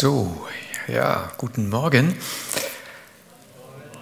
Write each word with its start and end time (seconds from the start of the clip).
So, 0.00 0.46
ja, 0.86 1.32
guten 1.38 1.68
Morgen. 1.70 2.14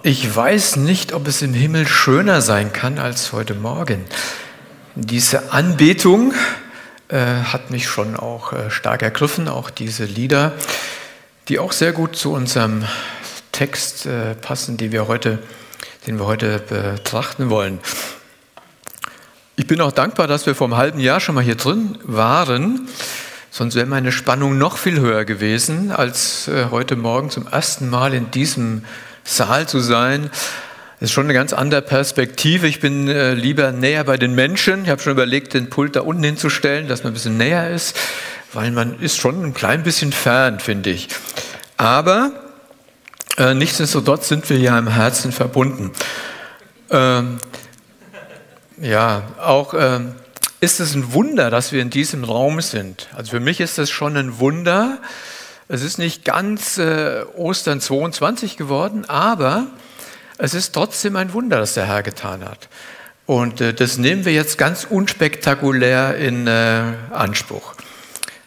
Ich 0.02 0.36
weiß 0.36 0.76
nicht, 0.76 1.14
ob 1.14 1.26
es 1.26 1.40
im 1.40 1.54
Himmel 1.54 1.88
schöner 1.88 2.42
sein 2.42 2.70
kann 2.74 2.98
als 2.98 3.32
heute 3.32 3.54
Morgen. 3.54 4.04
Diese 4.94 5.54
Anbetung 5.54 6.34
äh, 7.08 7.16
hat 7.16 7.70
mich 7.70 7.88
schon 7.88 8.14
auch 8.14 8.52
äh, 8.52 8.70
stark 8.70 9.00
ergriffen, 9.00 9.48
auch 9.48 9.70
diese 9.70 10.04
Lieder, 10.04 10.52
die 11.48 11.58
auch 11.58 11.72
sehr 11.72 11.92
gut 11.92 12.14
zu 12.14 12.30
unserem 12.34 12.84
Text 13.52 14.04
äh, 14.04 14.34
passen, 14.34 14.76
den 14.76 14.92
wir, 14.92 15.08
heute, 15.08 15.38
den 16.06 16.18
wir 16.18 16.26
heute 16.26 16.58
betrachten 16.58 17.48
wollen. 17.48 17.80
Ich 19.56 19.66
bin 19.66 19.80
auch 19.80 19.92
dankbar, 19.92 20.26
dass 20.26 20.44
wir 20.44 20.54
vor 20.54 20.66
einem 20.66 20.76
halben 20.76 21.00
Jahr 21.00 21.20
schon 21.20 21.34
mal 21.34 21.42
hier 21.42 21.54
drin 21.54 21.96
waren 22.02 22.86
Sonst 23.56 23.74
wäre 23.74 23.86
meine 23.86 24.12
Spannung 24.12 24.58
noch 24.58 24.76
viel 24.76 25.00
höher 25.00 25.24
gewesen, 25.24 25.90
als 25.90 26.46
äh, 26.46 26.66
heute 26.70 26.94
Morgen 26.94 27.30
zum 27.30 27.46
ersten 27.46 27.88
Mal 27.88 28.12
in 28.12 28.30
diesem 28.30 28.84
Saal 29.24 29.66
zu 29.66 29.80
sein. 29.80 30.28
Das 31.00 31.08
ist 31.08 31.12
schon 31.12 31.24
eine 31.24 31.32
ganz 31.32 31.54
andere 31.54 31.80
Perspektive. 31.80 32.66
Ich 32.66 32.80
bin 32.80 33.08
äh, 33.08 33.32
lieber 33.32 33.72
näher 33.72 34.04
bei 34.04 34.18
den 34.18 34.34
Menschen. 34.34 34.84
Ich 34.84 34.90
habe 34.90 35.00
schon 35.00 35.12
überlegt, 35.12 35.54
den 35.54 35.70
Pult 35.70 35.96
da 35.96 36.02
unten 36.02 36.22
hinzustellen, 36.22 36.86
dass 36.86 37.02
man 37.02 37.12
ein 37.12 37.14
bisschen 37.14 37.38
näher 37.38 37.70
ist, 37.70 37.96
weil 38.52 38.72
man 38.72 39.00
ist 39.00 39.16
schon 39.16 39.42
ein 39.42 39.54
klein 39.54 39.82
bisschen 39.84 40.12
fern, 40.12 40.60
finde 40.60 40.90
ich. 40.90 41.08
Aber 41.78 42.32
äh, 43.38 43.54
nichtsdestotrotz 43.54 44.28
sind 44.28 44.50
wir 44.50 44.58
ja 44.58 44.78
im 44.78 44.88
Herzen 44.88 45.32
verbunden. 45.32 45.92
Ähm, 46.90 47.38
ja, 48.82 49.22
auch 49.40 49.72
ähm, 49.72 50.14
ist 50.66 50.80
es 50.80 50.96
ein 50.96 51.12
Wunder, 51.12 51.48
dass 51.48 51.70
wir 51.70 51.80
in 51.80 51.90
diesem 51.90 52.24
Raum 52.24 52.60
sind. 52.60 53.06
Also 53.14 53.30
für 53.30 53.38
mich 53.38 53.60
ist 53.60 53.78
das 53.78 53.88
schon 53.88 54.16
ein 54.16 54.40
Wunder. 54.40 54.98
Es 55.68 55.80
ist 55.80 55.96
nicht 55.96 56.24
ganz 56.24 56.76
äh, 56.76 57.22
Ostern 57.36 57.80
22 57.80 58.56
geworden, 58.56 59.04
aber 59.04 59.68
es 60.38 60.54
ist 60.54 60.72
trotzdem 60.72 61.14
ein 61.14 61.32
Wunder, 61.32 61.58
das 61.58 61.74
der 61.74 61.86
Herr 61.86 62.02
getan 62.02 62.44
hat. 62.44 62.68
Und 63.26 63.60
äh, 63.60 63.74
das 63.74 63.96
nehmen 63.96 64.24
wir 64.24 64.32
jetzt 64.32 64.58
ganz 64.58 64.84
unspektakulär 64.90 66.16
in 66.16 66.48
äh, 66.48 66.82
Anspruch. 67.12 67.74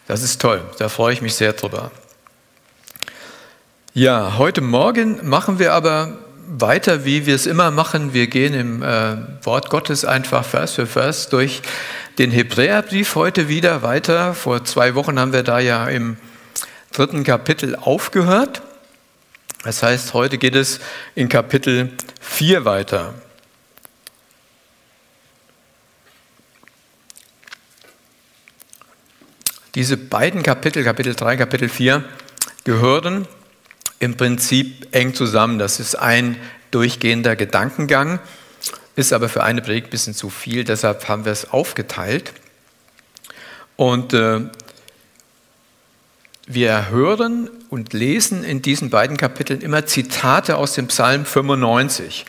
Das 0.06 0.22
ist 0.22 0.42
toll, 0.42 0.60
da 0.78 0.90
freue 0.90 1.14
ich 1.14 1.22
mich 1.22 1.36
sehr 1.36 1.54
drüber. 1.54 1.90
Ja, 3.94 4.36
heute 4.36 4.60
Morgen 4.60 5.26
machen 5.26 5.58
wir 5.58 5.72
aber 5.72 6.18
weiter, 6.50 7.04
wie 7.06 7.26
wir 7.26 7.34
es 7.34 7.46
immer 7.46 7.70
machen. 7.70 8.12
Wir 8.12 8.26
gehen 8.26 8.52
im 8.52 8.82
äh, 8.82 9.16
Wort 9.42 9.70
Gottes 9.70 10.04
einfach 10.04 10.44
Vers 10.44 10.74
für 10.74 10.86
Vers 10.86 11.28
durch 11.28 11.62
den 12.20 12.32
Hebräerbrief 12.32 13.14
heute 13.14 13.48
wieder 13.48 13.80
weiter. 13.80 14.34
Vor 14.34 14.62
zwei 14.66 14.94
Wochen 14.94 15.18
haben 15.18 15.32
wir 15.32 15.42
da 15.42 15.58
ja 15.58 15.88
im 15.88 16.18
dritten 16.92 17.24
Kapitel 17.24 17.74
aufgehört. 17.74 18.60
Das 19.62 19.82
heißt, 19.82 20.12
heute 20.12 20.36
geht 20.36 20.54
es 20.54 20.80
in 21.14 21.30
Kapitel 21.30 21.92
4 22.20 22.66
weiter. 22.66 23.14
Diese 29.74 29.96
beiden 29.96 30.42
Kapitel, 30.42 30.84
Kapitel 30.84 31.14
3, 31.14 31.38
Kapitel 31.38 31.70
4, 31.70 32.04
gehören 32.64 33.26
im 33.98 34.18
Prinzip 34.18 34.94
eng 34.94 35.14
zusammen. 35.14 35.58
Das 35.58 35.80
ist 35.80 35.94
ein 35.94 36.36
durchgehender 36.70 37.34
Gedankengang, 37.34 38.20
ist 39.00 39.12
aber 39.12 39.28
für 39.28 39.42
eine 39.42 39.62
Predigt 39.62 39.88
ein 39.88 39.90
bisschen 39.90 40.14
zu 40.14 40.30
viel, 40.30 40.64
deshalb 40.64 41.08
haben 41.08 41.24
wir 41.24 41.32
es 41.32 41.50
aufgeteilt. 41.50 42.32
Und 43.76 44.12
äh, 44.12 44.40
wir 46.46 46.90
hören 46.90 47.48
und 47.70 47.92
lesen 47.92 48.44
in 48.44 48.60
diesen 48.60 48.90
beiden 48.90 49.16
Kapiteln 49.16 49.62
immer 49.62 49.86
Zitate 49.86 50.56
aus 50.56 50.74
dem 50.74 50.88
Psalm 50.88 51.24
95. 51.24 52.26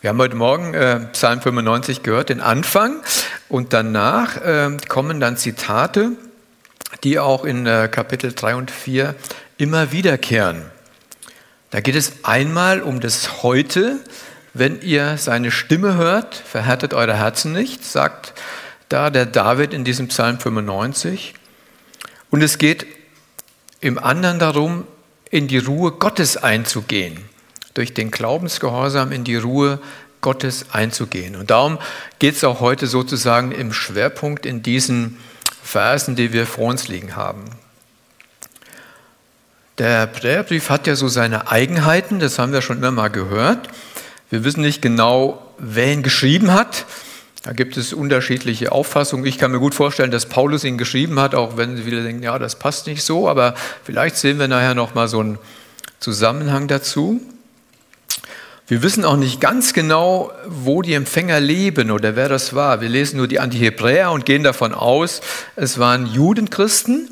Wir 0.00 0.08
haben 0.08 0.18
heute 0.18 0.36
Morgen 0.36 0.72
äh, 0.72 1.00
Psalm 1.12 1.42
95 1.42 2.02
gehört, 2.02 2.30
den 2.30 2.40
Anfang, 2.40 3.02
und 3.50 3.74
danach 3.74 4.38
äh, 4.38 4.76
kommen 4.88 5.20
dann 5.20 5.36
Zitate, 5.36 6.12
die 7.04 7.18
auch 7.18 7.44
in 7.44 7.66
äh, 7.66 7.88
Kapitel 7.92 8.32
3 8.32 8.54
und 8.54 8.70
4 8.70 9.14
immer 9.58 9.92
wiederkehren. 9.92 10.62
Da 11.70 11.80
geht 11.80 11.94
es 11.94 12.24
einmal 12.24 12.80
um 12.80 13.00
das 13.00 13.42
Heute. 13.42 13.98
Wenn 14.52 14.80
ihr 14.82 15.16
seine 15.16 15.50
Stimme 15.50 15.94
hört, 15.94 16.34
verhärtet 16.34 16.92
eure 16.94 17.16
Herzen 17.16 17.52
nicht, 17.52 17.84
sagt 17.84 18.32
da 18.88 19.10
der 19.10 19.26
David 19.26 19.72
in 19.72 19.84
diesem 19.84 20.08
Psalm 20.08 20.40
95. 20.40 21.34
Und 22.30 22.42
es 22.42 22.58
geht 22.58 22.86
im 23.80 23.98
anderen 23.98 24.38
darum, 24.38 24.86
in 25.30 25.46
die 25.46 25.58
Ruhe 25.58 25.92
Gottes 25.92 26.36
einzugehen, 26.36 27.18
durch 27.74 27.94
den 27.94 28.10
Glaubensgehorsam 28.10 29.12
in 29.12 29.22
die 29.22 29.36
Ruhe 29.36 29.78
Gottes 30.20 30.66
einzugehen. 30.72 31.36
Und 31.36 31.50
darum 31.50 31.78
geht 32.18 32.34
es 32.34 32.44
auch 32.44 32.60
heute 32.60 32.88
sozusagen 32.88 33.52
im 33.52 33.72
Schwerpunkt 33.72 34.44
in 34.44 34.62
diesen 34.62 35.18
Versen, 35.62 36.16
die 36.16 36.32
wir 36.32 36.46
vor 36.46 36.66
uns 36.66 36.88
liegen 36.88 37.14
haben. 37.14 37.44
Der 39.78 40.00
Hebräerbrief 40.00 40.68
hat 40.68 40.86
ja 40.86 40.96
so 40.96 41.08
seine 41.08 41.50
Eigenheiten, 41.50 42.18
das 42.18 42.38
haben 42.38 42.52
wir 42.52 42.60
schon 42.60 42.78
immer 42.78 42.90
mal 42.90 43.08
gehört. 43.08 43.68
Wir 44.30 44.44
wissen 44.44 44.60
nicht 44.60 44.80
genau, 44.80 45.44
wer 45.58 45.92
ihn 45.92 46.04
geschrieben 46.04 46.52
hat. 46.52 46.86
Da 47.42 47.52
gibt 47.52 47.76
es 47.76 47.92
unterschiedliche 47.92 48.70
Auffassungen. 48.70 49.26
Ich 49.26 49.38
kann 49.38 49.50
mir 49.50 49.58
gut 49.58 49.74
vorstellen, 49.74 50.10
dass 50.10 50.26
Paulus 50.26 50.62
ihn 50.62 50.78
geschrieben 50.78 51.18
hat, 51.18 51.34
auch 51.34 51.56
wenn 51.56 51.76
Sie 51.76 51.84
wieder 51.84 52.02
denken, 52.02 52.22
ja, 52.22 52.38
das 52.38 52.56
passt 52.56 52.86
nicht 52.86 53.02
so, 53.02 53.28
aber 53.28 53.54
vielleicht 53.82 54.16
sehen 54.16 54.38
wir 54.38 54.46
nachher 54.46 54.74
noch 54.74 54.94
mal 54.94 55.08
so 55.08 55.20
einen 55.20 55.38
Zusammenhang 55.98 56.68
dazu. 56.68 57.20
Wir 58.68 58.84
wissen 58.84 59.04
auch 59.04 59.16
nicht 59.16 59.40
ganz 59.40 59.72
genau, 59.72 60.30
wo 60.46 60.80
die 60.80 60.94
Empfänger 60.94 61.40
leben 61.40 61.90
oder 61.90 62.14
wer 62.14 62.28
das 62.28 62.54
war. 62.54 62.80
Wir 62.80 62.88
lesen 62.88 63.16
nur 63.16 63.26
die 63.26 63.40
Antihebräer 63.40 64.12
und 64.12 64.26
gehen 64.26 64.44
davon 64.44 64.74
aus, 64.74 65.22
es 65.56 65.80
waren 65.80 66.06
Judenchristen. 66.06 67.08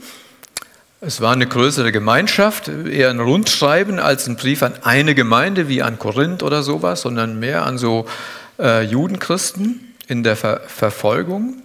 Es 1.00 1.20
war 1.20 1.32
eine 1.32 1.46
größere 1.46 1.92
Gemeinschaft, 1.92 2.66
eher 2.66 3.10
ein 3.10 3.20
Rundschreiben 3.20 4.00
als 4.00 4.26
ein 4.26 4.34
Brief 4.34 4.64
an 4.64 4.74
eine 4.82 5.14
Gemeinde 5.14 5.68
wie 5.68 5.80
an 5.80 5.96
Korinth 5.96 6.42
oder 6.42 6.64
sowas, 6.64 7.02
sondern 7.02 7.38
mehr 7.38 7.64
an 7.64 7.78
so 7.78 8.06
äh, 8.58 8.82
Judenchristen 8.82 9.94
in 10.08 10.24
der 10.24 10.34
Ver 10.34 10.62
Verfolgung. 10.66 11.62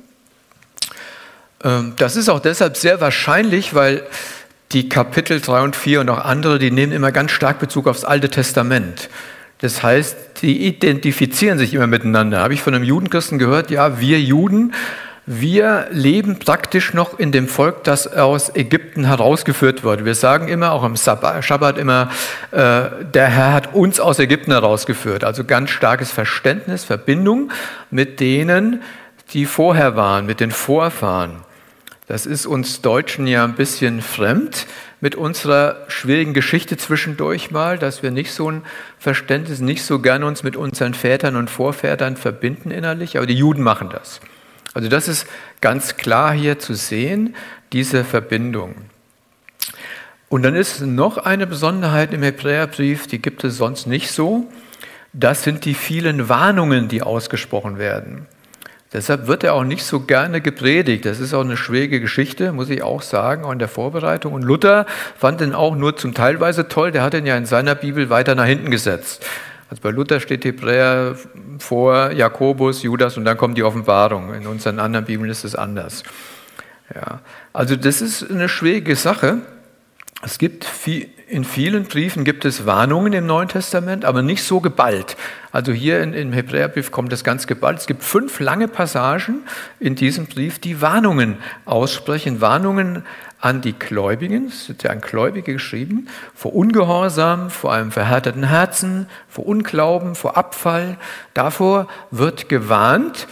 Ähm, 1.64 1.94
das 1.98 2.16
ist 2.16 2.30
auch 2.30 2.42
deshalb 2.42 2.78
sehr 2.78 3.02
wahrscheinlich, 3.02 3.74
weil 3.74 4.04
die 4.72 4.88
Kapitel 4.88 5.42
3 5.42 5.62
und 5.62 5.76
4 5.76 6.02
und 6.02 6.10
auch 6.10 6.24
andere, 6.24 6.60
die 6.60 6.70
nehmen 6.70 6.92
immer 6.92 7.12
ganz 7.12 7.32
stark 7.32 7.58
Bezug 7.58 7.88
aufs 7.88 8.04
Alte 8.04 8.30
Testament. 8.30 9.10
Das 9.62 9.82
heißt, 9.82 10.16
die 10.44 10.68
identifizieren 10.68 11.58
sich 11.58 11.74
immer 11.74 11.88
miteinander. 11.88 12.40
Habe 12.42 12.54
ich 12.54 12.62
von 12.62 12.76
einem 12.76 12.84
Judenchristen 12.84 13.40
gehört, 13.40 13.72
ja, 13.72 14.00
wir 14.00 14.22
Juden 14.22 14.74
wir 15.26 15.88
leben 15.92 16.38
praktisch 16.38 16.94
noch 16.94 17.18
in 17.18 17.32
dem 17.32 17.48
Volk, 17.48 17.86
das 17.86 18.08
aus 18.08 18.54
Ägypten 18.56 19.06
herausgeführt 19.06 19.84
wurde. 19.84 20.04
Wir 20.04 20.16
sagen 20.16 20.50
immer, 20.50 20.74
auch 20.74 20.84
am 20.84 20.98
Schabbat 20.98 21.78
immer, 21.78 22.10
äh, 22.52 22.90
der 23.14 23.28
Herr 23.28 23.54
hat 23.54 23.74
uns 23.74 24.02
aus 24.02 24.20
Ägypten 24.20 24.52
herausgeführt. 24.52 25.24
Also 25.24 25.46
ganz 25.46 25.70
starkes 25.70 26.12
Verständnis, 26.12 26.84
Verbindung 26.84 27.52
mit 27.90 28.20
denen, 28.20 28.82
die 29.32 29.46
vorher 29.46 29.96
waren, 29.96 30.26
mit 30.26 30.42
den 30.42 30.52
Vorfahren. 30.52 31.46
Das 32.08 32.26
ist 32.26 32.46
uns 32.46 32.82
Deutschen 32.82 33.26
ja 33.26 33.46
ein 33.46 33.56
bisschen 33.56 34.02
fremd 34.02 34.68
mit 35.00 35.16
unserer 35.16 35.78
schwierigen 35.88 36.34
Geschichte 36.34 36.76
zwischendurch 36.76 37.50
mal, 37.50 37.78
dass 37.78 38.04
wir 38.04 38.12
nicht 38.12 38.34
so 38.34 38.52
ein 38.52 38.64
Verständnis, 39.00 39.62
nicht 39.62 39.84
so 39.84 40.00
gern 40.00 40.24
uns 40.24 40.44
mit 40.44 40.58
unseren 40.58 40.94
Vätern 40.94 41.38
und 41.38 41.50
Vorvätern 41.50 42.18
verbinden 42.18 42.72
innerlich, 42.72 43.16
aber 43.16 43.26
die 43.26 43.36
Juden 43.36 43.64
machen 43.64 43.90
das. 43.90 44.20
Also 44.74 44.90
das 44.90 45.08
ist 45.08 45.28
ganz 45.62 45.98
klar 45.98 46.34
hier 46.34 46.60
zu 46.60 46.74
sehen, 46.74 47.36
diese 47.72 48.04
Verbindung. 48.04 48.76
Und 50.30 50.44
dann 50.44 50.56
ist 50.56 50.82
noch 50.82 51.18
eine 51.18 51.46
Besonderheit 51.46 52.14
im 52.14 52.24
Hebräerbrief, 52.24 53.06
die 53.08 53.22
gibt 53.22 53.44
es 53.44 53.58
sonst 53.58 53.86
nicht 53.86 54.12
so. 54.12 54.48
Das 55.14 55.44
sind 55.44 55.66
die 55.66 55.76
vielen 55.76 56.28
Warnungen, 56.28 56.88
die 56.88 57.04
ausgesprochen 57.04 57.78
werden. 57.78 58.26
Deshalb 58.94 59.28
wird 59.28 59.44
er 59.44 59.56
auch 59.56 59.64
nicht 59.64 59.84
so 59.84 60.02
gerne 60.02 60.42
gepredigt. 60.42 61.06
Das 61.06 61.20
ist 61.20 61.34
auch 61.34 61.42
eine 61.42 61.58
schwierige 61.58 62.00
Geschichte, 62.00 62.52
muss 62.52 62.70
ich 62.70 62.84
auch 62.84 63.02
sagen, 63.02 63.44
auch 63.44 63.52
in 63.52 63.60
der 63.60 63.68
Vorbereitung. 63.68 64.34
Und 64.34 64.44
Luther 64.44 64.86
fand 65.18 65.42
den 65.42 65.54
auch 65.54 65.76
nur 65.76 65.98
zum 65.98 66.14
Teilweise 66.14 66.68
toll. 66.68 66.92
Der 66.92 67.02
hat 67.02 67.16
ihn 67.16 67.26
ja 67.26 67.36
in 67.36 67.48
seiner 67.48 67.74
Bibel 67.74 68.12
weiter 68.12 68.36
nach 68.36 68.46
hinten 68.46 68.70
gesetzt. 68.70 69.26
Also 69.74 69.82
bei 69.82 69.90
Luther 69.90 70.20
steht 70.20 70.46
Hebräer 70.46 71.16
vor 71.58 72.12
Jakobus, 72.12 72.84
Judas 72.84 73.18
und 73.18 73.26
dann 73.26 73.38
kommt 73.38 73.58
die 73.58 73.64
Offenbarung. 73.64 74.32
In 74.36 74.46
unseren 74.46 74.78
anderen 74.78 75.06
Bibeln 75.06 75.32
ist 75.32 75.44
es 75.44 75.56
anders. 75.56 76.04
Ja. 76.94 77.22
Also 77.54 77.76
das 77.76 78.00
ist 78.00 78.30
eine 78.30 78.50
schwierige 78.50 78.96
Sache. 78.96 79.40
Es 80.22 80.38
gibt 80.38 80.64
viel, 80.64 81.10
in 81.28 81.44
vielen 81.44 81.86
Briefen 81.86 82.24
gibt 82.24 82.46
es 82.46 82.68
Warnungen 82.68 83.14
im 83.14 83.26
Neuen 83.26 83.48
Testament, 83.48 84.06
aber 84.06 84.22
nicht 84.22 84.44
so 84.44 84.60
geballt. 84.60 85.18
Also 85.52 85.72
hier 85.72 86.04
in, 86.04 86.14
im 86.14 86.34
Hebräerbrief 86.34 86.92
kommt 86.92 87.12
das 87.12 87.24
ganz 87.24 87.48
geballt. 87.48 87.80
Es 87.80 87.88
gibt 87.88 88.04
fünf 88.04 88.40
lange 88.40 88.68
Passagen 88.68 89.40
in 89.80 89.96
diesem 89.96 90.28
Brief, 90.28 90.60
die 90.60 90.82
Warnungen 90.82 91.38
aussprechen, 91.66 92.42
Warnungen 92.42 93.02
an 93.44 93.60
die 93.60 93.74
Gläubigen, 93.74 94.46
es 94.48 94.70
wird 94.70 94.84
ja 94.84 94.92
an 94.92 95.02
Gläubige 95.02 95.52
geschrieben, 95.52 96.08
vor 96.34 96.56
Ungehorsam, 96.56 97.50
vor 97.50 97.74
einem 97.74 97.92
verhärteten 97.92 98.46
Herzen, 98.46 99.08
vor 99.28 99.46
Unglauben, 99.46 100.16
vor 100.16 100.38
Abfall. 100.38 100.98
Davor 101.34 101.90
wird 102.10 102.48
gewarnt, 102.48 103.28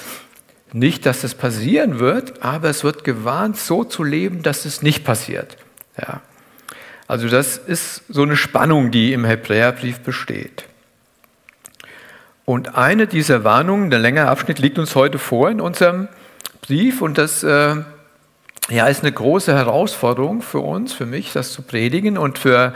nicht, 0.74 1.06
dass 1.06 1.24
es 1.24 1.34
passieren 1.34 2.00
wird, 2.00 2.44
aber 2.44 2.70
es 2.70 2.84
wird 2.84 3.06
gewarnt, 3.06 3.56
so 3.56 3.86
zu 3.86 4.04
leben, 4.04 4.44
dass 4.44 4.66
es 4.66 4.82
nicht 4.82 5.06
passiert. 5.06 5.56
Ja. 5.98 6.20
Also 7.08 7.30
das 7.30 7.58
ist 7.58 8.04
so 8.10 8.24
eine 8.24 8.36
Spannung, 8.36 8.92
die 8.92 9.14
im 9.14 9.24
Hebräerbrief 9.24 10.02
besteht. 10.02 10.66
Und 12.44 12.76
eine 12.76 13.08
dieser 13.08 13.46
Warnungen, 13.46 13.90
der 13.90 14.00
längere 14.00 14.28
Abschnitt, 14.28 14.60
liegt 14.60 14.78
uns 14.78 14.94
heute 14.94 15.20
vor 15.20 15.50
in 15.50 15.62
unserem 15.62 16.10
Brief 16.60 17.02
und 17.02 17.18
das 17.18 17.44
äh, 17.44 17.78
ja, 18.70 18.88
ist 18.88 19.02
eine 19.02 19.12
große 19.12 19.54
Herausforderung 19.54 20.42
für 20.42 20.60
uns, 20.60 20.94
für 20.94 21.06
mich, 21.06 21.34
das 21.34 21.52
zu 21.52 21.62
predigen 21.62 22.18
und 22.18 22.40
für 22.40 22.74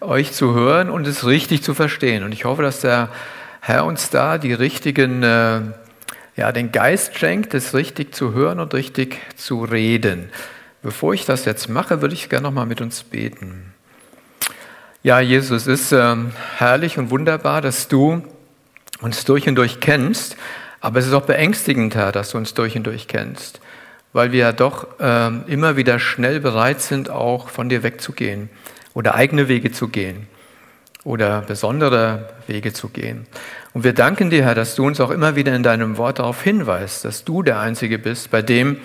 euch 0.00 0.32
zu 0.32 0.54
hören 0.54 0.90
und 0.90 1.06
es 1.06 1.26
richtig 1.26 1.62
zu 1.62 1.74
verstehen. 1.74 2.24
Und 2.24 2.32
ich 2.32 2.44
hoffe, 2.44 2.62
dass 2.62 2.80
der 2.80 3.10
Herr 3.60 3.84
uns 3.84 4.10
da 4.10 4.38
die 4.38 4.52
richtigen, 4.52 5.22
äh, 5.22 5.60
ja, 6.36 6.52
den 6.52 6.72
Geist 6.72 7.18
schenkt, 7.18 7.54
es 7.54 7.74
richtig 7.74 8.14
zu 8.14 8.32
hören 8.32 8.60
und 8.60 8.72
richtig 8.74 9.18
zu 9.36 9.64
reden. 9.64 10.30
Bevor 10.82 11.12
ich 11.12 11.26
das 11.26 11.44
jetzt 11.44 11.68
mache, 11.68 12.00
würde 12.00 12.14
ich 12.14 12.28
gerne 12.28 12.44
noch 12.44 12.52
mal 12.52 12.66
mit 12.66 12.80
uns 12.80 13.02
beten. 13.02 13.74
Ja, 15.02 15.20
Jesus, 15.20 15.66
es 15.66 15.66
ist 15.66 15.92
äh, 15.92 16.16
herrlich 16.56 16.98
und 16.98 17.10
wunderbar, 17.10 17.60
dass 17.60 17.88
du 17.88 18.22
uns 19.00 19.24
durch 19.24 19.48
und 19.48 19.54
durch 19.54 19.80
kennst, 19.80 20.36
aber 20.80 20.98
es 21.00 21.06
ist 21.06 21.12
auch 21.12 21.22
beängstigend, 21.26 21.94
Herr, 21.94 22.12
dass 22.12 22.30
du 22.30 22.38
uns 22.38 22.54
durch 22.54 22.76
und 22.76 22.84
durch 22.84 23.08
kennst, 23.08 23.60
weil 24.12 24.32
wir 24.32 24.40
ja 24.40 24.52
doch 24.52 24.86
äh, 25.00 25.28
immer 25.46 25.76
wieder 25.76 25.98
schnell 25.98 26.40
bereit 26.40 26.80
sind, 26.80 27.10
auch 27.10 27.48
von 27.48 27.68
dir 27.68 27.82
wegzugehen 27.82 28.50
oder 28.94 29.14
eigene 29.14 29.48
Wege 29.48 29.72
zu 29.72 29.88
gehen 29.88 30.26
oder 31.04 31.42
besondere 31.42 32.28
Wege 32.46 32.72
zu 32.72 32.88
gehen. 32.88 33.26
Und 33.74 33.84
wir 33.84 33.92
danken 33.92 34.30
dir, 34.30 34.44
Herr, 34.44 34.54
dass 34.54 34.74
du 34.74 34.86
uns 34.86 35.00
auch 35.00 35.10
immer 35.10 35.36
wieder 35.36 35.54
in 35.54 35.62
deinem 35.62 35.96
Wort 35.96 36.18
darauf 36.18 36.42
hinweist, 36.42 37.04
dass 37.04 37.24
du 37.24 37.42
der 37.42 37.60
Einzige 37.60 37.98
bist, 37.98 38.30
bei 38.30 38.42
dem 38.42 38.78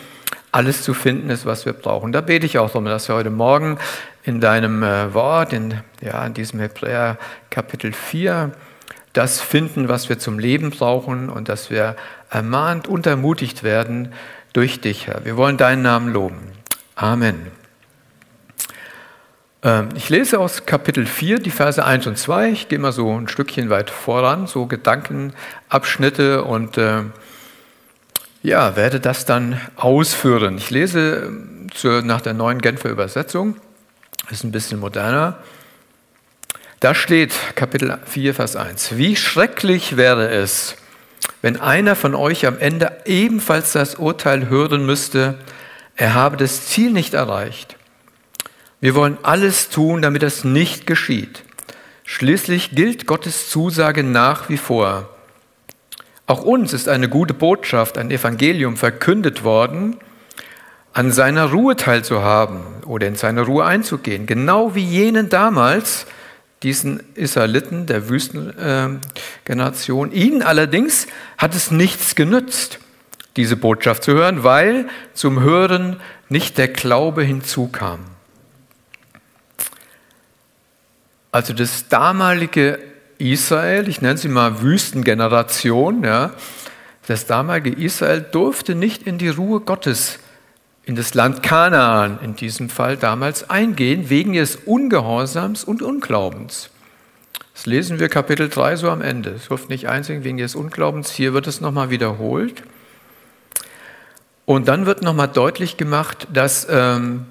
alles 0.51 0.83
zu 0.83 0.93
finden 0.93 1.29
ist, 1.29 1.45
was 1.45 1.65
wir 1.65 1.73
brauchen. 1.73 2.11
Da 2.11 2.21
bete 2.21 2.45
ich 2.45 2.59
auch 2.59 2.67
darum, 2.67 2.85
dass 2.85 3.07
wir 3.07 3.15
heute 3.15 3.31
Morgen 3.31 3.79
in 4.23 4.39
deinem 4.39 4.83
äh, 4.83 5.13
Wort, 5.13 5.51
in, 5.51 5.81
ja, 5.99 6.25
in 6.25 6.33
diesem 6.33 6.59
Hebräer 6.59 7.17
Kapitel 7.49 7.91
4, 7.91 8.51
das 9.13 9.41
finden, 9.41 9.89
was 9.89 10.09
wir 10.09 10.19
zum 10.19 10.39
Leben 10.39 10.69
brauchen 10.69 11.29
und 11.29 11.49
dass 11.49 11.69
wir 11.69 11.95
ermahnt 12.29 12.87
und 12.87 13.05
ermutigt 13.05 13.63
werden 13.63 14.13
durch 14.53 14.81
dich, 14.81 15.07
Herr. 15.07 15.25
Wir 15.25 15.35
wollen 15.35 15.57
deinen 15.57 15.81
Namen 15.81 16.13
loben. 16.13 16.39
Amen. 16.95 17.51
Ähm, 19.63 19.89
ich 19.95 20.09
lese 20.09 20.39
aus 20.39 20.65
Kapitel 20.65 21.05
4 21.05 21.39
die 21.39 21.51
Verse 21.51 21.83
1 21.83 22.07
und 22.07 22.17
2. 22.17 22.49
Ich 22.51 22.69
gehe 22.69 22.79
mal 22.79 22.91
so 22.91 23.11
ein 23.17 23.27
Stückchen 23.27 23.69
weit 23.69 23.89
voran, 23.89 24.45
so 24.47 24.67
Gedankenabschnitte 24.67 26.43
und 26.43 26.77
äh, 26.77 27.01
ja, 28.43 28.75
werde 28.75 28.99
das 28.99 29.25
dann 29.25 29.59
ausführen. 29.75 30.57
Ich 30.57 30.69
lese 30.69 31.23
ähm, 31.25 31.67
zur, 31.73 32.01
nach 32.01 32.21
der 32.21 32.33
neuen 32.33 32.59
Genfer 32.59 32.89
Übersetzung. 32.89 33.55
Ist 34.29 34.43
ein 34.43 34.51
bisschen 34.51 34.79
moderner. 34.79 35.37
Da 36.79 36.93
steht 36.93 37.33
Kapitel 37.55 37.97
4, 38.05 38.35
Vers 38.35 38.55
1. 38.57 38.97
Wie 38.97 39.15
schrecklich 39.15 39.95
wäre 39.95 40.29
es, 40.29 40.75
wenn 41.43 41.59
einer 41.59 41.97
von 41.97 42.15
euch 42.15 42.47
am 42.47 42.57
Ende 42.57 43.01
ebenfalls 43.03 43.73
das 43.73 43.95
Urteil 43.95 44.47
hören 44.47 44.85
müsste, 44.85 45.35
er 45.97 46.13
habe 46.13 46.37
das 46.37 46.67
Ziel 46.67 46.91
nicht 46.91 47.13
erreicht. 47.13 47.75
Wir 48.79 48.95
wollen 48.95 49.17
alles 49.23 49.67
tun, 49.69 50.01
damit 50.01 50.23
das 50.23 50.45
nicht 50.45 50.87
geschieht. 50.87 51.43
Schließlich 52.05 52.71
gilt 52.71 53.07
Gottes 53.07 53.49
Zusage 53.49 54.03
nach 54.03 54.47
wie 54.47 54.57
vor. 54.57 55.09
Auch 56.27 56.43
uns 56.43 56.71
ist 56.71 56.87
eine 56.87 57.09
gute 57.09 57.33
Botschaft, 57.33 57.97
ein 57.97 58.09
Evangelium 58.09 58.77
verkündet 58.77 59.43
worden, 59.43 59.97
an 60.93 61.11
seiner 61.11 61.51
Ruhe 61.51 61.75
teilzuhaben 61.75 62.61
oder 62.85 63.05
in 63.05 63.15
seine 63.15 63.41
Ruhe 63.41 63.65
einzugehen, 63.65 64.27
genau 64.27 64.75
wie 64.75 64.85
jenen 64.85 65.27
damals, 65.27 66.05
diesen 66.63 67.01
Israeliten 67.15 67.85
der 67.85 68.09
Wüstengeneration. 68.09 70.11
Ihnen 70.11 70.41
allerdings 70.41 71.07
hat 71.37 71.55
es 71.55 71.71
nichts 71.71 72.15
genützt, 72.15 72.79
diese 73.35 73.57
Botschaft 73.57 74.03
zu 74.03 74.13
hören, 74.13 74.43
weil 74.43 74.87
zum 75.13 75.41
Hören 75.41 75.99
nicht 76.29 76.57
der 76.57 76.69
Glaube 76.69 77.23
hinzukam. 77.23 77.99
Also 81.31 81.53
das 81.53 81.89
damalige 81.89 82.79
Israel, 83.17 83.89
ich 83.89 84.01
nenne 84.01 84.17
sie 84.17 84.29
mal 84.29 84.61
Wüstengeneration, 84.61 86.03
ja, 86.03 86.31
das 87.07 87.25
damalige 87.25 87.71
Israel 87.71 88.21
durfte 88.21 88.75
nicht 88.75 89.03
in 89.03 89.17
die 89.17 89.29
Ruhe 89.29 89.59
Gottes 89.59 90.19
in 90.85 90.95
das 90.95 91.13
Land 91.13 91.43
Kanaan 91.43 92.19
in 92.21 92.35
diesem 92.35 92.69
Fall 92.69 92.97
damals 92.97 93.49
eingehen, 93.49 94.09
wegen 94.09 94.33
ihres 94.33 94.55
Ungehorsams 94.55 95.63
und 95.63 95.81
Unglaubens. 95.81 96.69
Das 97.53 97.65
lesen 97.65 97.99
wir 97.99 98.09
Kapitel 98.09 98.49
3 98.49 98.75
so 98.75 98.89
am 98.89 99.01
Ende. 99.01 99.31
Es 99.31 99.47
durfte 99.47 99.71
nicht 99.71 99.87
einsehen 99.87 100.23
wegen 100.23 100.37
ihres 100.37 100.55
Unglaubens. 100.55 101.11
Hier 101.11 101.33
wird 101.33 101.47
es 101.47 101.61
nochmal 101.61 101.89
wiederholt. 101.89 102.63
Und 104.45 104.67
dann 104.67 104.85
wird 104.85 105.03
nochmal 105.03 105.29
deutlich 105.29 105.77
gemacht, 105.77 106.27
dass 106.33 106.67
ähm, 106.69 107.27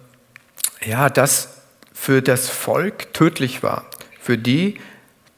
ja, 0.82 1.10
das 1.10 1.60
für 1.92 2.22
das 2.22 2.48
Volk 2.48 3.12
tödlich 3.12 3.62
war. 3.62 3.84
Für 4.18 4.38
die, 4.38 4.78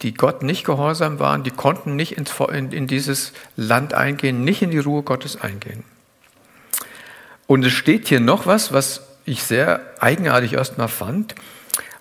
die 0.03 0.15
Gott 0.15 0.43
nicht 0.43 0.65
gehorsam 0.65 1.19
waren, 1.19 1.43
die 1.43 1.51
konnten 1.51 1.97
nicht 1.97 2.17
in, 2.17 2.73
in 2.73 2.87
dieses 2.87 3.33
Land 3.57 3.95
eingehen, 3.95 4.45
nicht 4.45 4.63
in 4.63 4.71
die 4.71 4.79
Ruhe 4.79 5.03
Gottes 5.03 5.41
eingehen. 5.41 5.83
Und 7.47 7.65
es 7.65 7.73
steht 7.73 8.09
hier 8.09 8.21
noch 8.21 8.47
was, 8.47 8.73
was 8.73 9.03
ich 9.25 9.43
sehr 9.43 9.81
eigenartig 10.01 10.55
erstmal 10.55 10.89
fand. 10.89 11.35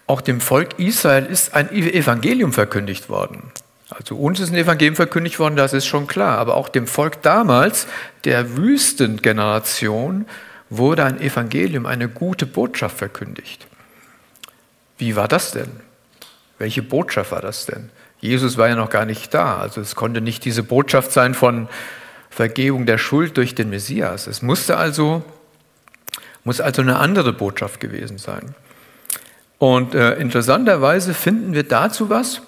Auch 0.07 0.21
dem 0.21 0.41
Volk 0.41 0.79
Israel 0.79 1.25
ist 1.25 1.53
ein 1.53 1.71
Evangelium 1.71 2.53
verkündigt 2.53 3.09
worden. 3.09 3.51
Also 3.89 4.15
uns 4.15 4.39
ist 4.39 4.51
ein 4.51 4.57
Evangelium 4.57 4.95
verkündigt 4.95 5.39
worden, 5.39 5.55
das 5.55 5.73
ist 5.73 5.85
schon 5.85 6.07
klar. 6.07 6.37
Aber 6.37 6.55
auch 6.55 6.69
dem 6.69 6.87
Volk 6.87 7.21
damals, 7.21 7.87
der 8.23 8.57
Wüstengeneration, 8.57 10.25
wurde 10.69 11.05
ein 11.05 11.21
Evangelium, 11.21 11.85
eine 11.85 12.09
gute 12.09 12.45
Botschaft 12.45 12.97
verkündigt. 12.97 13.67
Wie 14.97 15.15
war 15.15 15.27
das 15.27 15.51
denn? 15.51 15.69
Welche 16.57 16.81
Botschaft 16.81 17.31
war 17.31 17.41
das 17.41 17.65
denn? 17.65 17.89
Jesus 18.19 18.57
war 18.57 18.69
ja 18.69 18.75
noch 18.75 18.89
gar 18.89 19.05
nicht 19.05 19.33
da. 19.33 19.57
Also 19.57 19.81
es 19.81 19.95
konnte 19.95 20.21
nicht 20.21 20.45
diese 20.45 20.63
Botschaft 20.63 21.11
sein 21.11 21.33
von 21.33 21.67
Vergebung 22.33 22.87
der 22.87 22.97
Schuld 22.97 23.37
durch 23.37 23.53
den 23.53 23.69
Messias. 23.69 24.25
Es 24.25 24.41
musste 24.41 24.77
also, 24.77 25.23
muss 26.43 26.59
also 26.59 26.81
eine 26.81 26.97
andere 26.97 27.31
Botschaft 27.31 27.79
gewesen 27.79 28.17
sein. 28.17 28.55
Und 29.59 29.93
äh, 29.93 30.15
interessanterweise 30.15 31.13
finden 31.13 31.53
wir 31.53 31.63
dazu 31.63 32.09
was 32.09 32.41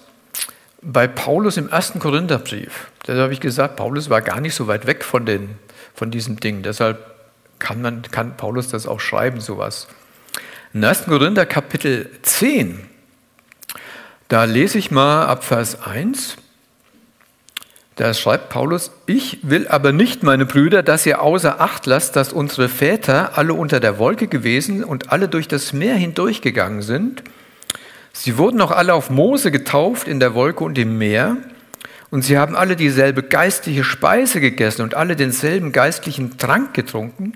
bei 0.81 1.07
Paulus 1.07 1.57
im 1.57 1.69
ersten 1.69 1.99
Korintherbrief. 1.99 2.87
Da 3.05 3.15
habe 3.15 3.33
ich 3.33 3.39
gesagt, 3.39 3.75
Paulus 3.75 4.09
war 4.09 4.21
gar 4.21 4.41
nicht 4.41 4.55
so 4.55 4.67
weit 4.67 4.87
weg 4.87 5.03
von, 5.03 5.25
den, 5.25 5.57
von 5.93 6.09
diesem 6.09 6.39
Ding. 6.39 6.63
Deshalb 6.63 6.99
kann, 7.59 7.81
man, 7.81 8.01
kann 8.01 8.37
Paulus 8.37 8.69
das 8.69 8.87
auch 8.87 8.99
schreiben, 8.99 9.39
sowas. 9.39 9.87
Im 10.73 10.83
1. 10.83 11.05
Korinther 11.05 11.45
Kapitel 11.45 12.09
10, 12.23 12.87
da 14.29 14.45
lese 14.45 14.79
ich 14.79 14.89
mal 14.89 15.25
ab 15.25 15.43
Vers 15.43 15.83
1. 15.83 16.37
Da 17.95 18.13
schreibt 18.13 18.49
Paulus, 18.49 18.91
ich 19.05 19.39
will 19.43 19.69
aber 19.69 19.93
nicht, 19.93 20.21
meine 20.21 20.45
Brüder, 20.45 20.83
dass 20.83 21.05
ihr 21.05 21.21
außer 21.21 21.61
Acht 21.61 21.85
lasst, 21.85 22.17
dass 22.17 22.33
unsere 22.33 22.67
Väter 22.67 23.37
alle 23.37 23.53
unter 23.53 23.79
der 23.79 23.97
Wolke 23.99 24.27
gewesen 24.27 24.83
und 24.83 25.13
alle 25.13 25.29
durch 25.29 25.47
das 25.47 25.71
Meer 25.71 25.95
hindurchgegangen 25.95 26.81
sind. 26.81 27.23
Sie 28.11 28.37
wurden 28.37 28.59
auch 28.59 28.71
alle 28.71 28.93
auf 28.93 29.09
Mose 29.09 29.49
getauft 29.49 30.09
in 30.09 30.19
der 30.19 30.33
Wolke 30.33 30.63
und 30.65 30.77
im 30.77 30.97
Meer. 30.97 31.37
Und 32.11 32.23
sie 32.23 32.37
haben 32.37 32.55
alle 32.55 32.75
dieselbe 32.75 33.23
geistliche 33.23 33.85
Speise 33.85 34.41
gegessen 34.41 34.81
und 34.81 34.93
alle 34.93 35.15
denselben 35.15 35.71
geistlichen 35.71 36.37
Trank 36.37 36.73
getrunken, 36.73 37.33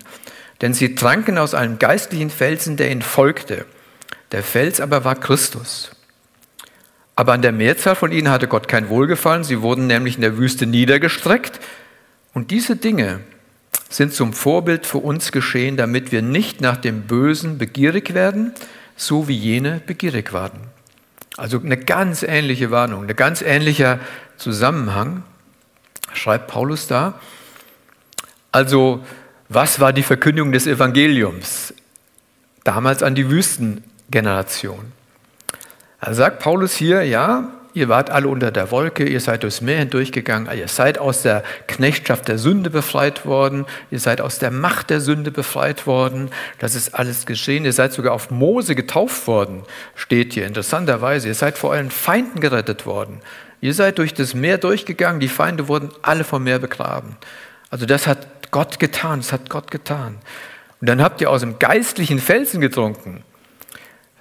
denn 0.60 0.74
sie 0.74 0.94
tranken 0.94 1.38
aus 1.38 1.54
einem 1.54 1.78
geistlichen 1.78 2.30
Felsen, 2.30 2.76
der 2.76 2.90
ihnen 2.90 3.02
folgte. 3.02 3.64
Der 4.32 4.42
Fels 4.42 4.80
aber 4.80 5.04
war 5.04 5.16
Christus. 5.16 5.90
Aber 7.16 7.32
an 7.32 7.42
der 7.42 7.52
Mehrzahl 7.52 7.94
von 7.94 8.12
ihnen 8.12 8.30
hatte 8.30 8.48
Gott 8.48 8.68
kein 8.68 8.88
Wohlgefallen. 8.88 9.44
Sie 9.44 9.60
wurden 9.60 9.86
nämlich 9.86 10.16
in 10.16 10.22
der 10.22 10.38
Wüste 10.38 10.66
niedergestreckt. 10.66 11.60
Und 12.32 12.50
diese 12.50 12.76
Dinge 12.76 13.20
sind 13.88 14.14
zum 14.14 14.32
Vorbild 14.32 14.86
für 14.86 14.98
uns 14.98 15.32
geschehen, 15.32 15.76
damit 15.76 16.12
wir 16.12 16.22
nicht 16.22 16.60
nach 16.60 16.76
dem 16.76 17.02
Bösen 17.02 17.58
begierig 17.58 18.14
werden, 18.14 18.52
so 18.96 19.28
wie 19.28 19.36
jene 19.36 19.80
begierig 19.84 20.32
waren. 20.32 20.60
Also 21.36 21.60
eine 21.60 21.76
ganz 21.76 22.22
ähnliche 22.22 22.70
Warnung, 22.70 23.08
ein 23.08 23.16
ganz 23.16 23.42
ähnlicher 23.42 23.98
Zusammenhang, 24.36 25.22
schreibt 26.12 26.48
Paulus 26.48 26.86
da. 26.86 27.20
Also, 28.52 29.04
was 29.48 29.80
war 29.80 29.92
die 29.92 30.02
Verkündigung 30.02 30.52
des 30.52 30.66
Evangeliums? 30.66 31.74
damals 32.64 33.02
an 33.02 33.14
die 33.14 33.28
Wüstengeneration. 33.30 34.92
Da 36.00 36.14
sagt 36.14 36.38
Paulus 36.38 36.74
hier, 36.74 37.02
ja, 37.02 37.50
ihr 37.74 37.88
wart 37.88 38.10
alle 38.10 38.28
unter 38.28 38.50
der 38.50 38.70
Wolke, 38.70 39.04
ihr 39.06 39.20
seid 39.20 39.42
durchs 39.42 39.60
Meer 39.60 39.78
hindurchgegangen, 39.78 40.48
ihr 40.56 40.68
seid 40.68 40.98
aus 40.98 41.22
der 41.22 41.42
Knechtschaft 41.66 42.28
der 42.28 42.38
Sünde 42.38 42.70
befreit 42.70 43.26
worden, 43.26 43.66
ihr 43.90 44.00
seid 44.00 44.20
aus 44.20 44.38
der 44.38 44.50
Macht 44.50 44.90
der 44.90 45.00
Sünde 45.00 45.30
befreit 45.30 45.86
worden, 45.86 46.30
das 46.58 46.74
ist 46.74 46.94
alles 46.94 47.26
geschehen, 47.26 47.64
ihr 47.64 47.72
seid 47.72 47.92
sogar 47.92 48.12
auf 48.12 48.30
Mose 48.30 48.74
getauft 48.74 49.26
worden, 49.26 49.62
steht 49.94 50.32
hier 50.32 50.46
interessanterweise, 50.46 51.28
ihr 51.28 51.34
seid 51.34 51.58
vor 51.58 51.70
euren 51.70 51.90
Feinden 51.90 52.40
gerettet 52.40 52.86
worden, 52.86 53.20
ihr 53.60 53.74
seid 53.74 53.98
durch 53.98 54.14
das 54.14 54.34
Meer 54.34 54.58
durchgegangen, 54.58 55.20
die 55.20 55.28
Feinde 55.28 55.68
wurden 55.68 55.90
alle 56.02 56.24
vom 56.24 56.42
Meer 56.42 56.58
begraben. 56.58 57.16
Also 57.70 57.86
das 57.86 58.06
hat 58.06 58.50
Gott 58.50 58.80
getan, 58.80 59.20
das 59.20 59.32
hat 59.32 59.48
Gott 59.48 59.70
getan. 59.70 60.18
Und 60.80 60.88
dann 60.88 61.02
habt 61.02 61.20
ihr 61.20 61.30
aus 61.30 61.42
dem 61.42 61.58
geistlichen 61.58 62.18
Felsen 62.18 62.60
getrunken. 62.60 63.22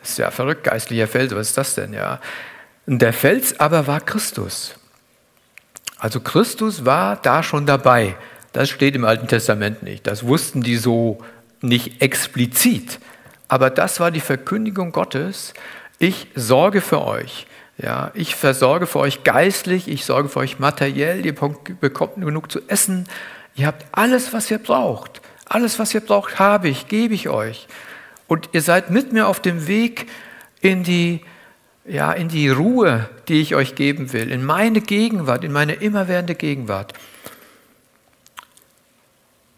Ist 0.04 0.18
ja 0.18 0.32
verrückt, 0.32 0.64
geistlicher 0.64 1.08
Felsen, 1.08 1.38
was 1.38 1.50
ist 1.50 1.58
das 1.58 1.76
denn, 1.76 1.94
ja? 1.94 2.20
Der 2.86 3.14
Fels 3.14 3.60
aber 3.60 3.88
war 3.88 4.02
Christus. 4.02 4.76
Also 6.00 6.22
Christus 6.22 6.86
war 6.86 7.18
da 7.18 7.44
schon 7.44 7.66
dabei. 7.66 8.16
Das 8.54 8.70
steht 8.70 8.96
im 8.96 9.06
Alten 9.06 9.28
Testament 9.28 9.84
nicht. 9.84 10.08
Das 10.08 10.26
wussten 10.26 10.64
die 10.64 10.78
so 10.78 11.20
nicht 11.62 12.02
explizit. 12.02 13.00
Aber 13.48 13.70
das 13.70 14.00
war 14.00 14.10
die 14.12 14.22
Verkündigung 14.22 14.92
Gottes. 14.92 15.54
Ich 16.00 16.28
sorge 16.36 16.82
für 16.82 17.06
euch. 17.06 17.46
Ja, 17.78 18.12
ich 18.14 18.36
versorge 18.36 18.88
für 18.88 19.00
euch 19.00 19.24
geistlich, 19.24 19.88
ich 19.88 20.04
sorge 20.04 20.28
für 20.28 20.40
euch 20.40 20.60
materiell, 20.60 21.26
ihr 21.26 21.34
bekommt 21.34 22.16
genug 22.16 22.52
zu 22.52 22.60
essen. 22.68 23.08
Ihr 23.56 23.68
habt 23.68 23.86
alles, 23.94 24.34
was 24.34 24.52
ihr 24.52 24.58
braucht. 24.58 25.22
Alles, 25.46 25.80
was 25.80 25.94
ihr 25.94 26.02
braucht, 26.02 26.40
habe 26.40 26.68
ich, 26.70 26.88
gebe 26.88 27.14
ich 27.14 27.30
euch. 27.30 27.68
Und 28.30 28.50
ihr 28.54 28.62
seid 28.62 28.92
mit 28.92 29.12
mir 29.12 29.28
auf 29.28 29.42
dem 29.42 29.68
Weg 29.68 30.08
in 30.62 30.84
die 30.84 31.20
ja, 31.86 32.12
in 32.12 32.30
die 32.30 32.50
Ruhe, 32.50 33.10
die 33.28 33.42
ich 33.42 33.56
euch 33.56 33.74
geben 33.74 34.14
will, 34.14 34.32
in 34.32 34.46
meine 34.46 34.80
Gegenwart, 34.80 35.44
in 35.44 35.52
meine 35.52 35.74
immerwährende 35.74 36.36
Gegenwart. 36.36 36.94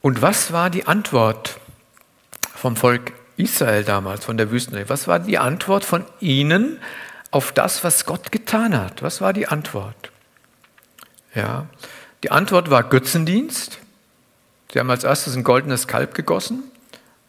Und 0.02 0.22
was 0.22 0.54
war 0.54 0.70
die 0.70 0.88
Antwort 0.88 1.60
vom 2.56 2.78
Volk 2.78 3.12
Israel 3.36 3.84
damals, 3.84 4.24
von 4.24 4.38
der 4.38 4.50
Wüste? 4.50 4.88
Was 4.88 5.08
war 5.08 5.20
die 5.20 5.38
Antwort 5.38 5.84
von 5.84 6.06
ihnen 6.22 6.80
auf 7.32 7.52
das, 7.52 7.84
was 7.84 8.06
Gott 8.06 8.32
getan 8.32 8.78
hat? 8.78 9.04
Was 9.04 9.20
war 9.20 9.34
die 9.34 9.48
Antwort? 9.48 10.12
Ja, 11.36 11.68
die 12.24 12.32
Antwort 12.32 12.70
war 12.70 12.84
Götzendienst. 12.84 13.80
Sie 14.72 14.80
haben 14.80 14.90
als 14.90 15.04
erstes 15.04 15.36
ein 15.36 15.44
goldenes 15.44 15.88
Kalb 15.88 16.14
gegossen, 16.14 16.64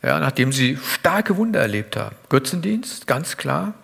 ja, 0.03 0.19
nachdem 0.19 0.53
sie 0.53 0.77
starke 0.77 1.37
Wunder 1.37 1.61
erlebt 1.61 1.97
haben. 1.97 2.17
Götzendienst, 2.29 3.07
ganz 3.07 3.37
klar. 3.37 3.75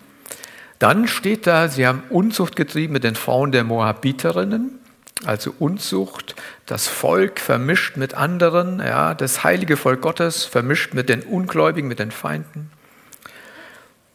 Dann 0.79 1.07
steht 1.07 1.47
da, 1.47 1.67
sie 1.67 1.85
haben 1.85 2.03
Unzucht 2.09 2.55
getrieben 2.55 2.93
mit 2.93 3.03
den 3.03 3.15
Frauen 3.15 3.51
der 3.51 3.63
Moabiterinnen, 3.63 4.79
also 5.25 5.53
Unzucht, 5.59 6.35
das 6.65 6.87
Volk 6.87 7.39
vermischt 7.39 7.97
mit 7.97 8.13
anderen, 8.13 8.79
ja, 8.79 9.13
das 9.13 9.43
heilige 9.43 9.75
Volk 9.75 10.01
Gottes 10.01 10.45
vermischt 10.45 10.93
mit 10.93 11.09
den 11.09 11.23
Ungläubigen, 11.23 11.89
mit 11.89 11.99
den 11.99 12.11
Feinden. 12.11 12.71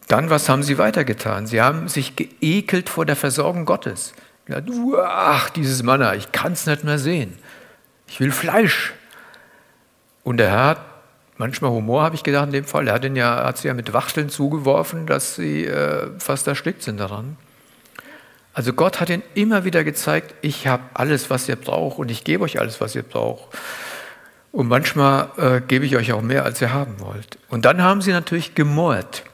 Dann, 0.08 0.30
was 0.30 0.48
haben 0.48 0.62
sie 0.62 0.78
weitergetan? 0.78 1.46
Sie 1.46 1.60
haben 1.60 1.88
sich 1.88 2.16
geekelt 2.16 2.88
vor 2.88 3.06
der 3.06 3.16
Versorgung 3.16 3.64
Gottes. 3.64 4.14
Ach, 5.02 5.50
dieses 5.50 5.82
Manna, 5.82 6.14
ich 6.14 6.32
kann 6.32 6.52
es 6.52 6.66
nicht 6.66 6.84
mehr 6.84 6.98
sehen. 6.98 7.38
Ich 8.06 8.20
will 8.20 8.30
Fleisch. 8.30 8.92
Und 10.22 10.36
der 10.38 10.50
Herr 10.50 10.66
hat 10.66 10.93
manchmal 11.36 11.70
Humor, 11.70 12.02
habe 12.02 12.14
ich 12.14 12.22
gedacht 12.22 12.46
in 12.46 12.52
dem 12.52 12.64
Fall. 12.64 12.88
Er 12.88 12.94
hat, 12.94 13.04
ihn 13.04 13.16
ja, 13.16 13.44
hat 13.44 13.58
sie 13.58 13.68
ja 13.68 13.74
mit 13.74 13.92
Wachteln 13.92 14.28
zugeworfen, 14.28 15.06
dass 15.06 15.36
sie 15.36 15.64
äh, 15.66 16.08
fast 16.18 16.46
erstickt 16.46 16.82
sind 16.82 16.98
daran. 16.98 17.36
Also 18.52 18.72
Gott 18.72 19.00
hat 19.00 19.10
ihnen 19.10 19.24
immer 19.34 19.64
wieder 19.64 19.82
gezeigt, 19.82 20.34
ich 20.40 20.68
habe 20.68 20.84
alles, 20.94 21.28
was 21.28 21.48
ihr 21.48 21.56
braucht 21.56 21.98
und 21.98 22.10
ich 22.10 22.22
gebe 22.22 22.44
euch 22.44 22.60
alles, 22.60 22.80
was 22.80 22.94
ihr 22.94 23.02
braucht. 23.02 23.48
Und 24.52 24.68
manchmal 24.68 25.28
äh, 25.36 25.60
gebe 25.60 25.84
ich 25.84 25.96
euch 25.96 26.12
auch 26.12 26.22
mehr, 26.22 26.44
als 26.44 26.60
ihr 26.60 26.72
haben 26.72 27.00
wollt. 27.00 27.38
Und 27.48 27.64
dann 27.64 27.82
haben 27.82 28.00
sie 28.00 28.12
natürlich 28.12 28.54
gemordet. 28.54 29.24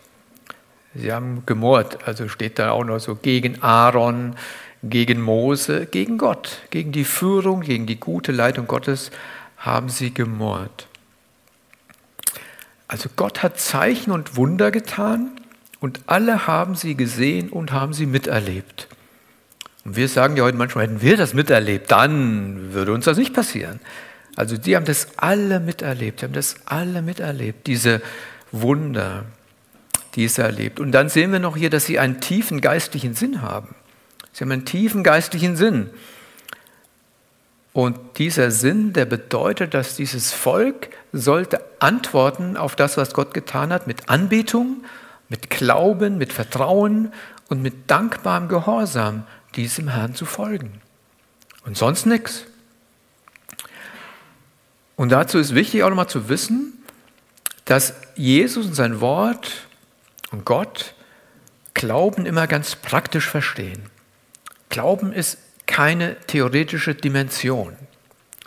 Sie 0.95 1.13
haben 1.13 1.45
gemordet, 1.45 1.99
also 2.07 2.29
steht 2.29 2.59
da 2.59 2.71
auch 2.71 2.85
noch 2.85 2.99
so 2.99 3.15
gegen 3.15 3.63
Aaron, 3.63 4.35
gegen 4.83 5.21
Mose, 5.21 5.87
gegen 5.87 6.17
Gott, 6.17 6.63
gegen 6.71 6.91
die 6.91 7.05
Führung, 7.05 7.61
gegen 7.61 7.87
die 7.87 8.01
gute 8.01 8.33
Leitung 8.33 8.67
Gottes 8.67 9.11
haben 9.59 9.91
sie 9.91 10.13
gemordet. 10.13 10.89
Also 12.91 13.09
Gott 13.15 13.45
hat 13.45 13.61
Zeichen 13.61 14.11
und 14.11 14.35
Wunder 14.35 14.73
getan 14.73 15.31
und 15.79 16.01
alle 16.07 16.49
haben 16.49 16.75
sie 16.75 16.97
gesehen 16.97 17.49
und 17.49 17.71
haben 17.71 17.93
sie 17.93 18.05
miterlebt. 18.05 18.89
Und 19.85 19.95
wir 19.95 20.09
sagen 20.09 20.37
ja 20.37 20.43
heute 20.43 20.59
manchmal, 20.59 20.89
hätten 20.89 21.01
wir 21.01 21.17
das 21.17 21.33
miterlebt, 21.33 21.93
dann 21.93 22.73
würde 22.73 22.93
uns 22.93 23.05
das 23.05 23.17
nicht 23.17 23.33
passieren. 23.33 23.79
Also 24.35 24.57
die 24.57 24.75
haben 24.75 24.87
das 24.87 25.07
alle 25.19 25.61
miterlebt, 25.61 26.21
die 26.21 26.25
haben 26.25 26.33
das 26.33 26.57
alle 26.65 27.01
miterlebt, 27.01 27.69
diese 27.69 28.03
Wunder, 28.51 29.25
die 30.17 30.25
es 30.25 30.39
erlebt. 30.39 30.81
Und 30.81 30.91
dann 30.91 31.09
sehen 31.09 31.31
wir 31.31 31.39
noch 31.39 31.57
hier, 31.57 31.71
dass 31.71 31.87
sie 31.87 32.01
einen 32.01 32.21
tiefen 32.21 32.61
geistlichen 32.61 33.15
Sinn 33.15 33.41
haben. 33.41 33.77
Sie 34.33 34.43
haben 34.43 34.51
einen 34.51 34.65
tiefen 34.65 35.05
geistlichen 35.05 35.55
Sinn. 35.55 35.91
Und 37.73 38.19
dieser 38.19 38.51
Sinn, 38.51 38.93
der 38.93 39.05
bedeutet, 39.05 39.75
dass 39.75 39.97
dieses 39.97 40.33
Volk 40.33 40.91
sollte 41.13 41.65
antworten 41.79 42.57
auf 42.57 42.75
das, 42.75 42.97
was 42.97 43.15
Gott 43.15 43.33
getan 43.33 43.73
hat, 43.73 43.87
mit 43.87 44.09
Anbetung, 44.09 44.85
mit 45.29 45.51
Glauben, 45.51 46.19
mit 46.19 46.33
Vertrauen 46.33 47.13
und 47.49 47.63
mit 47.63 47.91
dankbarem 47.91 48.49
Gehorsam 48.49 49.25
diesem 49.55 49.89
Herrn 49.89 50.15
zu 50.15 50.27
folgen. 50.27 50.81
Und 51.65 51.77
sonst 51.77 52.07
nichts. 52.07 52.47
Und 54.97 55.11
dazu 55.11 55.39
ist 55.39 55.55
wichtig 55.55 55.83
auch 55.83 55.89
nochmal 55.89 56.09
zu 56.09 56.29
wissen, 56.29 56.73
dass 57.65 57.95
Jesus 58.17 58.67
und 58.67 58.75
sein 58.75 59.01
Wort 59.01 59.69
und 60.33 60.45
Gott 60.45 60.95
Glauben 61.73 62.27
immer 62.27 62.47
ganz 62.47 62.77
praktisch 62.77 63.29
verstehen. 63.29 63.89
Glauben 64.69 65.13
ist 65.13 65.39
keine 65.71 66.17
theoretische 66.27 66.95
Dimension, 66.95 67.77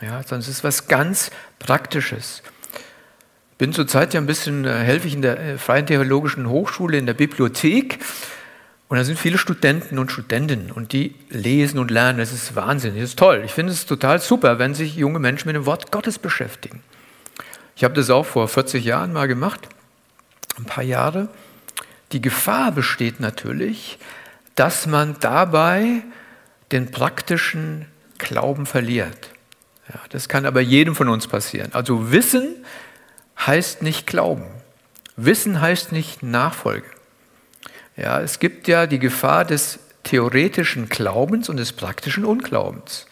ja, 0.01 0.21
sondern 0.21 0.41
es 0.41 0.49
ist 0.49 0.63
was 0.63 0.87
ganz 0.87 1.31
Praktisches. 1.57 2.43
Ich 3.53 3.57
bin 3.57 3.71
zurzeit 3.71 4.13
ja 4.13 4.19
ein 4.19 4.25
bisschen, 4.25 4.65
äh, 4.65 4.73
helfe 4.73 5.07
ich 5.07 5.13
in 5.13 5.21
der 5.21 5.39
äh, 5.39 5.57
Freien 5.57 5.87
Theologischen 5.87 6.49
Hochschule 6.49 6.97
in 6.97 7.05
der 7.05 7.13
Bibliothek 7.13 7.99
und 8.89 8.97
da 8.97 9.05
sind 9.05 9.17
viele 9.17 9.37
Studenten 9.37 9.97
und 9.99 10.11
Studentinnen 10.11 10.69
und 10.69 10.91
die 10.91 11.15
lesen 11.29 11.79
und 11.79 11.89
lernen. 11.89 12.19
Das 12.19 12.33
ist 12.33 12.57
Wahnsinn, 12.57 12.95
das 12.95 13.05
ist 13.05 13.19
toll. 13.19 13.41
Ich 13.45 13.51
finde 13.51 13.71
es 13.71 13.85
total 13.85 14.19
super, 14.19 14.59
wenn 14.59 14.75
sich 14.75 14.97
junge 14.97 15.19
Menschen 15.19 15.47
mit 15.47 15.55
dem 15.55 15.65
Wort 15.65 15.91
Gottes 15.91 16.19
beschäftigen. 16.19 16.83
Ich 17.77 17.85
habe 17.85 17.93
das 17.93 18.09
auch 18.09 18.25
vor 18.25 18.49
40 18.49 18.83
Jahren 18.83 19.13
mal 19.13 19.29
gemacht, 19.29 19.69
ein 20.57 20.65
paar 20.65 20.83
Jahre. 20.83 21.29
Die 22.11 22.21
Gefahr 22.21 22.73
besteht 22.73 23.21
natürlich, 23.21 23.97
dass 24.55 24.85
man 24.87 25.15
dabei 25.21 26.03
den 26.73 26.91
praktischen 26.91 27.85
Glauben 28.17 28.65
verliert. 28.65 29.29
Ja, 29.87 29.99
das 30.09 30.27
kann 30.27 30.45
aber 30.45 30.61
jedem 30.61 30.95
von 30.95 31.07
uns 31.07 31.27
passieren. 31.27 31.71
Also 31.73 32.11
Wissen 32.11 32.65
heißt 33.39 33.81
nicht 33.81 34.07
Glauben. 34.07 34.45
Wissen 35.15 35.61
heißt 35.61 35.91
nicht 35.91 36.23
Nachfolge. 36.23 36.87
Ja, 37.95 38.19
es 38.21 38.39
gibt 38.39 38.67
ja 38.67 38.87
die 38.87 38.99
Gefahr 38.99 39.45
des 39.45 39.79
theoretischen 40.03 40.89
Glaubens 40.89 41.47
und 41.47 41.57
des 41.57 41.73
praktischen 41.73 42.25
Unglaubens. 42.25 43.05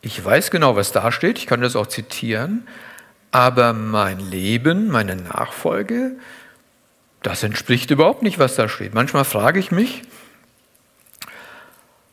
Ich 0.00 0.22
weiß 0.22 0.50
genau, 0.50 0.76
was 0.76 0.92
da 0.92 1.12
steht, 1.12 1.38
ich 1.38 1.46
kann 1.46 1.60
das 1.60 1.76
auch 1.76 1.86
zitieren, 1.86 2.66
aber 3.30 3.72
mein 3.72 4.18
Leben, 4.18 4.88
meine 4.88 5.16
Nachfolge, 5.16 6.12
das 7.22 7.42
entspricht 7.42 7.90
überhaupt 7.90 8.22
nicht, 8.22 8.38
was 8.38 8.54
da 8.54 8.68
steht. 8.68 8.94
Manchmal 8.94 9.24
frage 9.24 9.60
ich 9.60 9.70
mich, 9.70 10.02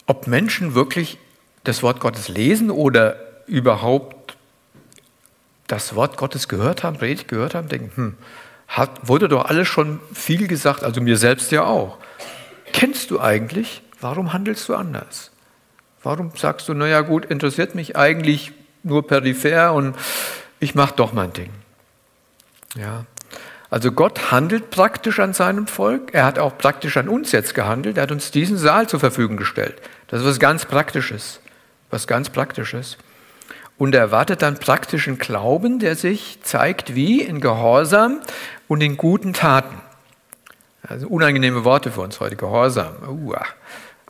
ob 0.05 0.27
Menschen 0.27 0.75
wirklich 0.75 1.17
das 1.63 1.83
Wort 1.83 1.99
Gottes 1.99 2.27
lesen 2.27 2.71
oder 2.71 3.15
überhaupt 3.47 4.37
das 5.67 5.95
Wort 5.95 6.17
Gottes 6.17 6.47
gehört 6.47 6.83
haben, 6.83 6.97
Predigt 6.97 7.27
gehört 7.27 7.55
haben, 7.55 7.69
denken, 7.69 7.91
hm, 7.95 8.17
hat, 8.67 9.07
wurde 9.07 9.27
doch 9.27 9.45
alles 9.45 9.67
schon 9.67 9.99
viel 10.13 10.47
gesagt, 10.47 10.83
also 10.83 11.01
mir 11.01 11.17
selbst 11.17 11.51
ja 11.51 11.63
auch. 11.63 11.97
Kennst 12.73 13.11
du 13.11 13.19
eigentlich, 13.19 13.81
warum 13.99 14.33
handelst 14.33 14.67
du 14.69 14.75
anders? 14.75 15.31
Warum 16.03 16.31
sagst 16.35 16.67
du, 16.67 16.73
naja 16.73 17.01
gut, 17.01 17.25
interessiert 17.25 17.75
mich 17.75 17.95
eigentlich 17.95 18.53
nur 18.83 19.05
peripher 19.05 19.73
und 19.73 19.95
ich 20.59 20.75
mache 20.75 20.95
doch 20.95 21.13
mein 21.13 21.33
Ding. 21.33 21.51
Ja, 22.75 23.05
also 23.71 23.93
Gott 23.93 24.31
handelt 24.31 24.69
praktisch 24.69 25.21
an 25.21 25.31
seinem 25.31 25.65
Volk. 25.65 26.13
Er 26.13 26.25
hat 26.25 26.37
auch 26.37 26.57
praktisch 26.57 26.97
an 26.97 27.07
uns 27.07 27.31
jetzt 27.31 27.55
gehandelt. 27.55 27.97
Er 27.97 28.03
hat 28.03 28.11
uns 28.11 28.29
diesen 28.29 28.57
Saal 28.57 28.87
zur 28.87 28.99
Verfügung 28.99 29.37
gestellt. 29.37 29.81
Das 30.07 30.19
ist 30.19 30.27
was 30.27 30.39
ganz 30.39 30.65
Praktisches. 30.65 31.39
Was 31.89 32.05
ganz 32.05 32.29
Praktisches. 32.29 32.97
Und 33.77 33.95
er 33.95 34.01
erwartet 34.01 34.41
dann 34.41 34.57
praktischen 34.57 35.17
Glauben, 35.17 35.79
der 35.79 35.95
sich 35.95 36.39
zeigt 36.43 36.95
wie 36.95 37.21
in 37.21 37.39
Gehorsam 37.39 38.19
und 38.67 38.81
in 38.81 38.97
guten 38.97 39.31
Taten. 39.31 39.81
Also 40.83 41.07
unangenehme 41.07 41.63
Worte 41.63 41.91
für 41.91 42.01
uns 42.01 42.19
heute, 42.19 42.35
Gehorsam. 42.35 42.93
Uh, 43.07 43.35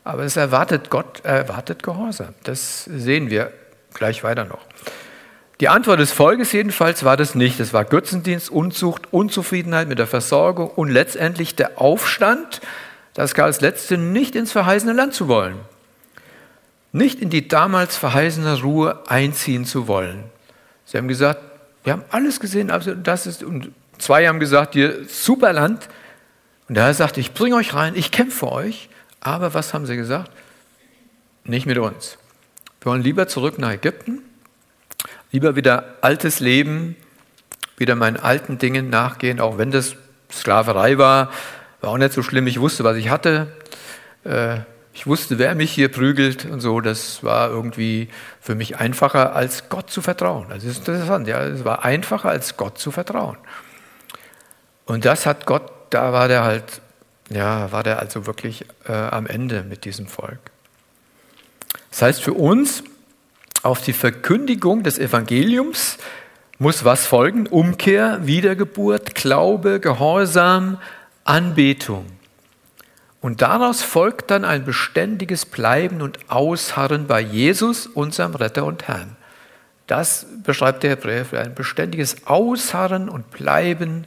aber 0.03 0.24
es 0.24 0.38
erwartet 0.38 0.89
Gott, 0.89 1.24
erwartet 1.24 1.84
Gehorsam. 1.84 2.34
Das 2.44 2.86
sehen 2.86 3.30
wir 3.30 3.53
gleich 3.94 4.24
weiter 4.24 4.46
noch. 4.46 4.65
Die 5.62 5.70
Antwort 5.70 6.00
des 6.00 6.12
Volkes 6.12 6.51
jedenfalls 6.53 7.03
war 7.03 7.18
das 7.18 7.36
nicht. 7.36 7.60
Es 7.60 7.72
war 7.72 7.86
Götzendienst, 7.86 8.50
Unzucht, 8.50 9.13
Unzufriedenheit 9.13 9.88
mit 9.88 10.00
der 10.00 10.08
Versorgung 10.08 10.72
und 10.72 10.89
letztendlich 10.89 11.56
der 11.56 11.80
Aufstand, 11.80 12.62
das 13.13 13.36
gar 13.36 13.46
als 13.46 13.62
Letzte 13.62 14.00
nicht 14.00 14.36
ins 14.36 14.51
verheißene 14.51 14.94
Land 14.94 15.13
zu 15.13 15.27
wollen. 15.27 15.58
Nicht 16.94 17.20
in 17.20 17.30
die 17.30 17.48
damals 17.48 17.96
verheißene 17.96 18.63
Ruhe 18.63 19.03
einziehen 19.08 19.65
zu 19.65 19.88
wollen. 19.88 20.24
Sie 20.86 20.98
haben 20.98 21.08
gesagt, 21.08 21.39
wir 21.84 21.94
haben 21.94 22.06
alles 22.10 22.39
gesehen, 22.39 22.72
also 22.72 22.96
das 22.96 23.27
ist, 23.27 23.44
und 23.44 23.72
zwei 24.00 24.27
haben 24.27 24.39
gesagt, 24.39 24.75
ihr 24.75 25.06
super 25.08 25.53
Land. 25.53 25.89
Und 26.70 26.75
der 26.75 26.86
Herr 26.86 26.96
sagte, 26.96 27.20
ich 27.20 27.36
bringe 27.36 27.56
euch 27.56 27.75
rein, 27.75 27.94
ich 27.96 28.10
kämpfe 28.10 28.39
für 28.39 28.51
euch. 28.51 28.89
Aber 29.20 29.53
was 29.53 29.75
haben 29.75 29.86
sie 29.86 29.96
gesagt? 29.96 30.32
Nicht 31.44 31.68
mit 31.68 31.77
uns. 31.77 32.18
Wir 32.82 32.91
wollen 32.91 33.03
lieber 33.03 33.27
zurück 33.27 33.60
nach 33.60 33.74
Ägypten 33.74 34.24
Lieber 35.32 35.56
wieder 35.56 35.96
altes 36.02 36.40
Leben, 36.40 36.96
wieder 37.78 37.96
meinen 37.96 38.18
alten 38.18 38.58
Dingen 38.58 38.90
nachgehen, 38.90 39.40
auch 39.40 39.58
wenn 39.58 39.72
das 39.72 39.96
Sklaverei 40.32 40.98
war, 40.98 41.32
war 41.82 41.92
auch 41.92 41.98
nicht 41.98 42.14
so 42.14 42.22
schlimm. 42.24 42.48
Ich 42.48 42.60
wusste, 42.60 42.84
was 42.84 42.98
ich 42.98 43.10
hatte. 43.10 43.48
Äh, 44.24 44.60
ich 44.94 45.08
wusste, 45.08 45.40
wer 45.40 45.56
mich 45.56 45.72
hier 45.72 45.90
prügelt 45.90 46.46
und 46.46 46.60
so. 46.60 46.82
Das 46.82 47.24
war 47.24 47.50
irgendwie 47.50 48.10
für 48.40 48.56
mich 48.56 48.78
einfacher, 48.78 49.36
als 49.36 49.70
Gott 49.70 49.90
zu 49.90 50.02
vertrauen. 50.02 50.48
Das 50.50 50.64
ist 50.64 50.80
interessant. 50.80 51.28
Ja, 51.28 51.42
es 51.44 51.64
war 51.64 51.84
einfacher, 51.84 52.30
als 52.30 52.58
Gott 52.58 52.78
zu 52.78 52.92
vertrauen. 52.92 53.38
Und 54.86 55.06
das 55.06 55.26
hat 55.26 55.46
Gott, 55.46 55.72
da 55.90 56.12
war 56.12 56.28
der 56.28 56.44
halt, 56.44 56.82
ja, 57.30 57.72
war 57.72 57.84
der 57.84 58.00
also 58.00 58.26
wirklich 58.26 58.66
äh, 58.88 58.92
am 58.92 59.26
Ende 59.26 59.64
mit 59.64 59.86
diesem 59.86 60.08
Volk. 60.08 60.40
Das 61.90 62.02
heißt 62.02 62.22
für 62.22 62.34
uns, 62.34 62.84
auf 63.63 63.82
die 63.82 63.94
Verkündigung 63.94 64.84
des 64.84 64.98
Evangeliums 64.98 65.98
muss 66.58 66.86
was 66.86 67.06
folgen? 67.06 67.48
Umkehr, 67.48 68.20
Wiedergeburt, 68.24 69.15
Glaube, 69.15 69.80
Gehorsam, 69.80 70.77
Anbetung. 71.24 72.06
Und 73.20 73.41
daraus 73.41 73.84
folgt 73.84 74.32
dann 74.32 74.46
ein 74.46 74.65
beständiges 74.65 75.46
Bleiben 75.46 76.01
und 76.01 76.20
Ausharren 76.30 77.08
bei 77.08 77.22
Jesus, 77.22 77.88
unserem 77.88 78.36
Retter 78.36 78.65
und 78.65 78.88
Herrn. 78.88 79.15
Das 79.88 80.25
beschreibt 80.44 80.84
der 80.84 80.91
Hebräer 80.91 81.25
ein 81.39 81.53
beständiges 81.53 82.25
Ausharren 82.25 83.10
und 83.10 83.30
Bleiben 83.32 84.06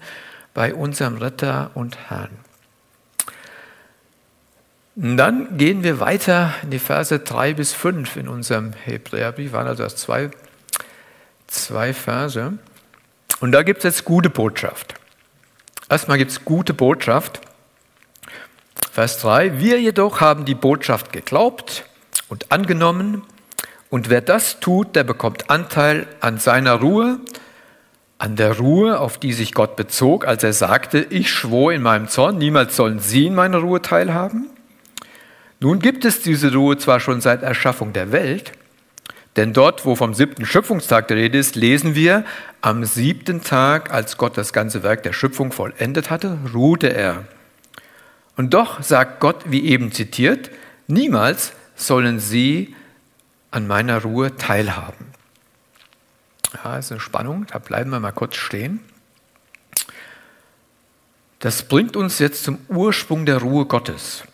bei 0.52 0.74
unserem 0.74 1.18
Retter 1.18 1.70
und 1.74 1.96
Herrn. 2.08 2.43
Dann 4.96 5.58
gehen 5.58 5.82
wir 5.82 5.98
weiter 5.98 6.54
in 6.62 6.70
die 6.70 6.78
Verse 6.78 7.18
3 7.18 7.54
bis 7.54 7.72
5 7.72 8.16
in 8.16 8.28
unserem 8.28 8.72
Hebräerbrief, 8.72 9.52
waren 9.52 9.66
also 9.66 9.82
erst 9.82 9.98
zwei, 9.98 10.30
zwei 11.48 11.92
Verse. 11.92 12.52
Und 13.40 13.52
da 13.52 13.64
gibt 13.64 13.78
es 13.78 13.84
jetzt 13.84 14.04
gute 14.04 14.30
Botschaft. 14.30 14.94
Erstmal 15.88 16.18
gibt 16.18 16.30
es 16.30 16.44
gute 16.44 16.74
Botschaft. 16.74 17.40
Vers 18.92 19.18
3, 19.18 19.58
wir 19.58 19.80
jedoch 19.80 20.20
haben 20.20 20.44
die 20.44 20.54
Botschaft 20.54 21.12
geglaubt 21.12 21.84
und 22.28 22.52
angenommen, 22.52 23.22
und 23.90 24.10
wer 24.10 24.20
das 24.20 24.60
tut, 24.60 24.96
der 24.96 25.04
bekommt 25.04 25.50
Anteil 25.50 26.06
an 26.20 26.38
seiner 26.38 26.74
Ruhe, 26.74 27.18
an 28.18 28.36
der 28.36 28.58
Ruhe, 28.58 28.98
auf 28.98 29.18
die 29.18 29.32
sich 29.32 29.54
Gott 29.54 29.74
bezog, 29.76 30.26
als 30.26 30.44
er 30.44 30.52
sagte, 30.52 30.98
ich 31.10 31.30
schwor 31.30 31.72
in 31.72 31.82
meinem 31.82 32.08
Zorn, 32.08 32.38
niemals 32.38 32.76
sollen 32.76 33.00
sie 33.00 33.26
in 33.26 33.34
meiner 33.34 33.58
Ruhe 33.58 33.82
teilhaben. 33.82 34.50
Nun 35.64 35.78
gibt 35.78 36.04
es 36.04 36.20
diese 36.20 36.52
Ruhe 36.52 36.76
zwar 36.76 37.00
schon 37.00 37.22
seit 37.22 37.42
Erschaffung 37.42 37.94
der 37.94 38.12
Welt, 38.12 38.52
denn 39.36 39.54
dort, 39.54 39.86
wo 39.86 39.96
vom 39.96 40.12
siebten 40.12 40.44
Schöpfungstag 40.44 41.08
die 41.08 41.14
Rede 41.14 41.38
ist, 41.38 41.56
lesen 41.56 41.94
wir, 41.94 42.26
am 42.60 42.84
siebten 42.84 43.42
Tag, 43.42 43.90
als 43.90 44.18
Gott 44.18 44.36
das 44.36 44.52
ganze 44.52 44.82
Werk 44.82 45.04
der 45.04 45.14
Schöpfung 45.14 45.52
vollendet 45.52 46.10
hatte, 46.10 46.36
ruhte 46.52 46.92
er. 46.92 47.24
Und 48.36 48.52
doch 48.52 48.82
sagt 48.82 49.20
Gott, 49.20 49.42
wie 49.46 49.64
eben 49.64 49.90
zitiert, 49.90 50.50
niemals 50.86 51.54
sollen 51.76 52.20
sie 52.20 52.76
an 53.50 53.66
meiner 53.66 54.02
Ruhe 54.02 54.36
teilhaben. 54.36 55.06
Ja, 56.62 56.76
ist 56.76 56.92
eine 56.92 57.00
Spannung, 57.00 57.46
da 57.50 57.58
bleiben 57.58 57.88
wir 57.88 58.00
mal 58.00 58.12
kurz 58.12 58.36
stehen. 58.36 58.80
Das 61.38 61.62
bringt 61.62 61.96
uns 61.96 62.18
jetzt 62.18 62.44
zum 62.44 62.58
Ursprung 62.68 63.24
der 63.24 63.38
Ruhe 63.38 63.64
Gottes 63.64 64.24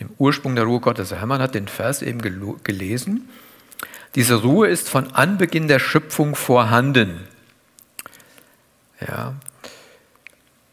dem 0.00 0.10
Ursprung 0.18 0.54
der 0.54 0.64
Ruhe 0.64 0.80
Gottes. 0.80 1.12
Hermann 1.12 1.40
hat 1.40 1.54
den 1.54 1.68
Vers 1.68 2.02
eben 2.02 2.20
gelesen. 2.20 3.28
Diese 4.14 4.36
Ruhe 4.42 4.68
ist 4.68 4.88
von 4.88 5.12
Anbeginn 5.12 5.68
der 5.68 5.78
Schöpfung 5.78 6.34
vorhanden. 6.34 7.20
Ja. 9.00 9.34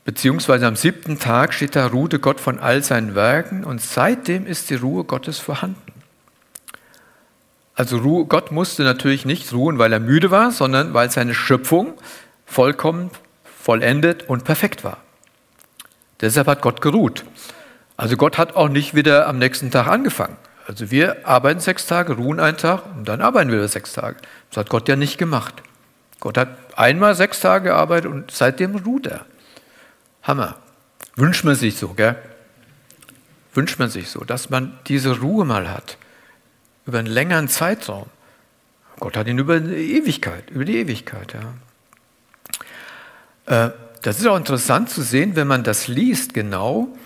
Beziehungsweise 0.05 0.67
am 0.67 0.75
siebten 0.75 1.19
Tag 1.19 1.53
steht 1.53 1.75
da, 1.75 1.87
ruhte 1.87 2.19
Gott 2.19 2.39
von 2.39 2.59
all 2.59 2.83
seinen 2.83 3.15
Werken 3.15 3.63
und 3.63 3.81
seitdem 3.81 4.47
ist 4.47 4.69
die 4.69 4.75
Ruhe 4.75 5.03
Gottes 5.03 5.39
vorhanden. 5.39 5.91
Also 7.75 7.97
Ruhe, 7.97 8.25
Gott 8.25 8.51
musste 8.51 8.83
natürlich 8.83 9.25
nicht 9.25 9.53
ruhen, 9.53 9.77
weil 9.77 9.93
er 9.93 9.99
müde 9.99 10.31
war, 10.31 10.51
sondern 10.51 10.93
weil 10.93 11.09
seine 11.09 11.33
Schöpfung 11.33 11.93
vollkommen 12.45 13.11
vollendet 13.43 14.27
und 14.27 14.43
perfekt 14.43 14.83
war. 14.83 14.97
Deshalb 16.19 16.47
hat 16.47 16.61
Gott 16.61 16.81
geruht. 16.81 17.23
Also 18.01 18.17
Gott 18.17 18.39
hat 18.39 18.55
auch 18.55 18.67
nicht 18.67 18.95
wieder 18.95 19.27
am 19.27 19.37
nächsten 19.37 19.69
Tag 19.69 19.85
angefangen. 19.85 20.35
Also 20.65 20.89
wir 20.89 21.27
arbeiten 21.27 21.59
sechs 21.59 21.85
Tage, 21.85 22.13
ruhen 22.13 22.39
einen 22.39 22.57
Tag 22.57 22.81
und 22.97 23.07
dann 23.07 23.21
arbeiten 23.21 23.51
wir 23.51 23.59
wieder 23.59 23.67
sechs 23.67 23.93
Tage. 23.93 24.17
Das 24.49 24.57
hat 24.57 24.69
Gott 24.69 24.89
ja 24.89 24.95
nicht 24.95 25.19
gemacht. 25.19 25.61
Gott 26.19 26.35
hat 26.35 26.49
einmal 26.75 27.13
sechs 27.13 27.41
Tage 27.41 27.65
gearbeitet 27.65 28.09
und 28.09 28.31
seitdem 28.31 28.75
ruht 28.75 29.05
er. 29.05 29.27
Hammer. 30.23 30.55
Wünscht 31.15 31.43
man 31.43 31.53
sich 31.53 31.77
so, 31.77 31.89
gell? 31.89 32.15
Wünscht 33.53 33.77
man 33.77 33.91
sich 33.91 34.09
so, 34.09 34.23
dass 34.23 34.49
man 34.49 34.79
diese 34.87 35.19
Ruhe 35.19 35.45
mal 35.45 35.69
hat. 35.69 35.97
Über 36.87 36.97
einen 36.97 37.07
längeren 37.07 37.49
Zeitraum. 37.49 38.07
Gott 38.99 39.15
hat 39.15 39.27
ihn 39.27 39.37
über 39.37 39.59
die 39.59 39.95
Ewigkeit, 39.97 40.49
über 40.49 40.65
die 40.65 40.77
Ewigkeit, 40.77 41.35
ja. 43.45 43.67
Äh, 43.67 43.71
das 44.01 44.17
ist 44.17 44.25
auch 44.25 44.37
interessant 44.37 44.89
zu 44.89 45.03
sehen, 45.03 45.35
wenn 45.35 45.47
man 45.47 45.63
das 45.63 45.87
liest 45.87 46.33
genau 46.33 46.97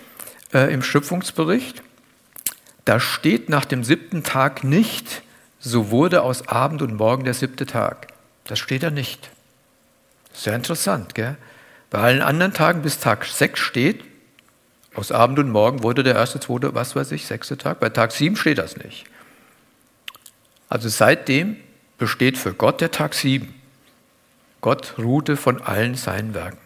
äh, 0.56 0.72
im 0.72 0.82
Schöpfungsbericht. 0.82 1.82
Da 2.86 2.98
steht 2.98 3.48
nach 3.48 3.66
dem 3.66 3.84
siebten 3.84 4.22
Tag 4.22 4.64
nicht, 4.64 5.22
so 5.58 5.90
wurde 5.90 6.22
aus 6.22 6.48
Abend 6.48 6.80
und 6.80 6.96
Morgen 6.96 7.24
der 7.24 7.34
siebte 7.34 7.66
Tag. 7.66 8.08
Das 8.44 8.58
steht 8.58 8.82
da 8.82 8.90
nicht. 8.90 9.30
Sehr 10.32 10.54
interessant, 10.54 11.14
gell? 11.14 11.36
Bei 11.90 11.98
allen 11.98 12.22
anderen 12.22 12.52
Tagen 12.52 12.82
bis 12.82 12.98
Tag 12.98 13.24
6 13.24 13.60
steht, 13.60 14.04
aus 14.94 15.12
Abend 15.12 15.38
und 15.38 15.50
Morgen 15.50 15.82
wurde 15.82 16.02
der 16.02 16.14
erste, 16.14 16.40
zweite, 16.40 16.74
was 16.74 16.96
weiß 16.96 17.12
ich, 17.12 17.26
sechste 17.26 17.58
Tag. 17.58 17.80
Bei 17.80 17.90
Tag 17.90 18.12
7 18.12 18.34
steht 18.36 18.58
das 18.58 18.76
nicht. 18.76 19.04
Also 20.68 20.88
seitdem 20.88 21.56
besteht 21.98 22.38
für 22.38 22.54
Gott 22.54 22.80
der 22.80 22.90
Tag 22.90 23.14
7. 23.14 23.54
Gott 24.62 24.94
ruhte 24.98 25.36
von 25.36 25.60
allen 25.60 25.96
seinen 25.96 26.34
Werken. 26.34 26.65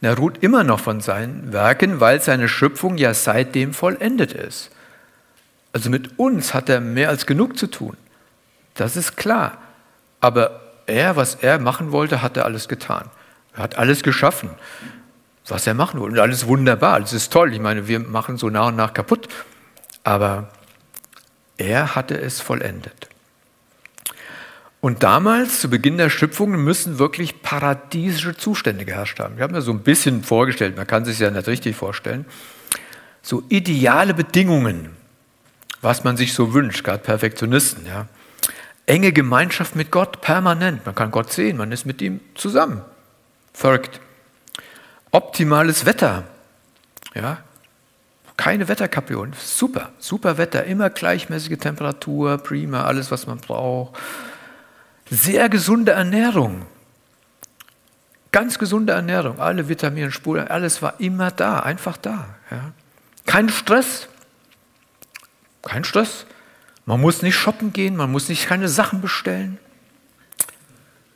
Er 0.00 0.16
ruht 0.16 0.42
immer 0.42 0.62
noch 0.62 0.80
von 0.80 1.00
seinen 1.00 1.52
Werken, 1.52 2.00
weil 2.00 2.20
seine 2.20 2.48
Schöpfung 2.48 2.98
ja 2.98 3.14
seitdem 3.14 3.74
vollendet 3.74 4.32
ist. 4.32 4.70
Also 5.72 5.90
mit 5.90 6.18
uns 6.18 6.54
hat 6.54 6.68
er 6.68 6.80
mehr 6.80 7.08
als 7.08 7.26
genug 7.26 7.58
zu 7.58 7.66
tun. 7.66 7.96
Das 8.74 8.96
ist 8.96 9.16
klar. 9.16 9.58
Aber 10.20 10.60
er, 10.86 11.16
was 11.16 11.36
er 11.36 11.58
machen 11.58 11.92
wollte, 11.92 12.22
hat 12.22 12.36
er 12.36 12.44
alles 12.44 12.68
getan. 12.68 13.10
Er 13.54 13.64
hat 13.64 13.76
alles 13.76 14.02
geschaffen, 14.02 14.50
was 15.46 15.66
er 15.66 15.74
machen 15.74 16.00
wollte. 16.00 16.14
Und 16.14 16.20
alles 16.20 16.46
wunderbar, 16.46 16.94
alles 16.94 17.12
ist 17.12 17.32
toll. 17.32 17.52
Ich 17.52 17.60
meine, 17.60 17.88
wir 17.88 17.98
machen 17.98 18.38
so 18.38 18.50
nach 18.50 18.68
und 18.68 18.76
nach 18.76 18.94
kaputt. 18.94 19.28
Aber 20.04 20.48
er 21.56 21.96
hatte 21.96 22.18
es 22.18 22.40
vollendet. 22.40 23.08
Und 24.80 25.02
damals, 25.02 25.60
zu 25.60 25.70
Beginn 25.70 25.98
der 25.98 26.08
Schöpfung, 26.08 26.52
müssen 26.52 26.98
wirklich 26.98 27.42
paradiesische 27.42 28.36
Zustände 28.36 28.84
geherrscht 28.84 29.18
haben. 29.18 29.34
Ich 29.36 29.42
habe 29.42 29.52
mir 29.52 29.62
so 29.62 29.72
ein 29.72 29.80
bisschen 29.80 30.22
vorgestellt, 30.22 30.76
man 30.76 30.86
kann 30.86 31.04
sich 31.04 31.18
ja 31.18 31.30
nicht 31.30 31.48
richtig 31.48 31.74
vorstellen. 31.74 32.24
So 33.20 33.42
ideale 33.48 34.14
Bedingungen, 34.14 34.90
was 35.80 36.04
man 36.04 36.16
sich 36.16 36.32
so 36.32 36.54
wünscht, 36.54 36.84
gerade 36.84 37.02
Perfektionisten. 37.02 37.86
Ja. 37.86 38.06
Enge 38.86 39.12
Gemeinschaft 39.12 39.74
mit 39.74 39.90
Gott, 39.90 40.20
permanent. 40.20 40.86
Man 40.86 40.94
kann 40.94 41.10
Gott 41.10 41.32
sehen, 41.32 41.56
man 41.56 41.72
ist 41.72 41.84
mit 41.84 42.00
ihm 42.00 42.20
zusammen. 42.34 42.82
Verrückt. 43.52 44.00
Optimales 45.10 45.86
Wetter. 45.86 46.22
Ja. 47.14 47.38
Keine 48.36 48.68
Wetterkapriolen. 48.68 49.32
Super, 49.36 49.90
super 49.98 50.38
Wetter, 50.38 50.62
immer 50.62 50.90
gleichmäßige 50.90 51.58
Temperatur, 51.58 52.38
prima, 52.38 52.84
alles, 52.84 53.10
was 53.10 53.26
man 53.26 53.38
braucht 53.38 53.98
sehr 55.10 55.48
gesunde 55.48 55.92
Ernährung. 55.92 56.66
Ganz 58.30 58.58
gesunde 58.58 58.92
Ernährung, 58.92 59.40
alle 59.40 59.68
Vitamine, 59.68 60.12
Spuren, 60.12 60.48
alles 60.48 60.82
war 60.82 61.00
immer 61.00 61.30
da, 61.30 61.60
einfach 61.60 61.96
da. 61.96 62.26
Ja. 62.50 62.72
Kein 63.24 63.48
Stress. 63.48 64.08
Kein 65.62 65.84
Stress. 65.84 66.26
Man 66.84 67.00
muss 67.00 67.22
nicht 67.22 67.36
shoppen 67.36 67.72
gehen, 67.72 67.96
man 67.96 68.10
muss 68.10 68.28
nicht 68.28 68.46
keine 68.46 68.68
Sachen 68.68 69.00
bestellen. 69.00 69.58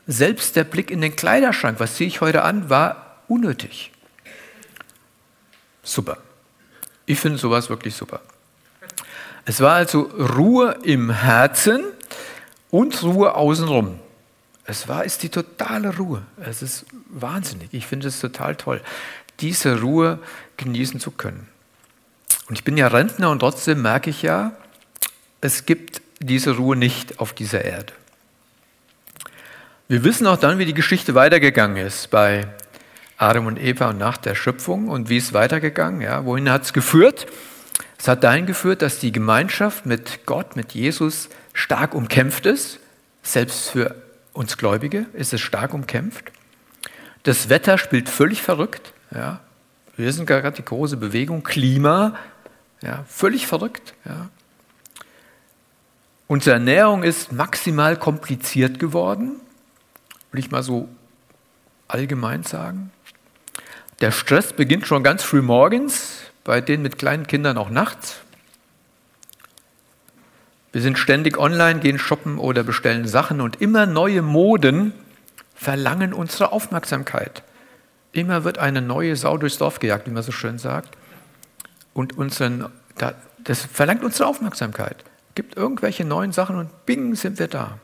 Selbst 0.07 0.57
der 0.57 0.64
Blick 0.64 0.90
in 0.90 1.00
den 1.00 1.14
Kleiderschrank, 1.14 1.81
was 1.81 1.96
ziehe 1.96 2.09
ich 2.09 2.20
heute 2.20 2.42
an, 2.42 2.70
war 2.70 3.18
unnötig. 3.28 3.92
Super. 5.83 6.18
Ich 7.07 7.18
finde 7.18 7.38
sowas 7.38 7.68
wirklich 7.68 7.94
super. 7.94 8.20
Es 9.44 9.61
war 9.61 9.74
also 9.74 10.02
Ruhe 10.02 10.78
im 10.83 11.11
Herzen 11.11 11.85
und 12.72 13.02
Ruhe 13.04 13.37
außenrum. 13.37 14.00
Es 14.64 14.88
war, 14.88 15.04
ist 15.04 15.22
die 15.22 15.28
totale 15.28 15.96
Ruhe. 15.96 16.22
Es 16.40 16.62
ist 16.62 16.87
wahnsinnig. 17.08 17.68
Ich 17.72 17.87
finde 17.87 18.08
es 18.08 18.18
total 18.18 18.56
toll, 18.56 18.80
diese 19.38 19.80
Ruhe 19.80 20.18
genießen 20.56 20.98
zu 20.98 21.12
können. 21.12 21.46
Und 22.48 22.56
ich 22.56 22.64
bin 22.64 22.76
ja 22.76 22.88
Rentner 22.88 23.30
und 23.30 23.40
trotzdem 23.40 23.82
merke 23.82 24.11
ich 24.11 24.22
ja, 24.22 24.52
es 25.40 25.66
gibt 25.66 26.00
diese 26.20 26.56
Ruhe 26.56 26.74
nicht 26.74 27.20
auf 27.20 27.32
dieser 27.32 27.64
Erde. 27.64 27.92
Wir 29.88 30.04
wissen 30.04 30.26
auch 30.26 30.38
dann, 30.38 30.58
wie 30.58 30.64
die 30.64 30.74
Geschichte 30.74 31.14
weitergegangen 31.14 31.76
ist 31.76 32.11
bei 32.11 32.46
Adam 33.18 33.46
und 33.46 33.61
Eva 33.61 33.90
und 33.90 33.98
nach 33.98 34.16
der 34.16 34.35
Schöpfung 34.35 34.88
und 34.88 35.11
wie 35.11 35.18
es 35.18 35.35
weitergegangen, 35.35 36.00
ja, 36.00 36.24
wohin 36.24 36.50
hat 36.50 36.62
es 36.62 36.72
geführt? 36.72 37.26
Es 37.98 38.08
hat 38.08 38.24
dahin 38.24 38.46
geführt, 38.46 38.80
dass 38.80 38.98
die 38.98 39.12
Gemeinschaft 39.12 39.85
mit 39.85 40.24
Gott, 40.24 40.56
mit 40.56 40.72
Jesus 40.72 41.28
stark 41.52 41.94
umkämpft 41.94 42.46
ist. 42.46 42.80
Selbst 43.22 43.70
für 43.70 43.94
uns 44.32 44.56
Gläubige 44.56 45.06
ist 45.12 45.32
es 45.32 45.40
stark 45.40 45.74
umkämpft. 45.74 46.32
Das 47.22 47.48
Wetter 47.48 47.78
spielt 47.78 48.08
völlig 48.08 48.42
verrückt. 48.42 48.92
Ja. 49.14 49.40
Wir 49.96 50.12
sind 50.12 50.26
gerade 50.26 50.56
die 50.56 50.64
große 50.64 50.96
Bewegung, 50.96 51.42
Klima, 51.42 52.16
ja, 52.80 53.04
völlig 53.06 53.46
verrückt. 53.46 53.94
Ja. 54.04 54.28
Unsere 56.26 56.54
Ernährung 56.54 57.02
ist 57.02 57.30
maximal 57.30 57.96
kompliziert 57.98 58.78
geworden, 58.78 59.36
will 60.30 60.40
ich 60.40 60.50
mal 60.50 60.62
so 60.62 60.88
allgemein 61.88 62.42
sagen. 62.42 62.90
Der 64.00 64.10
Stress 64.10 64.52
beginnt 64.54 64.86
schon 64.86 65.04
ganz 65.04 65.22
früh 65.22 65.42
morgens, 65.42 66.22
bei 66.42 66.60
denen 66.60 66.82
mit 66.82 66.98
kleinen 66.98 67.26
Kindern 67.26 67.58
auch 67.58 67.70
nachts. 67.70 68.21
Wir 70.72 70.80
sind 70.80 70.98
ständig 70.98 71.38
online, 71.38 71.80
gehen 71.80 71.98
shoppen 71.98 72.38
oder 72.38 72.64
bestellen 72.64 73.06
Sachen 73.06 73.40
und 73.40 73.61
immer 73.61 73.87
neue 73.87 74.22
Moden 74.22 74.94
verlangen 75.54 76.14
unsere 76.14 76.50
Aufmerksamkeit. 76.50 77.42
Immer 78.12 78.44
wird 78.44 78.58
eine 78.58 78.82
neue 78.82 79.16
Sau 79.16 79.37
durchs 79.37 79.58
Dorf 79.58 79.78
gejagt, 79.78 80.06
wie 80.06 80.11
man 80.11 80.22
so 80.22 80.32
schön 80.32 80.58
sagt. 80.58 80.96
Und 81.94 82.16
unseren, 82.16 82.66
das 83.38 83.64
verlangt 83.64 84.02
unsere 84.02 84.26
Aufmerksamkeit. 84.26 84.96
Gibt 85.35 85.56
irgendwelche 85.56 86.04
neuen 86.04 86.32
Sachen 86.32 86.56
und 86.56 86.87
bing 86.87 87.14
sind 87.14 87.38
wir 87.38 87.48
da. 87.48 87.78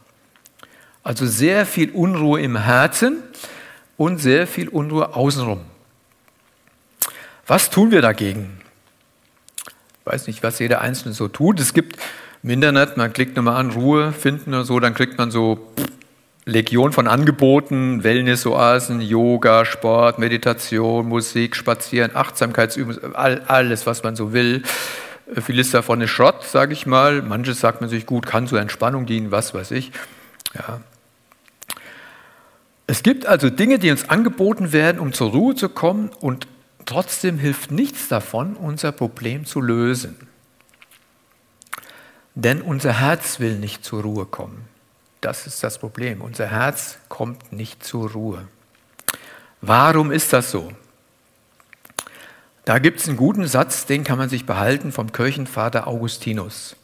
Also 1.03 1.27
sehr 1.27 1.67
viel 1.67 1.91
Unruhe 1.91 2.41
im 2.41 2.57
Herzen 2.57 3.23
und 3.97 4.19
sehr 4.19 4.47
viel 4.47 4.69
Unruhe 4.69 5.15
außenrum. 5.15 5.61
Was 7.47 7.71
tun 7.71 7.91
wir 7.91 8.03
dagegen? 8.03 8.61
Ich 10.01 10.07
weiß 10.07 10.27
nicht, 10.27 10.43
was 10.43 10.59
jeder 10.59 10.81
Einzelne 10.81 11.15
so 11.15 11.29
tut. 11.29 11.61
Es 11.61 11.73
gibt 11.73 11.99
im 12.43 12.51
Internet, 12.51 12.97
man 12.97 13.13
klickt 13.13 13.37
nochmal 13.37 13.57
an 13.57 13.71
Ruhe 13.71 14.13
finden 14.13 14.55
oder 14.55 14.65
so, 14.65 14.81
dann 14.81 14.95
kriegt 14.95 15.19
man 15.19 15.31
so 15.31 15.73
Legion 16.45 16.93
von 16.93 17.09
Angeboten, 17.09 18.05
Wellness-Oasen, 18.05 19.01
Yoga, 19.01 19.65
Sport, 19.65 20.19
Meditation, 20.19 21.07
Musik, 21.07 21.57
Spazieren, 21.57 22.15
Achtsamkeitsübungen, 22.15 23.15
alles, 23.15 23.87
was 23.87 24.03
man 24.03 24.17
so 24.17 24.33
will. 24.33 24.63
Vieles 25.45 25.71
davon 25.71 26.01
ist 26.01 26.11
Schrott, 26.11 26.45
sage 26.45 26.73
ich 26.73 26.87
mal. 26.87 27.21
Manches 27.21 27.61
sagt 27.61 27.83
man 27.83 27.91
sich 27.91 28.07
gut, 28.07 28.25
kann 28.25 28.47
zur 28.47 28.61
Entspannung 28.61 29.05
dienen, 29.05 29.31
was 29.31 29.53
weiß 29.53 29.73
ich. 29.73 29.93
Ja. 30.55 30.81
Es 32.87 33.03
gibt 33.03 33.27
also 33.27 33.51
Dinge, 33.51 33.79
die 33.79 33.91
uns 33.91 34.09
angeboten 34.09 34.73
werden, 34.73 34.99
um 35.01 35.13
zur 35.13 35.33
Ruhe 35.33 35.55
zu 35.55 35.69
kommen 35.69 36.11
und 36.21 36.47
Trotzdem 36.89 37.37
hilft 37.37 37.71
nichts 37.71 38.09
davon, 38.09 38.57
unser 38.57 38.93
Problem 38.93 39.45
zu 39.45 39.61
lösen. 39.61 40.17
Denn 42.41 42.63
unser 42.63 43.01
Herz 43.01 43.41
will 43.41 43.57
nicht 43.57 43.85
zur 43.85 44.03
Ruhe 44.03 44.25
kommen. 44.25 44.65
Das 45.21 45.49
ist 45.49 45.65
das 45.65 45.79
Problem. 45.79 46.21
Unser 46.21 46.47
Herz 46.47 46.99
kommt 47.09 47.53
nicht 47.53 47.83
zur 47.83 48.13
Ruhe. 48.13 48.47
Warum 49.61 50.13
ist 50.13 50.33
das 50.33 50.53
so? 50.53 50.73
Da 52.65 52.79
gibt 52.79 53.01
es 53.01 53.09
einen 53.09 53.17
guten 53.17 53.49
Satz, 53.49 53.87
den 53.87 54.05
kann 54.05 54.19
man 54.19 54.29
sich 54.29 54.47
behalten 54.47 54.93
vom 54.93 55.11
Kirchenvater 55.11 55.89
Augustinus. 55.89 56.77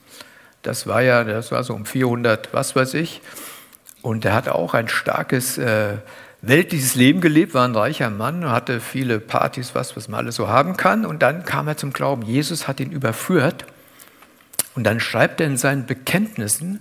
Das 0.63 0.89
war 0.89 1.03
ja, 1.03 1.23
das 1.23 1.53
war 1.53 1.63
so 1.63 1.73
um 1.73 1.87
400, 1.87 2.53
was 2.53 2.75
weiß 2.75 2.95
ich. 2.95 3.21
Und 4.03 4.25
er 4.25 4.35
hat 4.35 4.49
auch 4.49 4.75
ein 4.75 4.89
starkes 4.89 5.57
äh, 5.57 5.99
weltliches 6.43 6.97
Leben 6.97 7.21
gelebt, 7.21 7.55
war 7.55 7.65
ein 7.65 7.77
reicher 7.77 8.11
Mann, 8.11 8.51
hatte 8.51 8.81
viele 8.81 9.21
Partys, 9.21 9.77
was, 9.77 9.97
was 9.97 10.09
man 10.09 10.19
alles 10.19 10.35
so 10.35 10.49
haben 10.49 10.77
kann. 10.77 11.07
Und 11.07 11.23
dann 11.23 11.45
kam 11.45 11.69
er 11.69 11.77
zum 11.77 11.93
Glauben. 11.93 12.23
Jesus 12.23 12.67
hat 12.67 12.81
ihn 12.81 12.91
überführt. 12.91 13.67
Und 14.75 14.85
dann 14.85 15.01
schreibt 15.01 15.41
er 15.41 15.47
in 15.47 15.57
seinen 15.57 15.87
Bekenntnissen, 15.87 16.81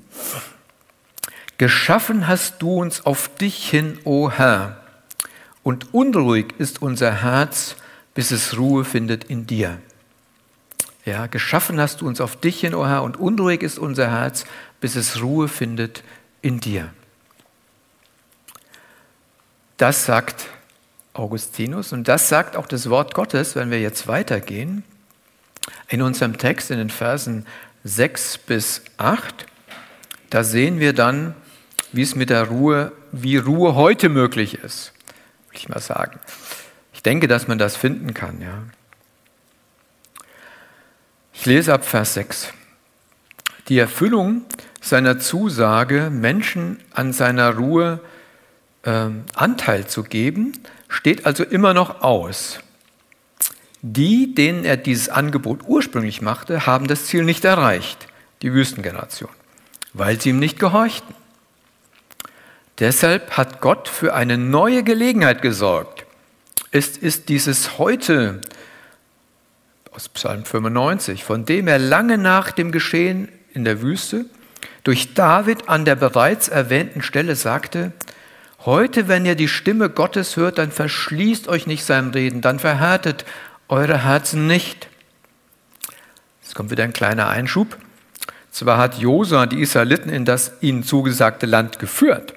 Geschaffen 1.58 2.28
hast 2.28 2.62
du 2.62 2.82
uns 2.82 3.06
auf 3.06 3.30
dich 3.36 3.70
hin, 3.70 4.00
o 4.04 4.32
Herr, 4.32 4.82
und 5.62 5.94
unruhig 5.94 6.54
ist 6.58 6.82
unser 6.82 7.22
Herz, 7.22 7.76
bis 8.16 8.32
es 8.32 8.58
Ruhe 8.58 8.84
findet 8.84 9.24
in 9.26 9.48
dir. 9.48 9.78
Ja, 11.06 11.28
geschaffen 11.28 11.80
hast 11.80 12.02
du 12.02 12.08
uns 12.08 12.22
auf 12.22 12.36
dich 12.36 12.62
hin, 12.62 12.74
o 12.74 12.86
Herr, 12.88 13.04
und 13.04 13.18
unruhig 13.18 13.62
ist 13.62 13.78
unser 13.78 14.10
Herz, 14.10 14.46
bis 14.82 14.96
es 14.96 15.22
Ruhe 15.22 15.48
findet 15.48 16.04
in 16.42 16.60
dir. 16.60 16.90
Das 19.78 20.06
sagt 20.06 20.48
Augustinus 21.14 21.94
und 21.94 22.08
das 22.08 22.30
sagt 22.30 22.56
auch 22.56 22.68
das 22.68 22.90
Wort 22.90 23.14
Gottes, 23.14 23.56
wenn 23.56 23.70
wir 23.70 23.80
jetzt 23.80 24.08
weitergehen. 24.08 24.84
In 25.88 26.02
unserem 26.02 26.38
Text 26.38 26.72
in 26.72 26.78
den 26.78 26.90
Versen 26.90 27.46
6 27.84 28.38
bis 28.40 28.82
8, 28.98 29.46
da 30.30 30.44
sehen 30.44 30.80
wir 30.80 30.94
dann, 30.94 31.36
wie 31.92 32.02
es 32.02 32.16
mit 32.16 32.30
der 32.30 32.44
Ruhe, 32.44 32.92
wie 33.12 33.38
Ruhe 33.38 33.76
heute 33.76 34.10
möglich 34.10 34.56
ist, 34.56 34.94
will 35.50 35.58
ich 35.60 35.70
mal 35.70 35.80
sagen. 35.80 36.20
Ich 36.94 37.04
denke, 37.04 37.28
dass 37.28 37.48
man 37.48 37.58
das 37.58 37.76
finden 37.76 38.14
kann, 38.14 38.42
ja. 38.42 38.64
Ich 41.34 41.46
lese 41.46 41.74
ab 41.74 41.84
Vers 41.84 42.14
6. 42.14 42.54
Die 43.68 43.78
Erfüllung 43.78 44.44
seiner 44.82 45.20
Zusage, 45.20 46.10
Menschen 46.10 46.80
an 46.94 47.12
seiner 47.12 47.56
Ruhe 47.56 48.00
ähm, 48.86 49.26
Anteil 49.36 49.88
zu 49.88 50.04
geben, 50.04 50.54
steht 50.88 51.26
also 51.26 51.44
immer 51.44 51.74
noch 51.74 52.02
aus. 52.02 52.60
Die, 53.86 54.34
denen 54.34 54.64
er 54.64 54.78
dieses 54.78 55.10
Angebot 55.10 55.60
ursprünglich 55.68 56.22
machte, 56.22 56.66
haben 56.66 56.88
das 56.88 57.06
Ziel 57.06 57.26
nicht 57.26 57.44
erreicht, 57.44 58.08
die 58.42 58.54
Wüstengeneration, 58.54 59.30
weil 59.92 60.22
sie 60.22 60.30
ihm 60.30 60.40
nicht 60.40 60.58
gehorchten. 60.58 61.14
Deshalb 62.80 63.36
hat 63.36 63.60
Gott 63.60 63.90
für 63.90 64.14
eine 64.14 64.38
neue 64.38 64.84
Gelegenheit 64.84 65.42
gesorgt. 65.42 66.06
Es 66.72 66.96
ist 66.96 67.28
dieses 67.28 67.78
heute 67.78 68.40
aus 69.92 70.08
Psalm 70.08 70.46
95, 70.46 71.26
von 71.26 71.44
dem 71.44 71.68
er 71.68 71.78
lange 71.78 72.18
nach 72.18 72.52
dem 72.52 72.72
Geschehen 72.72 73.28
in 73.52 73.66
der 73.66 73.82
Wüste 73.82 74.26
durch 74.86 75.14
David 75.14 75.68
an 75.68 75.84
der 75.84 75.96
bereits 75.96 76.48
erwähnten 76.48 77.02
Stelle 77.02 77.36
sagte, 77.36 77.92
Heute, 78.66 79.10
wenn 79.10 79.26
ihr 79.26 79.36
die 79.36 79.50
Stimme 79.50 79.90
Gottes 79.90 80.38
hört, 80.38 80.58
dann 80.58 80.72
verschließt 80.72 81.50
euch 81.50 81.68
nicht 81.68 81.84
seinem 81.84 82.12
Reden, 82.12 82.40
dann 82.40 82.60
verhärtet 82.60 83.26
eure 83.74 84.04
Herzen 84.04 84.46
nicht. 84.46 84.88
Jetzt 86.44 86.54
kommt 86.54 86.70
wieder 86.70 86.84
ein 86.84 86.94
kleiner 86.94 87.28
Einschub. 87.28 87.76
Zwar 88.52 88.78
hat 88.78 89.00
Josua 89.00 89.48
die 89.48 89.62
Israeliten 89.62 90.10
in 90.10 90.26
das 90.26 90.52
ihnen 90.62 90.84
zugesagte 90.84 91.48
Land 91.48 91.80
geführt, 91.80 92.36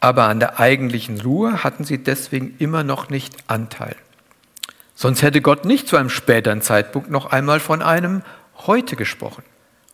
aber 0.00 0.24
an 0.24 0.40
der 0.40 0.58
eigentlichen 0.58 1.20
Ruhe 1.20 1.62
hatten 1.62 1.84
sie 1.84 1.98
deswegen 1.98 2.56
immer 2.58 2.82
noch 2.82 3.10
nicht 3.10 3.36
Anteil. 3.46 3.94
Sonst 4.96 5.22
hätte 5.22 5.40
Gott 5.40 5.64
nicht 5.64 5.86
zu 5.86 5.96
einem 5.96 6.10
späteren 6.10 6.62
Zeitpunkt 6.62 7.10
noch 7.10 7.26
einmal 7.26 7.60
von 7.60 7.80
einem 7.80 8.22
heute 8.66 8.96
gesprochen. 8.96 9.44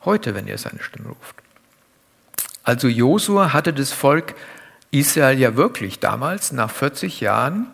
Heute, 0.07 0.35
wenn 0.35 0.47
ihr 0.47 0.57
seine 0.57 0.83
Stimme 0.83 1.11
ruft. 1.11 1.37
Also 2.63 2.89
Josua 2.89 3.53
hatte 3.53 3.75
das 3.75 3.93
Volk 3.93 4.35
Israel 4.91 5.39
ja 5.39 5.55
wirklich 5.55 5.99
damals 5.99 6.51
nach 6.51 6.71
40 6.71 7.21
Jahren, 7.21 7.67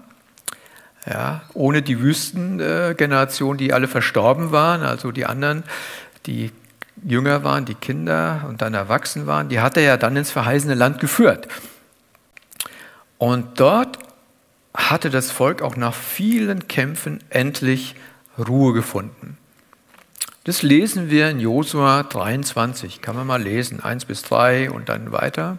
ja, 1.06 1.42
ohne 1.54 1.82
die 1.82 2.00
Wüstengeneration, 2.00 3.56
die 3.56 3.72
alle 3.72 3.88
verstorben 3.88 4.52
waren, 4.52 4.82
also 4.82 5.12
die 5.12 5.26
anderen, 5.26 5.64
die 6.26 6.50
jünger 7.04 7.44
waren, 7.44 7.64
die 7.64 7.74
Kinder 7.74 8.44
und 8.48 8.62
dann 8.62 8.74
erwachsen 8.74 9.26
waren, 9.26 9.48
die 9.48 9.61
hat 9.61 9.76
er 9.76 9.82
ja 9.82 9.96
dann 9.96 10.16
ins 10.16 10.30
verheißene 10.30 10.74
Land 10.74 11.00
geführt. 11.00 11.48
Und 13.18 13.61
dort 13.61 13.98
hatte 14.74 15.11
das 15.11 15.30
Volk 15.30 15.62
auch 15.62 15.76
nach 15.76 15.94
vielen 15.94 16.68
Kämpfen 16.68 17.20
endlich 17.30 17.94
Ruhe 18.38 18.72
gefunden. 18.72 19.37
Das 20.44 20.62
lesen 20.62 21.11
wir 21.11 21.28
in 21.28 21.40
Josua 21.40 22.04
23, 22.04 23.02
kann 23.02 23.16
man 23.16 23.26
mal 23.26 23.42
lesen, 23.42 23.80
1 23.82 24.06
bis 24.06 24.22
3 24.22 24.70
und 24.70 24.88
dann 24.88 25.12
weiter. 25.12 25.58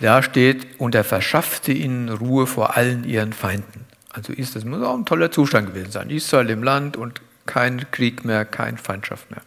Da 0.00 0.22
steht, 0.22 0.78
und 0.78 0.94
er 0.94 1.04
verschaffte 1.04 1.72
ihnen 1.72 2.08
Ruhe 2.08 2.46
vor 2.46 2.76
allen 2.76 3.04
ihren 3.04 3.32
Feinden. 3.32 3.86
Also 4.10 4.32
ist 4.32 4.56
das 4.56 4.64
muss 4.64 4.82
auch 4.82 4.94
ein 4.94 5.06
toller 5.06 5.30
Zustand 5.30 5.68
gewesen 5.68 5.92
sein. 5.92 6.10
Israel 6.10 6.50
im 6.50 6.62
Land 6.62 6.96
und 6.96 7.20
kein 7.46 7.90
Krieg 7.90 8.24
mehr, 8.24 8.44
keine 8.44 8.78
Feindschaft 8.78 9.30
mehr. 9.30 9.42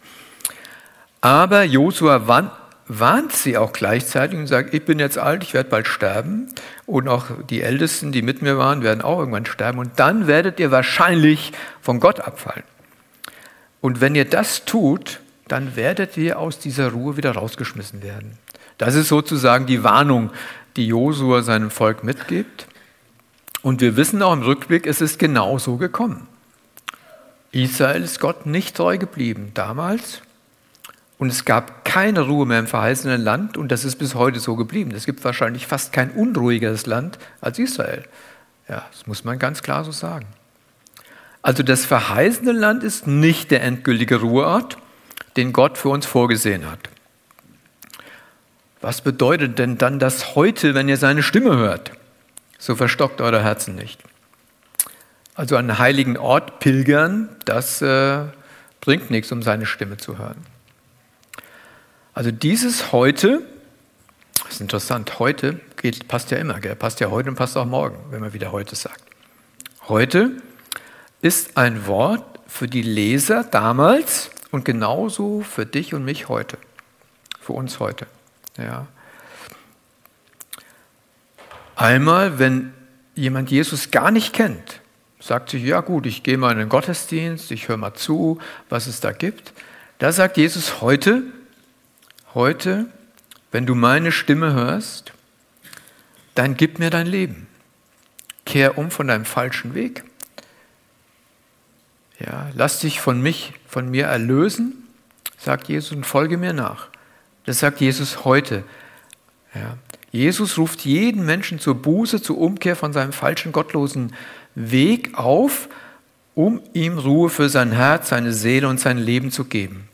Aber 1.20 1.62
Josua 1.62 2.50
warnt 2.88 3.32
sie 3.32 3.56
auch 3.56 3.72
gleichzeitig 3.72 4.38
und 4.38 4.46
sagt, 4.46 4.74
ich 4.74 4.84
bin 4.84 4.98
jetzt 4.98 5.18
alt, 5.18 5.42
ich 5.42 5.54
werde 5.54 5.70
bald 5.70 5.86
sterben 5.86 6.48
und 6.84 7.08
auch 7.08 7.26
die 7.48 7.62
Ältesten, 7.62 8.12
die 8.12 8.22
mit 8.22 8.42
mir 8.42 8.58
waren, 8.58 8.82
werden 8.82 9.02
auch 9.02 9.20
irgendwann 9.20 9.46
sterben 9.46 9.78
und 9.78 9.98
dann 10.00 10.26
werdet 10.26 10.58
ihr 10.58 10.70
wahrscheinlich 10.70 11.52
von 11.80 12.00
Gott 12.00 12.20
abfallen. 12.20 12.64
Und 13.80 14.00
wenn 14.00 14.14
ihr 14.14 14.24
das 14.24 14.64
tut, 14.64 15.20
dann 15.48 15.76
werdet 15.76 16.16
ihr 16.16 16.38
aus 16.38 16.58
dieser 16.58 16.90
Ruhe 16.90 17.16
wieder 17.16 17.32
rausgeschmissen 17.32 18.02
werden. 18.02 18.38
Das 18.78 18.94
ist 18.94 19.08
sozusagen 19.08 19.66
die 19.66 19.84
Warnung, 19.84 20.30
die 20.76 20.86
Josua 20.86 21.42
seinem 21.42 21.70
Volk 21.70 22.04
mitgibt. 22.04 22.66
Und 23.62 23.80
wir 23.80 23.96
wissen 23.96 24.22
auch 24.22 24.32
im 24.32 24.42
Rückblick, 24.42 24.86
es 24.86 25.00
ist 25.00 25.18
genau 25.18 25.58
so 25.58 25.76
gekommen. 25.76 26.26
Israel 27.52 28.02
ist 28.02 28.18
Gott 28.18 28.46
nicht 28.46 28.76
treu 28.76 28.96
geblieben 28.98 29.50
damals 29.54 30.22
und 31.18 31.28
es 31.28 31.44
gab 31.44 31.84
keine 31.84 32.22
Ruhe 32.22 32.46
mehr 32.46 32.58
im 32.58 32.66
verheißenen 32.66 33.20
Land 33.20 33.56
und 33.56 33.70
das 33.70 33.84
ist 33.84 33.96
bis 33.96 34.14
heute 34.14 34.40
so 34.40 34.56
geblieben. 34.56 34.90
Es 34.92 35.04
gibt 35.04 35.22
wahrscheinlich 35.22 35.66
fast 35.66 35.92
kein 35.92 36.10
unruhigeres 36.10 36.86
Land 36.86 37.18
als 37.40 37.58
Israel. 37.58 38.04
Ja, 38.68 38.86
das 38.90 39.06
muss 39.06 39.22
man 39.22 39.38
ganz 39.38 39.62
klar 39.62 39.84
so 39.84 39.92
sagen. 39.92 40.26
Also 41.42 41.62
das 41.62 41.84
verheißene 41.84 42.52
Land 42.52 42.82
ist 42.82 43.06
nicht 43.06 43.50
der 43.50 43.62
endgültige 43.62 44.16
Ruheort, 44.16 44.78
den 45.36 45.52
Gott 45.52 45.76
für 45.76 45.90
uns 45.90 46.06
vorgesehen 46.06 46.70
hat. 46.70 46.88
Was 48.82 49.00
bedeutet 49.00 49.60
denn 49.60 49.78
dann 49.78 50.00
das 50.00 50.34
heute, 50.34 50.74
wenn 50.74 50.88
ihr 50.88 50.96
seine 50.96 51.22
Stimme 51.22 51.56
hört? 51.56 51.92
So 52.58 52.74
verstockt 52.74 53.20
eure 53.20 53.40
Herzen 53.40 53.76
nicht. 53.76 54.02
Also 55.34 55.56
an 55.56 55.70
einen 55.70 55.78
heiligen 55.78 56.16
Ort 56.16 56.58
pilgern, 56.58 57.28
das 57.44 57.80
äh, 57.80 58.24
bringt 58.80 59.10
nichts, 59.10 59.30
um 59.30 59.42
seine 59.42 59.66
Stimme 59.66 59.96
zu 59.96 60.18
hören. 60.18 60.36
Also 62.12 62.32
dieses 62.32 62.92
heute, 62.92 63.42
das 64.42 64.54
ist 64.54 64.60
interessant, 64.60 65.20
heute 65.20 65.60
geht, 65.76 66.08
passt 66.08 66.32
ja 66.32 66.38
immer, 66.38 66.60
gell? 66.60 66.74
passt 66.74 66.98
ja 67.00 67.08
heute 67.08 67.30
und 67.30 67.36
passt 67.36 67.56
auch 67.56 67.64
morgen, 67.64 67.96
wenn 68.10 68.20
man 68.20 68.32
wieder 68.32 68.50
heute 68.50 68.74
sagt. 68.74 69.02
Heute 69.88 70.32
ist 71.22 71.56
ein 71.56 71.86
Wort 71.86 72.24
für 72.48 72.66
die 72.66 72.82
Leser 72.82 73.44
damals 73.44 74.30
und 74.50 74.64
genauso 74.64 75.40
für 75.40 75.66
dich 75.66 75.94
und 75.94 76.04
mich 76.04 76.28
heute, 76.28 76.58
für 77.40 77.52
uns 77.52 77.78
heute. 77.78 78.06
Ja. 78.56 78.86
Einmal, 81.76 82.38
wenn 82.38 82.72
jemand 83.14 83.50
Jesus 83.50 83.90
gar 83.90 84.10
nicht 84.10 84.32
kennt, 84.32 84.80
sagt 85.20 85.50
sich, 85.50 85.62
ja 85.62 85.80
gut, 85.80 86.06
ich 86.06 86.22
gehe 86.22 86.38
mal 86.38 86.52
in 86.52 86.58
den 86.58 86.68
Gottesdienst, 86.68 87.50
ich 87.50 87.68
höre 87.68 87.76
mal 87.76 87.94
zu, 87.94 88.38
was 88.68 88.86
es 88.86 89.00
da 89.00 89.12
gibt. 89.12 89.52
Da 89.98 90.12
sagt 90.12 90.36
Jesus 90.36 90.80
heute, 90.80 91.22
heute, 92.34 92.86
wenn 93.52 93.66
du 93.66 93.74
meine 93.74 94.12
Stimme 94.12 94.52
hörst, 94.52 95.12
dann 96.34 96.56
gib 96.56 96.78
mir 96.78 96.90
dein 96.90 97.06
Leben. 97.06 97.46
Kehr 98.44 98.78
um 98.78 98.90
von 98.90 99.08
deinem 99.08 99.24
falschen 99.24 99.74
Weg. 99.74 100.04
Ja, 102.18 102.50
lass 102.54 102.80
dich 102.80 103.00
von 103.00 103.20
mich, 103.20 103.52
von 103.66 103.90
mir 103.90 104.06
erlösen, 104.06 104.88
sagt 105.38 105.68
Jesus, 105.68 105.92
und 105.92 106.04
folge 106.04 106.36
mir 106.36 106.52
nach. 106.52 106.91
Das 107.44 107.58
sagt 107.58 107.80
Jesus 107.80 108.24
heute. 108.24 108.64
Ja. 109.54 109.76
Jesus 110.10 110.58
ruft 110.58 110.84
jeden 110.84 111.24
Menschen 111.24 111.58
zur 111.58 111.74
Buße, 111.74 112.20
zur 112.20 112.38
Umkehr 112.38 112.76
von 112.76 112.92
seinem 112.92 113.12
falschen, 113.12 113.50
gottlosen 113.50 114.14
Weg 114.54 115.18
auf, 115.18 115.68
um 116.34 116.60
ihm 116.74 116.98
Ruhe 116.98 117.30
für 117.30 117.48
sein 117.48 117.72
Herz, 117.72 118.10
seine 118.10 118.32
Seele 118.32 118.68
und 118.68 118.78
sein 118.78 118.98
Leben 118.98 119.30
zu 119.30 119.44
geben. 119.44 119.88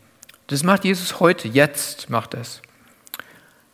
Das 0.49 0.65
macht 0.65 0.85
Jesus 0.85 1.21
heute, 1.21 1.47
jetzt 1.47 2.11
macht 2.11 2.35
es. 2.35 2.63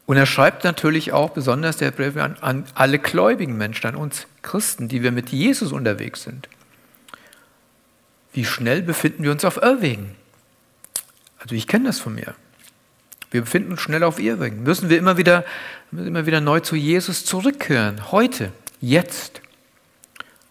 Und 0.06 0.18
er 0.18 0.26
schreibt 0.26 0.64
natürlich 0.64 1.12
auch 1.12 1.30
besonders 1.30 1.78
der 1.78 1.90
Brief 1.90 2.16
an, 2.16 2.36
an 2.40 2.64
alle 2.74 2.98
gläubigen 2.98 3.56
Menschen, 3.56 3.86
an 3.86 3.96
uns 3.96 4.26
Christen, 4.42 4.88
die 4.88 5.02
wir 5.02 5.12
mit 5.12 5.30
Jesus 5.30 5.72
unterwegs 5.72 6.24
sind. 6.24 6.48
Wie 8.34 8.44
schnell 8.44 8.82
befinden 8.82 9.22
wir 9.22 9.30
uns 9.30 9.44
auf 9.44 9.56
Irrwegen? 9.56 10.14
Also 11.38 11.54
ich 11.54 11.66
kenne 11.66 11.86
das 11.86 12.00
von 12.00 12.14
mir. 12.14 12.34
Wir 13.34 13.40
befinden 13.40 13.72
uns 13.72 13.80
schnell 13.80 14.04
auf 14.04 14.20
Irrwegen. 14.20 14.62
Müssen 14.62 14.90
wir 14.90 14.96
immer 14.96 15.16
wieder, 15.16 15.44
immer 15.90 16.24
wieder 16.24 16.40
neu 16.40 16.60
zu 16.60 16.76
Jesus 16.76 17.24
zurückkehren. 17.24 18.12
Heute, 18.12 18.52
jetzt. 18.80 19.40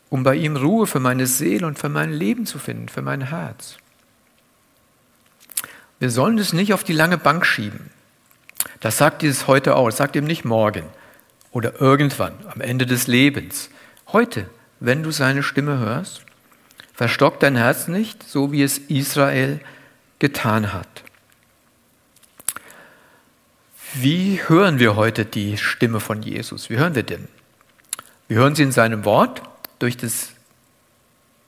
Um 0.10 0.24
bei 0.24 0.36
ihm 0.36 0.58
Ruhe 0.58 0.86
für 0.86 1.00
meine 1.00 1.26
Seele 1.26 1.66
und 1.66 1.80
für 1.80 1.88
mein 1.88 2.12
Leben 2.12 2.46
zu 2.46 2.60
finden, 2.60 2.90
für 2.90 3.02
mein 3.02 3.30
Herz. 3.30 3.78
Wir 6.00 6.10
sollen 6.10 6.38
es 6.38 6.52
nicht 6.52 6.74
auf 6.74 6.84
die 6.84 6.92
lange 6.92 7.18
Bank 7.18 7.46
schieben. 7.46 7.90
Das 8.82 8.98
sagt 8.98 9.22
dieses 9.22 9.48
heute 9.48 9.78
auch, 9.78 9.86
das 9.86 9.96
sagt 9.96 10.18
ihm 10.18 10.26
nicht 10.26 10.44
morgen 10.44 10.84
oder 11.52 11.80
irgendwann 11.80 12.34
am 12.54 12.60
Ende 12.60 12.86
des 12.86 13.08
Lebens. 13.08 13.70
Heute, 14.08 14.50
wenn 14.82 15.04
du 15.04 15.12
seine 15.12 15.42
Stimme 15.42 15.80
hörst, 15.80 16.22
verstock 16.94 17.40
dein 17.40 17.56
Herz 17.56 17.88
nicht, 17.88 18.30
so 18.30 18.52
wie 18.52 18.62
es 18.62 18.78
Israel 18.78 19.62
getan 20.20 20.74
hat. 20.74 21.03
Wie 23.96 24.42
hören 24.48 24.80
wir 24.80 24.96
heute 24.96 25.24
die 25.24 25.56
Stimme 25.58 26.00
von 26.00 26.24
Jesus? 26.24 26.72
Wie 26.72 26.78
hören 26.78 26.96
wir 26.96 27.04
denn? 27.04 27.28
Wir 28.28 28.38
hören 28.38 28.56
sie 28.56 28.64
in 28.64 28.72
seinem 28.72 29.06
Wort 29.06 29.44
durch 29.78 29.98
das 29.98 30.30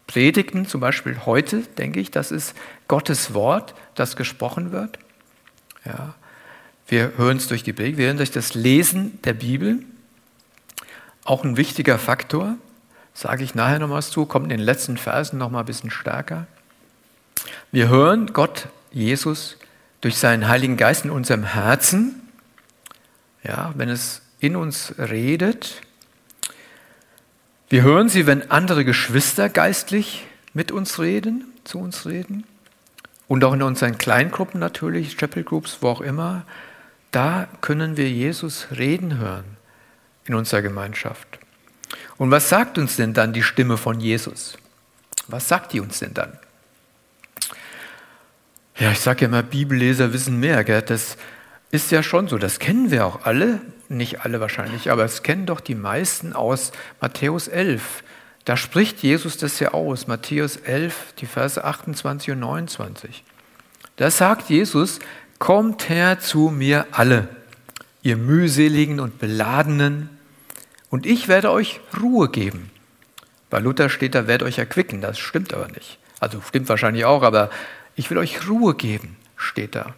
Predigten, 0.05 0.67
zum 0.67 0.79
Beispiel 0.79 1.25
heute, 1.25 1.62
denke 1.62 1.99
ich, 1.99 2.12
das 2.12 2.29
ist 2.29 2.53
Gottes 2.88 3.34
Wort, 3.34 3.73
das 3.95 4.15
gesprochen 4.15 4.71
wird. 4.71 4.99
Ja. 5.86 6.13
Wir 6.88 7.13
hören 7.17 7.38
es 7.38 7.47
durch 7.47 7.63
die 7.63 7.73
Predigt, 7.73 7.97
wir 7.97 8.05
hören 8.05 8.17
durch 8.17 8.29
das 8.29 8.53
Lesen 8.53 9.19
der 9.23 9.34
Bibel. 9.34 9.79
Auch 11.23 11.43
ein 11.43 11.58
wichtiger 11.58 11.97
Faktor, 11.97 12.58
sage 13.15 13.43
ich 13.43 13.55
nachher 13.55 13.79
noch 13.79 13.89
was 13.89 14.12
zu, 14.12 14.27
kommt 14.27 14.51
in 14.51 14.58
den 14.58 14.60
letzten 14.60 14.97
Versen 14.97 15.39
noch 15.39 15.49
mal 15.49 15.62
ein 15.62 15.65
bisschen 15.65 15.89
stärker. 15.89 16.45
Wir 17.71 17.89
hören 17.89 18.34
Gott, 18.34 18.67
Jesus, 18.91 19.58
durch 20.01 20.17
seinen 20.17 20.47
Heiligen 20.47 20.77
Geist 20.77 21.05
in 21.05 21.10
unserem 21.10 21.43
Herzen, 21.43 22.21
ja, 23.47 23.73
wenn 23.75 23.89
es 23.89 24.21
in 24.39 24.55
uns 24.55 24.93
redet, 24.97 25.81
wir 27.69 27.81
hören 27.81 28.10
sie, 28.10 28.27
wenn 28.27 28.51
andere 28.51 28.86
Geschwister 28.86 29.49
geistlich 29.49 30.25
mit 30.53 30.71
uns 30.71 30.99
reden, 30.99 31.45
zu 31.63 31.79
uns 31.79 32.05
reden. 32.05 32.43
Und 33.27 33.43
auch 33.43 33.53
in 33.53 33.63
unseren 33.63 33.97
Kleingruppen 33.97 34.60
natürlich, 34.60 35.17
Chapel 35.17 35.43
Groups, 35.43 35.79
wo 35.81 35.89
auch 35.89 36.01
immer. 36.01 36.45
Da 37.12 37.47
können 37.62 37.97
wir 37.97 38.10
Jesus 38.10 38.67
reden 38.77 39.17
hören 39.17 39.45
in 40.25 40.36
unserer 40.36 40.62
Gemeinschaft. 40.62 41.39
Und 42.17 42.29
was 42.29 42.49
sagt 42.49 42.77
uns 42.77 42.97
denn 42.97 43.13
dann 43.13 43.34
die 43.34 43.43
Stimme 43.43 43.77
von 43.77 43.99
Jesus? 43.99 44.58
Was 45.27 45.47
sagt 45.47 45.73
die 45.73 45.79
uns 45.79 45.99
denn 45.99 46.13
dann? 46.13 46.38
Ja, 48.77 48.91
ich 48.91 48.99
sage 48.99 49.21
ja 49.21 49.27
immer, 49.27 49.41
Bibelleser 49.41 50.13
wissen 50.13 50.39
mehr. 50.39 50.63
Gell? 50.63 50.81
Das 50.81 51.17
ist 51.75 51.91
ja 51.91 52.01
schon 52.01 52.27
so, 52.27 52.38
das 52.38 52.59
kennen 52.59 52.91
wir 52.91 53.05
auch 53.05 53.25
alle 53.25 53.61
nicht 53.89 54.21
alle 54.21 54.39
wahrscheinlich, 54.39 54.91
aber 54.91 55.05
es 55.05 55.23
kennen 55.23 55.45
doch 55.45 55.59
die 55.59 55.75
meisten 55.75 56.33
aus 56.33 56.71
Matthäus 57.01 57.47
11. 57.47 58.03
Da 58.43 58.57
spricht 58.57 59.03
Jesus 59.03 59.38
das 59.38 59.59
ja 59.59 59.73
aus, 59.73 60.07
Matthäus 60.07 60.57
11, 60.57 61.13
die 61.19 61.25
Verse 61.25 61.63
28 61.63 62.31
und 62.31 62.39
29. 62.39 63.23
Da 63.97 64.11
sagt 64.11 64.49
Jesus, 64.49 64.99
kommt 65.39 65.89
her 65.89 66.19
zu 66.19 66.49
mir 66.49 66.85
alle, 66.91 67.27
ihr 68.03 68.17
mühseligen 68.17 68.99
und 68.99 69.19
beladenen, 69.19 70.09
und 70.89 71.05
ich 71.05 71.27
werde 71.27 71.51
euch 71.51 71.81
Ruhe 71.99 72.29
geben. 72.29 72.71
Bei 73.49 73.59
Luther 73.59 73.89
steht 73.89 74.15
da, 74.15 74.27
werde 74.27 74.45
euch 74.45 74.59
erquicken, 74.59 75.01
das 75.01 75.19
stimmt 75.19 75.53
aber 75.53 75.67
nicht. 75.67 75.97
Also 76.19 76.41
stimmt 76.41 76.69
wahrscheinlich 76.69 77.03
auch, 77.05 77.23
aber 77.23 77.49
ich 77.95 78.09
will 78.09 78.17
euch 78.17 78.47
Ruhe 78.47 78.75
geben, 78.75 79.17
steht 79.35 79.75
da. 79.75 79.93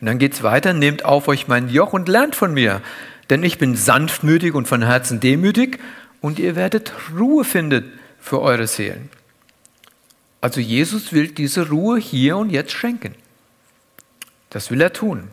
Und 0.00 0.06
dann 0.06 0.18
geht 0.18 0.34
es 0.34 0.42
weiter, 0.42 0.72
nehmt 0.72 1.04
auf 1.04 1.28
euch 1.28 1.48
mein 1.48 1.68
Joch 1.68 1.92
und 1.92 2.08
lernt 2.08 2.36
von 2.36 2.54
mir, 2.54 2.82
denn 3.30 3.42
ich 3.42 3.58
bin 3.58 3.76
sanftmütig 3.76 4.54
und 4.54 4.68
von 4.68 4.82
Herzen 4.82 5.20
demütig 5.20 5.78
und 6.20 6.38
ihr 6.38 6.56
werdet 6.56 6.92
Ruhe 7.16 7.44
finden 7.44 7.92
für 8.20 8.40
eure 8.40 8.66
Seelen. 8.66 9.10
Also 10.40 10.60
Jesus 10.60 11.12
will 11.12 11.28
diese 11.28 11.68
Ruhe 11.68 11.98
hier 11.98 12.36
und 12.36 12.50
jetzt 12.50 12.72
schenken. 12.72 13.14
Das 14.50 14.70
will 14.70 14.80
er 14.80 14.92
tun. 14.92 15.28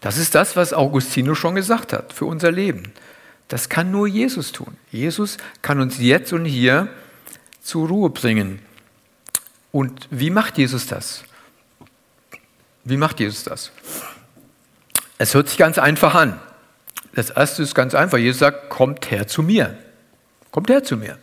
Das 0.00 0.16
ist 0.16 0.34
das, 0.34 0.56
was 0.56 0.72
Augustinus 0.72 1.38
schon 1.38 1.54
gesagt 1.54 1.92
hat 1.92 2.12
für 2.12 2.24
unser 2.24 2.50
Leben. 2.50 2.92
Das 3.48 3.68
kann 3.68 3.90
nur 3.90 4.06
Jesus 4.06 4.52
tun. 4.52 4.76
Jesus 4.90 5.36
kann 5.60 5.80
uns 5.80 5.98
jetzt 5.98 6.32
und 6.32 6.44
hier 6.44 6.88
zur 7.62 7.88
Ruhe 7.88 8.10
bringen. 8.10 8.60
Und 9.72 10.08
wie 10.10 10.30
macht 10.30 10.56
Jesus 10.56 10.86
das? 10.86 11.24
Wie 12.84 12.96
macht 12.96 13.20
Jesus 13.20 13.44
das? 13.44 13.72
Es 15.18 15.34
hört 15.34 15.48
sich 15.48 15.58
ganz 15.58 15.78
einfach 15.78 16.14
an. 16.14 16.40
Das 17.12 17.30
erste 17.30 17.62
ist 17.62 17.74
ganz 17.74 17.94
einfach. 17.94 18.18
Jesus 18.18 18.38
sagt, 18.38 18.70
kommt 18.70 19.10
her 19.10 19.26
zu 19.26 19.42
mir. 19.42 19.76
Kommt 20.50 20.70
her 20.70 20.82
zu 20.82 20.96
mir. 20.96 21.18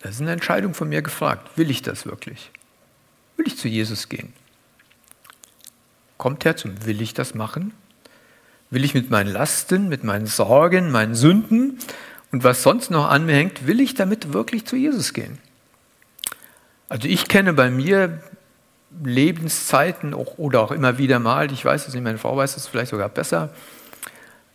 Das 0.00 0.16
ist 0.16 0.20
eine 0.20 0.32
Entscheidung 0.32 0.74
von 0.74 0.88
mir 0.88 1.02
gefragt. 1.02 1.56
Will 1.56 1.70
ich 1.70 1.82
das 1.82 2.06
wirklich? 2.06 2.50
Will 3.36 3.46
ich 3.46 3.58
zu 3.58 3.68
Jesus 3.68 4.08
gehen? 4.08 4.32
Kommt 6.18 6.44
her 6.44 6.56
zu 6.56 6.68
mir. 6.68 6.86
Will 6.86 7.00
ich 7.00 7.14
das 7.14 7.34
machen? 7.34 7.72
Will 8.70 8.84
ich 8.84 8.94
mit 8.94 9.10
meinen 9.10 9.32
Lasten, 9.32 9.88
mit 9.88 10.04
meinen 10.04 10.26
Sorgen, 10.26 10.90
meinen 10.90 11.14
Sünden 11.14 11.78
und 12.32 12.44
was 12.44 12.62
sonst 12.62 12.90
noch 12.90 13.08
an 13.08 13.26
mir 13.26 13.34
hängt, 13.34 13.66
will 13.66 13.80
ich 13.80 13.94
damit 13.94 14.32
wirklich 14.32 14.66
zu 14.66 14.76
Jesus 14.76 15.12
gehen? 15.12 15.38
Also 16.88 17.08
ich 17.08 17.28
kenne 17.28 17.52
bei 17.52 17.70
mir 17.70 18.22
Lebenszeiten 19.02 20.14
oder 20.14 20.60
auch 20.60 20.70
immer 20.70 20.98
wieder 20.98 21.18
mal, 21.18 21.50
ich 21.52 21.64
weiß 21.64 21.88
es 21.88 21.94
nicht, 21.94 22.02
meine 22.02 22.18
Frau 22.18 22.36
weiß 22.36 22.56
es 22.56 22.66
vielleicht 22.66 22.90
sogar 22.90 23.08
besser, 23.08 23.50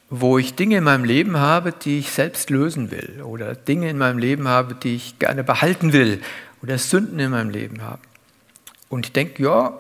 wo 0.10 0.38
ich 0.38 0.56
Dinge 0.56 0.78
in 0.78 0.84
meinem 0.84 1.04
Leben 1.04 1.38
habe, 1.38 1.72
die 1.72 2.00
ich 2.00 2.12
selbst 2.12 2.50
lösen 2.50 2.92
will 2.92 3.22
oder 3.24 3.56
Dinge 3.56 3.90
in 3.90 3.98
meinem 3.98 4.18
Leben 4.18 4.48
habe, 4.48 4.76
die 4.76 4.96
ich 4.96 5.20
gerne 5.20 5.44
behalten 5.44 5.94
will 5.94 6.22
oder 6.64 6.78
Sünden 6.78 7.20
in 7.20 7.32
meinem 7.32 7.50
Leben 7.50 7.82
habe. 7.82 8.02
Und 8.90 9.06
ich 9.06 9.12
denke, 9.12 9.44
ja, 9.44 9.80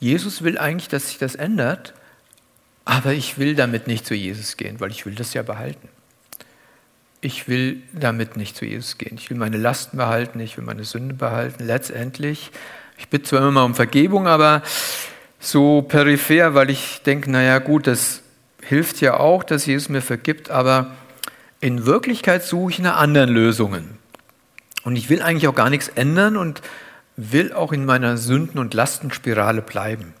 Jesus 0.00 0.42
will 0.42 0.58
eigentlich, 0.58 0.88
dass 0.88 1.08
sich 1.08 1.18
das 1.18 1.34
ändert, 1.36 1.94
aber 2.84 3.12
ich 3.12 3.38
will 3.38 3.54
damit 3.54 3.86
nicht 3.86 4.06
zu 4.06 4.14
Jesus 4.14 4.56
gehen, 4.56 4.80
weil 4.80 4.90
ich 4.90 5.06
will 5.06 5.14
das 5.14 5.34
ja 5.34 5.42
behalten. 5.42 5.88
Ich 7.20 7.48
will 7.48 7.82
damit 7.92 8.36
nicht 8.36 8.56
zu 8.56 8.64
Jesus 8.64 8.96
gehen. 8.96 9.16
Ich 9.18 9.28
will 9.28 9.36
meine 9.36 9.58
Lasten 9.58 9.98
behalten, 9.98 10.40
ich 10.40 10.56
will 10.56 10.64
meine 10.64 10.84
Sünde 10.84 11.14
behalten. 11.14 11.64
Letztendlich 11.64 12.50
ich 13.00 13.08
bitte 13.08 13.30
zwar 13.30 13.40
immer 13.40 13.50
mal 13.50 13.64
um 13.64 13.74
Vergebung, 13.74 14.26
aber 14.28 14.62
so 15.40 15.82
peripher, 15.82 16.54
weil 16.54 16.68
ich 16.68 17.00
denke, 17.04 17.30
naja 17.30 17.58
gut, 17.58 17.86
das 17.86 18.22
hilft 18.62 19.00
ja 19.00 19.18
auch, 19.18 19.42
dass 19.42 19.64
Jesus 19.64 19.88
mir 19.88 20.02
vergibt, 20.02 20.50
aber 20.50 20.92
in 21.60 21.86
Wirklichkeit 21.86 22.44
suche 22.44 22.72
ich 22.72 22.78
nach 22.78 22.98
anderen 22.98 23.30
Lösungen. 23.30 23.98
Und 24.84 24.96
ich 24.96 25.08
will 25.08 25.22
eigentlich 25.22 25.48
auch 25.48 25.54
gar 25.54 25.70
nichts 25.70 25.88
ändern 25.88 26.36
und 26.36 26.60
will 27.16 27.52
auch 27.54 27.72
in 27.72 27.86
meiner 27.86 28.18
Sünden- 28.18 28.58
und 28.58 28.74
Lastenspirale 28.74 29.62
bleiben. 29.62 30.14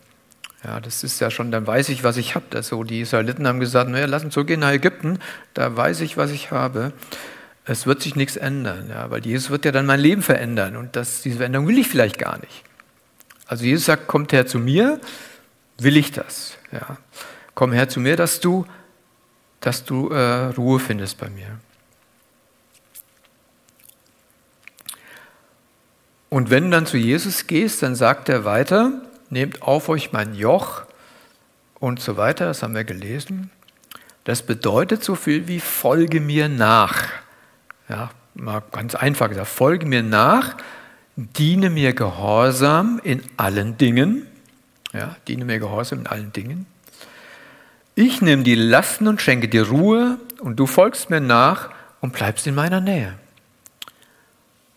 Ja, 0.64 0.80
das 0.80 1.04
ist 1.04 1.20
ja 1.20 1.30
schon, 1.30 1.50
dann 1.50 1.66
weiß 1.66 1.90
ich, 1.90 2.02
was 2.02 2.16
ich 2.16 2.34
habe. 2.34 2.46
Also 2.54 2.82
die 2.84 3.00
Israeliten 3.00 3.46
haben 3.46 3.60
gesagt, 3.60 3.90
naja, 3.90 4.06
lass 4.06 4.24
uns 4.24 4.34
zurückgehen 4.34 4.60
nach 4.60 4.72
Ägypten, 4.72 5.18
da 5.52 5.76
weiß 5.76 6.00
ich, 6.00 6.16
was 6.16 6.30
ich 6.30 6.50
habe. 6.50 6.92
Es 7.66 7.86
wird 7.86 8.00
sich 8.00 8.16
nichts 8.16 8.36
ändern, 8.36 8.88
ja, 8.88 9.10
weil 9.10 9.24
Jesus 9.24 9.50
wird 9.50 9.66
ja 9.66 9.72
dann 9.72 9.86
mein 9.86 10.00
Leben 10.00 10.22
verändern 10.22 10.76
und 10.76 10.96
das, 10.96 11.20
diese 11.22 11.36
Veränderung 11.36 11.68
will 11.68 11.78
ich 11.78 11.88
vielleicht 11.88 12.18
gar 12.18 12.38
nicht. 12.38 12.64
Also 13.50 13.64
Jesus 13.64 13.86
sagt, 13.86 14.06
kommt 14.06 14.32
her 14.32 14.46
zu 14.46 14.60
mir, 14.60 15.00
will 15.76 15.96
ich 15.96 16.12
das. 16.12 16.56
Ja. 16.70 16.98
Komm 17.56 17.72
her 17.72 17.88
zu 17.88 17.98
mir, 17.98 18.14
dass 18.14 18.38
du, 18.38 18.64
dass 19.58 19.84
du 19.84 20.10
äh, 20.10 20.46
Ruhe 20.56 20.78
findest 20.78 21.18
bei 21.18 21.28
mir. 21.30 21.58
Und 26.28 26.50
wenn 26.50 26.66
du 26.66 26.70
dann 26.70 26.86
zu 26.86 26.96
Jesus 26.96 27.48
gehst, 27.48 27.82
dann 27.82 27.96
sagt 27.96 28.28
er 28.28 28.44
weiter, 28.44 28.92
nehmt 29.30 29.62
auf 29.62 29.88
euch 29.88 30.12
mein 30.12 30.36
Joch 30.36 30.84
und 31.80 31.98
so 31.98 32.16
weiter, 32.16 32.44
das 32.44 32.62
haben 32.62 32.76
wir 32.76 32.84
gelesen. 32.84 33.50
Das 34.22 34.42
bedeutet 34.42 35.02
so 35.02 35.16
viel 35.16 35.48
wie 35.48 35.58
folge 35.58 36.20
mir 36.20 36.48
nach. 36.48 37.08
Ja, 37.88 38.10
mal 38.34 38.62
ganz 38.70 38.94
einfach 38.94 39.28
gesagt, 39.28 39.48
folge 39.48 39.86
mir 39.86 40.04
nach 40.04 40.54
diene 41.38 41.70
mir 41.70 41.92
gehorsam 41.92 43.00
in 43.02 43.22
allen 43.36 43.76
Dingen. 43.76 44.26
Ja, 44.92 45.16
diene 45.28 45.44
mir 45.44 45.58
gehorsam 45.58 46.00
in 46.00 46.06
allen 46.06 46.32
Dingen. 46.32 46.66
Ich 47.94 48.22
nehme 48.22 48.42
die 48.42 48.54
Lasten 48.54 49.06
und 49.06 49.20
schenke 49.20 49.48
dir 49.48 49.68
Ruhe 49.68 50.18
und 50.40 50.56
du 50.56 50.66
folgst 50.66 51.10
mir 51.10 51.20
nach 51.20 51.70
und 52.00 52.12
bleibst 52.12 52.46
in 52.46 52.54
meiner 52.54 52.80
Nähe. 52.80 53.14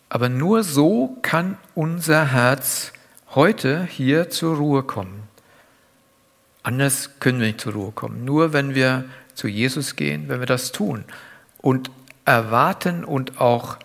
Aber 0.09 0.29
nur 0.29 0.63
so 0.63 1.17
kann 1.21 1.57
unser 1.73 2.25
Herz 2.31 2.91
heute 3.33 3.85
hier 3.85 4.29
zur 4.29 4.57
Ruhe 4.57 4.83
kommen. 4.83 5.23
Anders 6.61 7.11
können 7.19 7.39
wir 7.39 7.47
nicht 7.47 7.61
zur 7.61 7.73
Ruhe 7.73 7.91
kommen. 7.91 8.25
Nur 8.25 8.53
wenn 8.53 8.75
wir 8.75 9.05
zu 9.33 9.47
Jesus 9.47 9.95
gehen, 9.95 10.27
wenn 10.27 10.39
wir 10.39 10.45
das 10.45 10.71
tun 10.71 11.05
und 11.59 11.89
erwarten 12.25 13.03
und 13.03 13.39
auch 13.39 13.77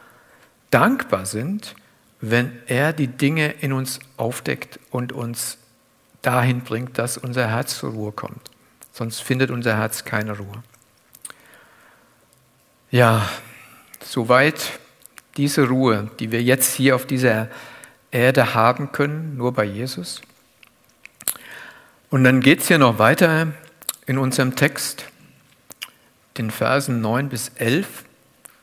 dankbar 0.70 1.24
sind, 1.24 1.74
wenn 2.20 2.58
er 2.66 2.92
die 2.92 3.06
Dinge 3.06 3.50
in 3.60 3.72
uns 3.72 4.00
aufdeckt 4.16 4.80
und 4.90 5.12
uns 5.12 5.58
dahin 6.22 6.62
bringt, 6.62 6.98
dass 6.98 7.16
unser 7.16 7.48
Herz 7.48 7.78
zur 7.78 7.90
Ruhe 7.90 8.12
kommt. 8.12 8.50
Sonst 8.92 9.20
findet 9.20 9.50
unser 9.50 9.76
Herz 9.76 10.04
keine 10.04 10.36
Ruhe. 10.36 10.62
Ja, 12.90 13.28
soweit 14.02 14.80
diese 15.36 15.68
Ruhe, 15.68 16.10
die 16.18 16.32
wir 16.32 16.42
jetzt 16.42 16.74
hier 16.74 16.96
auf 16.96 17.06
dieser 17.06 17.48
Erde 18.10 18.54
haben 18.54 18.90
können, 18.92 19.36
nur 19.36 19.52
bei 19.52 19.64
Jesus. 19.64 20.20
Und 22.10 22.24
dann 22.24 22.40
geht 22.40 22.60
es 22.60 22.68
hier 22.68 22.78
noch 22.78 22.98
weiter 22.98 23.52
in 24.06 24.18
unserem 24.18 24.56
Text, 24.56 25.04
den 26.38 26.50
Versen 26.50 27.00
9 27.00 27.28
bis 27.28 27.50
11. 27.56 28.04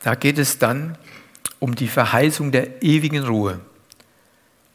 Da 0.02 0.16
geht 0.16 0.38
es 0.38 0.58
dann 0.58 0.98
um 1.58 1.74
die 1.74 1.88
Verheißung 1.88 2.52
der 2.52 2.82
ewigen 2.82 3.24
Ruhe. 3.24 3.60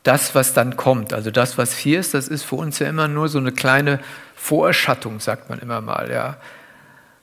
Das, 0.04 0.34
was 0.34 0.54
dann 0.54 0.78
kommt, 0.78 1.14
also 1.14 1.30
das, 1.30 1.58
was 1.58 1.78
hier 1.78 2.00
ist, 2.00 2.14
das 2.14 2.28
ist 2.28 2.44
für 2.44 2.56
uns 2.56 2.80
ja 2.80 2.90
immer 2.90 3.08
nur 3.08 3.30
so 3.30 3.38
eine 3.38 3.52
kleine 3.52 4.00
Vorerschattung, 4.36 5.20
sagt 5.20 5.50
man 5.50 5.60
immer 5.60 5.82
mal. 5.82 6.10
Ja. 6.12 6.38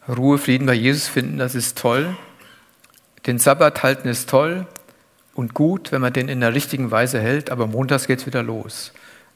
Ruhe, 0.09 0.39
Frieden 0.39 0.67
bei 0.67 0.75
Jesus 0.75 1.09
finden, 1.09 1.39
das 1.39 1.55
ist 1.55 1.77
toll. 1.77 2.17
Den 3.27 3.39
Sabbat 3.39 3.83
halten 3.83 4.09
ist 4.09 4.31
toll 4.31 4.67
und 5.35 5.55
gut, 5.55 5.91
wenn 5.91 6.01
man 6.01 6.13
den 6.13 6.29
in 6.29 6.41
der 6.41 6.55
richtigen 6.55 6.91
Weise 6.91 7.21
hält, 7.21 7.51
aber 7.51 7.67
montags 7.67 8.07
geht 8.07 8.21
es 8.21 8.27
wieder 8.27 8.43
los. 8.43 8.93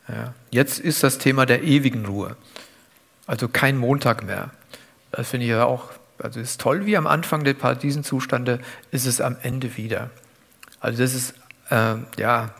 Ja. 0.08 0.34
Jetzt 0.50 0.78
ist 0.78 1.02
das 1.02 1.18
Thema 1.18 1.44
der 1.44 1.62
ewigen 1.62 2.06
Ruhe. 2.06 2.36
Also 3.26 3.48
kein 3.48 3.76
Montag 3.76 4.24
mehr. 4.24 4.50
Das 5.10 5.28
finde 5.28 5.46
ich 5.46 5.50
ja 5.50 5.64
auch 5.64 5.90
also 6.18 6.40
ist 6.40 6.60
toll 6.60 6.86
wie 6.86 6.96
am 6.96 7.06
Anfang 7.06 7.44
der 7.44 7.54
Paradiesenzustände, 7.54 8.60
ist 8.90 9.06
es 9.06 9.20
am 9.20 9.36
Ende 9.42 9.76
wieder. 9.76 10.10
Also 10.80 11.02
das 11.02 11.14
ist, 11.14 11.34
äh, 11.70 11.94
ja, 12.18 12.50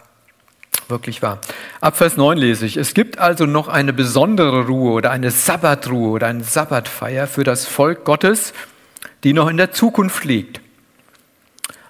wirklich 0.88 1.22
wahr. 1.22 1.40
Ab 1.80 1.96
Vers 1.96 2.16
9 2.16 2.38
lese 2.38 2.66
ich, 2.66 2.76
es 2.76 2.94
gibt 2.94 3.18
also 3.18 3.46
noch 3.46 3.68
eine 3.68 3.92
besondere 3.92 4.66
Ruhe 4.66 4.92
oder 4.92 5.10
eine 5.10 5.30
Sabbatruhe 5.30 6.10
oder 6.10 6.26
eine 6.28 6.44
Sabbatfeier 6.44 7.26
für 7.26 7.44
das 7.44 7.66
Volk 7.66 8.04
Gottes, 8.04 8.52
die 9.24 9.32
noch 9.32 9.48
in 9.48 9.56
der 9.56 9.72
Zukunft 9.72 10.24
liegt. 10.24 10.60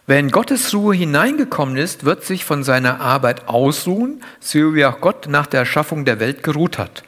Wer 0.07 0.19
in 0.19 0.31
Gottes 0.31 0.75
Ruhe 0.75 0.95
hineingekommen 0.95 1.77
ist, 1.77 2.05
wird 2.05 2.25
sich 2.25 2.45
von 2.45 2.65
seiner 2.65 3.01
Arbeit 3.01 3.49
ausruhen, 3.49 4.23
so 4.41 4.75
wie 4.75 4.85
auch 4.85 5.01
Gott 5.01 5.29
nach 5.29 5.47
der 5.47 5.61
Erschaffung 5.61 6.05
der 6.05 6.19
Welt 6.19 6.43
geruht 6.43 6.77
hat. 6.77 7.05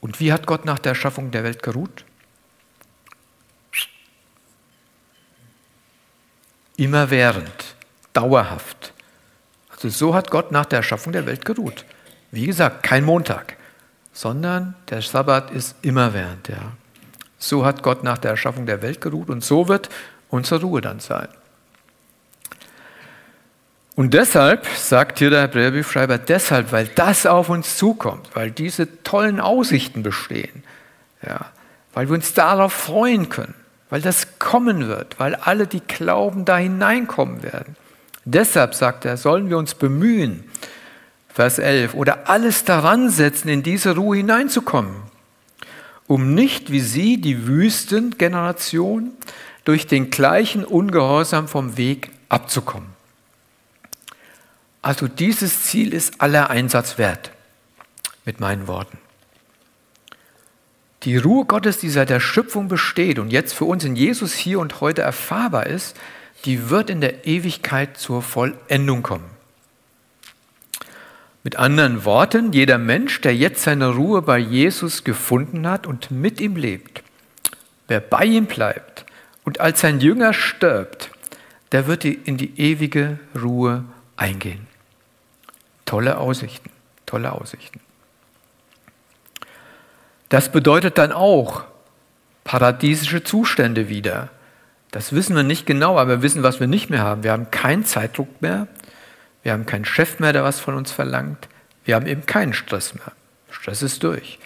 Und 0.00 0.20
wie 0.20 0.32
hat 0.32 0.46
Gott 0.46 0.64
nach 0.64 0.78
der 0.78 0.90
Erschaffung 0.90 1.30
der 1.32 1.44
Welt 1.44 1.62
geruht? 1.62 2.04
Immerwährend, 6.80 7.76
dauerhaft. 8.14 8.94
Also 9.70 9.90
so 9.90 10.14
hat 10.14 10.30
Gott 10.30 10.50
nach 10.50 10.64
der 10.64 10.78
Erschaffung 10.78 11.12
der 11.12 11.26
Welt 11.26 11.44
geruht. 11.44 11.84
Wie 12.30 12.46
gesagt, 12.46 12.82
kein 12.82 13.04
Montag, 13.04 13.56
sondern 14.12 14.74
der 14.88 15.02
Sabbat 15.02 15.50
ist 15.50 15.76
immerwährend. 15.82 16.48
Ja. 16.48 16.72
So 17.38 17.66
hat 17.66 17.82
Gott 17.82 18.02
nach 18.02 18.18
der 18.18 18.32
Erschaffung 18.32 18.66
der 18.66 18.82
Welt 18.82 19.00
geruht 19.00 19.28
und 19.28 19.44
so 19.44 19.68
wird 19.68 19.90
unsere 20.30 20.62
Ruhe 20.62 20.80
dann 20.80 21.00
sein. 21.00 21.28
Und 23.94 24.14
deshalb, 24.14 24.66
sagt 24.66 25.18
hier 25.18 25.28
der 25.28 25.42
Hebräerbriefschreiber, 25.42 26.16
deshalb, 26.16 26.72
weil 26.72 26.86
das 26.86 27.26
auf 27.26 27.50
uns 27.50 27.76
zukommt, 27.76 28.30
weil 28.32 28.50
diese 28.50 29.02
tollen 29.02 29.40
Aussichten 29.40 30.02
bestehen, 30.02 30.64
ja, 31.26 31.46
weil 31.92 32.08
wir 32.08 32.14
uns 32.14 32.32
darauf 32.32 32.72
freuen 32.72 33.28
können, 33.28 33.54
weil 33.90 34.00
das 34.00 34.38
kommen 34.38 34.86
wird, 34.86 35.18
weil 35.18 35.34
alle, 35.34 35.66
die 35.66 35.80
glauben, 35.80 36.44
da 36.44 36.56
hineinkommen 36.56 37.42
werden. 37.42 37.76
Deshalb 38.24 38.74
sagt 38.74 39.04
er, 39.04 39.16
sollen 39.16 39.50
wir 39.50 39.58
uns 39.58 39.74
bemühen, 39.74 40.44
Vers 41.28 41.58
11, 41.58 41.94
oder 41.94 42.28
alles 42.28 42.64
daran 42.64 43.10
setzen, 43.10 43.48
in 43.48 43.62
diese 43.62 43.96
Ruhe 43.96 44.16
hineinzukommen, 44.16 44.94
um 46.06 46.34
nicht 46.34 46.70
wie 46.70 46.80
sie, 46.80 47.20
die 47.20 47.46
Wüstengeneration, 47.46 49.12
durch 49.64 49.86
den 49.86 50.10
gleichen 50.10 50.64
Ungehorsam 50.64 51.46
vom 51.46 51.76
Weg 51.76 52.10
abzukommen. 52.28 52.88
Also 54.82 55.08
dieses 55.08 55.64
Ziel 55.64 55.92
ist 55.92 56.20
aller 56.20 56.50
Einsatz 56.50 56.96
wert, 56.96 57.30
mit 58.24 58.40
meinen 58.40 58.66
Worten. 58.66 58.98
Die 61.04 61.16
Ruhe 61.16 61.46
Gottes, 61.46 61.78
die 61.78 61.88
seit 61.88 62.10
der 62.10 62.20
Schöpfung 62.20 62.68
besteht 62.68 63.18
und 63.18 63.30
jetzt 63.30 63.54
für 63.54 63.64
uns 63.64 63.84
in 63.84 63.96
Jesus 63.96 64.34
hier 64.34 64.60
und 64.60 64.82
heute 64.82 65.00
erfahrbar 65.00 65.66
ist, 65.66 65.96
die 66.44 66.68
wird 66.68 66.90
in 66.90 67.00
der 67.00 67.26
Ewigkeit 67.26 67.96
zur 67.96 68.22
Vollendung 68.22 69.02
kommen. 69.02 69.30
Mit 71.42 71.56
anderen 71.56 72.04
Worten, 72.04 72.52
jeder 72.52 72.76
Mensch, 72.76 73.22
der 73.22 73.34
jetzt 73.34 73.62
seine 73.62 73.88
Ruhe 73.88 74.20
bei 74.20 74.38
Jesus 74.38 75.04
gefunden 75.04 75.66
hat 75.66 75.86
und 75.86 76.10
mit 76.10 76.38
ihm 76.38 76.56
lebt, 76.56 77.02
wer 77.88 78.00
bei 78.00 78.26
ihm 78.26 78.44
bleibt 78.44 79.06
und 79.44 79.58
als 79.58 79.80
sein 79.80 80.00
Jünger 80.00 80.34
stirbt, 80.34 81.10
der 81.72 81.86
wird 81.86 82.04
in 82.04 82.36
die 82.36 82.60
ewige 82.60 83.18
Ruhe 83.40 83.84
eingehen. 84.16 84.66
Tolle 85.86 86.18
Aussichten, 86.18 86.68
tolle 87.06 87.32
Aussichten. 87.32 87.80
Das 90.30 90.50
bedeutet 90.50 90.96
dann 90.96 91.12
auch 91.12 91.64
paradiesische 92.44 93.22
Zustände 93.22 93.88
wieder. 93.88 94.30
Das 94.92 95.12
wissen 95.12 95.36
wir 95.36 95.42
nicht 95.42 95.66
genau, 95.66 95.98
aber 95.98 96.08
wir 96.08 96.22
wissen, 96.22 96.42
was 96.42 96.60
wir 96.60 96.66
nicht 96.66 96.88
mehr 96.88 97.00
haben. 97.00 97.22
Wir 97.22 97.32
haben 97.32 97.50
keinen 97.50 97.84
Zeitdruck 97.84 98.40
mehr, 98.40 98.66
wir 99.42 99.52
haben 99.52 99.66
keinen 99.66 99.84
Chef 99.84 100.18
mehr, 100.18 100.32
der 100.32 100.44
was 100.44 100.60
von 100.60 100.76
uns 100.76 100.92
verlangt. 100.92 101.48
Wir 101.84 101.96
haben 101.96 102.06
eben 102.06 102.26
keinen 102.26 102.52
Stress 102.52 102.94
mehr. 102.94 103.12
Stress 103.50 103.82
ist 103.82 104.02
durch. 104.04 104.38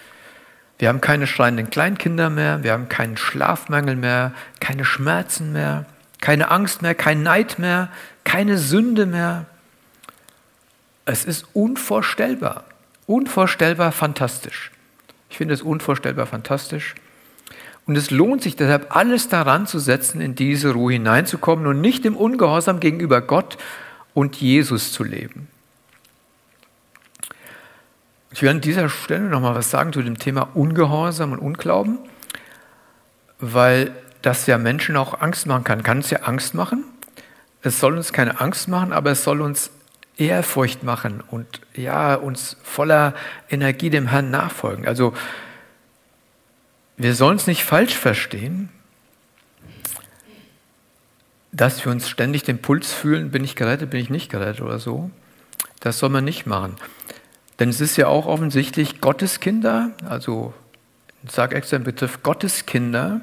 Wir 0.78 0.88
haben 0.88 1.02
keine 1.02 1.26
schreienden 1.26 1.70
Kleinkinder 1.70 2.30
mehr, 2.30 2.62
wir 2.62 2.72
haben 2.72 2.88
keinen 2.88 3.16
Schlafmangel 3.16 3.94
mehr, 3.94 4.32
keine 4.60 4.84
Schmerzen 4.84 5.52
mehr, 5.52 5.84
keine 6.20 6.50
Angst 6.50 6.80
mehr, 6.80 6.94
kein 6.94 7.22
Neid 7.22 7.58
mehr, 7.58 7.90
keine 8.24 8.56
Sünde 8.56 9.04
mehr. 9.04 9.44
Es 11.04 11.26
ist 11.26 11.44
unvorstellbar, 11.52 12.64
unvorstellbar 13.06 13.92
fantastisch. 13.92 14.70
Ich 15.34 15.38
finde 15.38 15.54
es 15.54 15.62
unvorstellbar 15.62 16.26
fantastisch. 16.26 16.94
Und 17.86 17.96
es 17.96 18.12
lohnt 18.12 18.40
sich 18.40 18.54
deshalb, 18.54 18.94
alles 18.94 19.28
daran 19.28 19.66
zu 19.66 19.80
setzen, 19.80 20.20
in 20.20 20.36
diese 20.36 20.70
Ruhe 20.70 20.92
hineinzukommen 20.92 21.66
und 21.66 21.80
nicht 21.80 22.04
im 22.04 22.16
Ungehorsam 22.16 22.78
gegenüber 22.78 23.20
Gott 23.20 23.58
und 24.14 24.36
Jesus 24.36 24.92
zu 24.92 25.02
leben. 25.02 25.48
Ich 28.30 28.42
will 28.42 28.48
an 28.48 28.60
dieser 28.60 28.88
Stelle 28.88 29.24
noch 29.24 29.40
mal 29.40 29.56
was 29.56 29.72
sagen 29.72 29.92
zu 29.92 30.02
dem 30.02 30.20
Thema 30.20 30.50
Ungehorsam 30.54 31.32
und 31.32 31.40
Unglauben, 31.40 31.98
weil 33.40 33.90
das 34.22 34.46
ja 34.46 34.56
Menschen 34.56 34.96
auch 34.96 35.20
Angst 35.20 35.48
machen 35.48 35.64
kann. 35.64 35.82
Kann 35.82 35.98
es 35.98 36.10
ja 36.10 36.20
Angst 36.20 36.54
machen? 36.54 36.84
Es 37.60 37.80
soll 37.80 37.96
uns 37.96 38.12
keine 38.12 38.40
Angst 38.40 38.68
machen, 38.68 38.92
aber 38.92 39.10
es 39.10 39.24
soll 39.24 39.40
uns 39.40 39.72
Ehrfurcht 40.16 40.82
machen 40.82 41.22
und 41.28 41.60
ja, 41.74 42.14
uns 42.14 42.56
voller 42.62 43.14
Energie 43.50 43.90
dem 43.90 44.08
Herrn 44.08 44.30
nachfolgen. 44.30 44.86
Also 44.86 45.14
wir 46.96 47.14
sollen 47.14 47.36
es 47.36 47.46
nicht 47.46 47.64
falsch 47.64 47.94
verstehen, 47.94 48.68
dass 51.50 51.84
wir 51.84 51.92
uns 51.92 52.08
ständig 52.08 52.42
den 52.44 52.58
Puls 52.58 52.92
fühlen, 52.92 53.30
bin 53.30 53.44
ich 53.44 53.56
gerettet, 53.56 53.90
bin 53.90 54.00
ich 54.00 54.10
nicht 54.10 54.30
gerettet 54.30 54.60
oder 54.60 54.78
so. 54.78 55.10
Das 55.80 55.98
soll 55.98 56.08
man 56.08 56.24
nicht 56.24 56.46
machen. 56.46 56.76
Denn 57.58 57.68
es 57.68 57.80
ist 57.80 57.96
ja 57.96 58.08
auch 58.08 58.26
offensichtlich, 58.26 59.00
Gottes 59.00 59.40
Kinder, 59.40 59.90
also 60.08 60.52
ich 61.24 61.30
sage 61.30 61.54
extra 61.54 61.78
den 61.78 61.84
Begriff 61.84 62.22
Gottes 62.22 62.66
Kinder, 62.66 63.20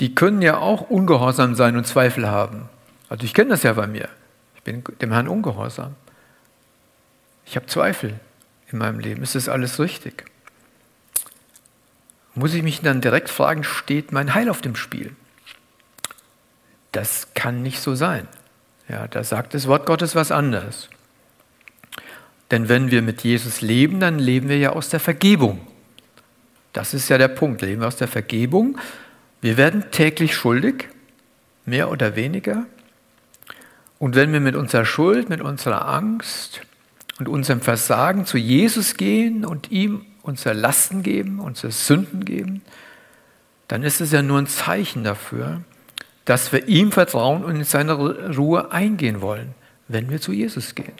die 0.00 0.14
können 0.14 0.42
ja 0.42 0.58
auch 0.58 0.82
ungehorsam 0.82 1.54
sein 1.54 1.76
und 1.76 1.86
Zweifel 1.86 2.28
haben. 2.28 2.68
Also 3.08 3.24
ich 3.24 3.34
kenne 3.34 3.50
das 3.50 3.62
ja 3.62 3.74
bei 3.74 3.86
mir. 3.86 4.08
Ich 4.64 4.72
bin 4.72 4.84
dem 5.00 5.12
Herrn 5.12 5.28
ungehorsam. 5.28 5.94
Ich 7.44 7.56
habe 7.56 7.66
Zweifel 7.66 8.18
in 8.70 8.78
meinem 8.78 9.00
Leben. 9.00 9.22
Ist 9.22 9.34
das 9.34 9.48
alles 9.48 9.80
richtig? 9.80 10.24
Muss 12.34 12.54
ich 12.54 12.62
mich 12.62 12.80
dann 12.80 13.00
direkt 13.00 13.28
fragen, 13.28 13.64
steht 13.64 14.12
mein 14.12 14.34
Heil 14.34 14.48
auf 14.48 14.60
dem 14.60 14.76
Spiel? 14.76 15.14
Das 16.92 17.34
kann 17.34 17.62
nicht 17.62 17.80
so 17.80 17.94
sein. 17.94 18.28
Ja, 18.88 19.08
da 19.08 19.24
sagt 19.24 19.54
das 19.54 19.66
Wort 19.66 19.86
Gottes 19.86 20.14
was 20.14 20.30
anderes. 20.30 20.88
Denn 22.50 22.68
wenn 22.68 22.90
wir 22.90 23.02
mit 23.02 23.24
Jesus 23.24 23.62
leben, 23.62 24.00
dann 24.00 24.18
leben 24.18 24.48
wir 24.48 24.58
ja 24.58 24.70
aus 24.70 24.90
der 24.90 25.00
Vergebung. 25.00 25.66
Das 26.72 26.94
ist 26.94 27.08
ja 27.08 27.18
der 27.18 27.28
Punkt. 27.28 27.62
Leben 27.62 27.80
wir 27.80 27.88
aus 27.88 27.96
der 27.96 28.08
Vergebung. 28.08 28.78
Wir 29.40 29.56
werden 29.56 29.90
täglich 29.90 30.34
schuldig, 30.34 30.88
mehr 31.64 31.90
oder 31.90 32.14
weniger. 32.14 32.64
Und 34.02 34.16
wenn 34.16 34.32
wir 34.32 34.40
mit 34.40 34.56
unserer 34.56 34.84
Schuld, 34.84 35.28
mit 35.28 35.40
unserer 35.40 35.86
Angst 35.86 36.62
und 37.20 37.28
unserem 37.28 37.60
Versagen 37.60 38.26
zu 38.26 38.36
Jesus 38.36 38.96
gehen 38.96 39.44
und 39.44 39.70
ihm 39.70 40.04
unsere 40.22 40.56
Lasten 40.56 41.04
geben, 41.04 41.38
unsere 41.38 41.70
Sünden 41.70 42.24
geben, 42.24 42.62
dann 43.68 43.84
ist 43.84 44.00
es 44.00 44.10
ja 44.10 44.20
nur 44.20 44.40
ein 44.40 44.48
Zeichen 44.48 45.04
dafür, 45.04 45.60
dass 46.24 46.52
wir 46.52 46.66
ihm 46.66 46.90
vertrauen 46.90 47.44
und 47.44 47.54
in 47.54 47.62
seine 47.62 47.92
Ruhe 48.34 48.72
eingehen 48.72 49.20
wollen, 49.20 49.54
wenn 49.86 50.10
wir 50.10 50.20
zu 50.20 50.32
Jesus 50.32 50.74
gehen. 50.74 50.96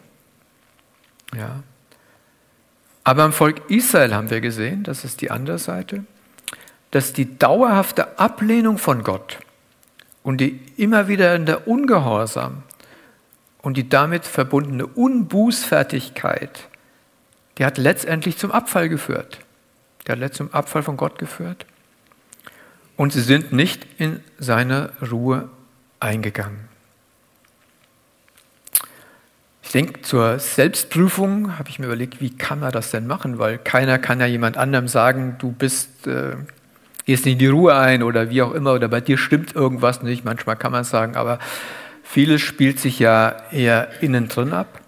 Ja. 1.36 1.64
Aber 3.02 3.24
im 3.24 3.32
Volk 3.32 3.68
Israel 3.68 4.14
haben 4.14 4.30
wir 4.30 4.40
gesehen, 4.40 4.84
das 4.84 5.04
ist 5.04 5.22
die 5.22 5.32
andere 5.32 5.58
Seite, 5.58 6.04
dass 6.92 7.12
die 7.12 7.36
dauerhafte 7.36 8.20
Ablehnung 8.20 8.78
von 8.78 9.02
Gott 9.02 9.40
und 10.22 10.40
die 10.40 10.60
immer 10.76 11.08
wieder 11.08 11.34
in 11.34 11.46
der 11.46 11.66
Ungehorsam 11.66 12.62
und 13.62 13.76
die 13.76 13.88
damit 13.88 14.26
verbundene 14.26 14.86
Unbußfertigkeit, 14.86 16.68
die 17.58 17.64
hat 17.64 17.78
letztendlich 17.78 18.36
zum 18.36 18.50
Abfall 18.50 18.88
geführt. 18.88 19.38
Die 20.06 20.12
hat 20.12 20.18
letztendlich 20.18 20.50
zum 20.50 20.52
Abfall 20.52 20.82
von 20.82 20.96
Gott 20.96 21.18
geführt. 21.18 21.64
Und 22.96 23.12
sie 23.12 23.22
sind 23.22 23.52
nicht 23.52 23.86
in 23.98 24.20
seine 24.38 24.92
Ruhe 25.10 25.48
eingegangen. 26.00 26.68
Ich 29.62 29.70
denke, 29.70 30.02
zur 30.02 30.38
Selbstprüfung 30.38 31.58
habe 31.58 31.70
ich 31.70 31.78
mir 31.78 31.86
überlegt, 31.86 32.20
wie 32.20 32.36
kann 32.36 32.60
man 32.60 32.72
das 32.72 32.90
denn 32.90 33.06
machen? 33.06 33.38
Weil 33.38 33.56
keiner 33.56 33.98
kann 33.98 34.20
ja 34.20 34.26
jemand 34.26 34.58
anderem 34.58 34.86
sagen, 34.86 35.36
du 35.38 35.52
bist, 35.52 36.06
äh, 36.06 36.36
gehst 37.06 37.24
nicht 37.24 37.34
in 37.34 37.38
die 37.38 37.46
Ruhe 37.46 37.74
ein 37.74 38.02
oder 38.02 38.28
wie 38.28 38.42
auch 38.42 38.52
immer, 38.52 38.74
oder 38.74 38.88
bei 38.88 39.00
dir 39.00 39.16
stimmt 39.16 39.54
irgendwas 39.54 40.02
nicht. 40.02 40.24
Manchmal 40.24 40.56
kann 40.56 40.72
man 40.72 40.82
es 40.82 40.90
sagen, 40.90 41.16
aber 41.16 41.38
vieles 42.12 42.42
spielt 42.42 42.78
sich 42.78 42.98
ja 42.98 43.36
eher 43.52 44.02
innen 44.02 44.28
drin 44.28 44.52
ab. 44.52 44.80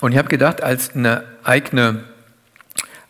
Und 0.00 0.12
ich 0.12 0.18
habe 0.18 0.28
gedacht, 0.28 0.62
als 0.62 0.94
eine 0.94 1.24
eigene, 1.42 2.04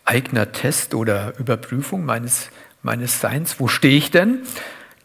eigener 0.03 0.51
Test 0.51 0.95
oder 0.95 1.37
Überprüfung 1.37 2.05
meines, 2.05 2.49
meines 2.81 3.21
Seins, 3.21 3.59
wo 3.59 3.67
stehe 3.67 3.95
ich 3.95 4.09
denn, 4.09 4.39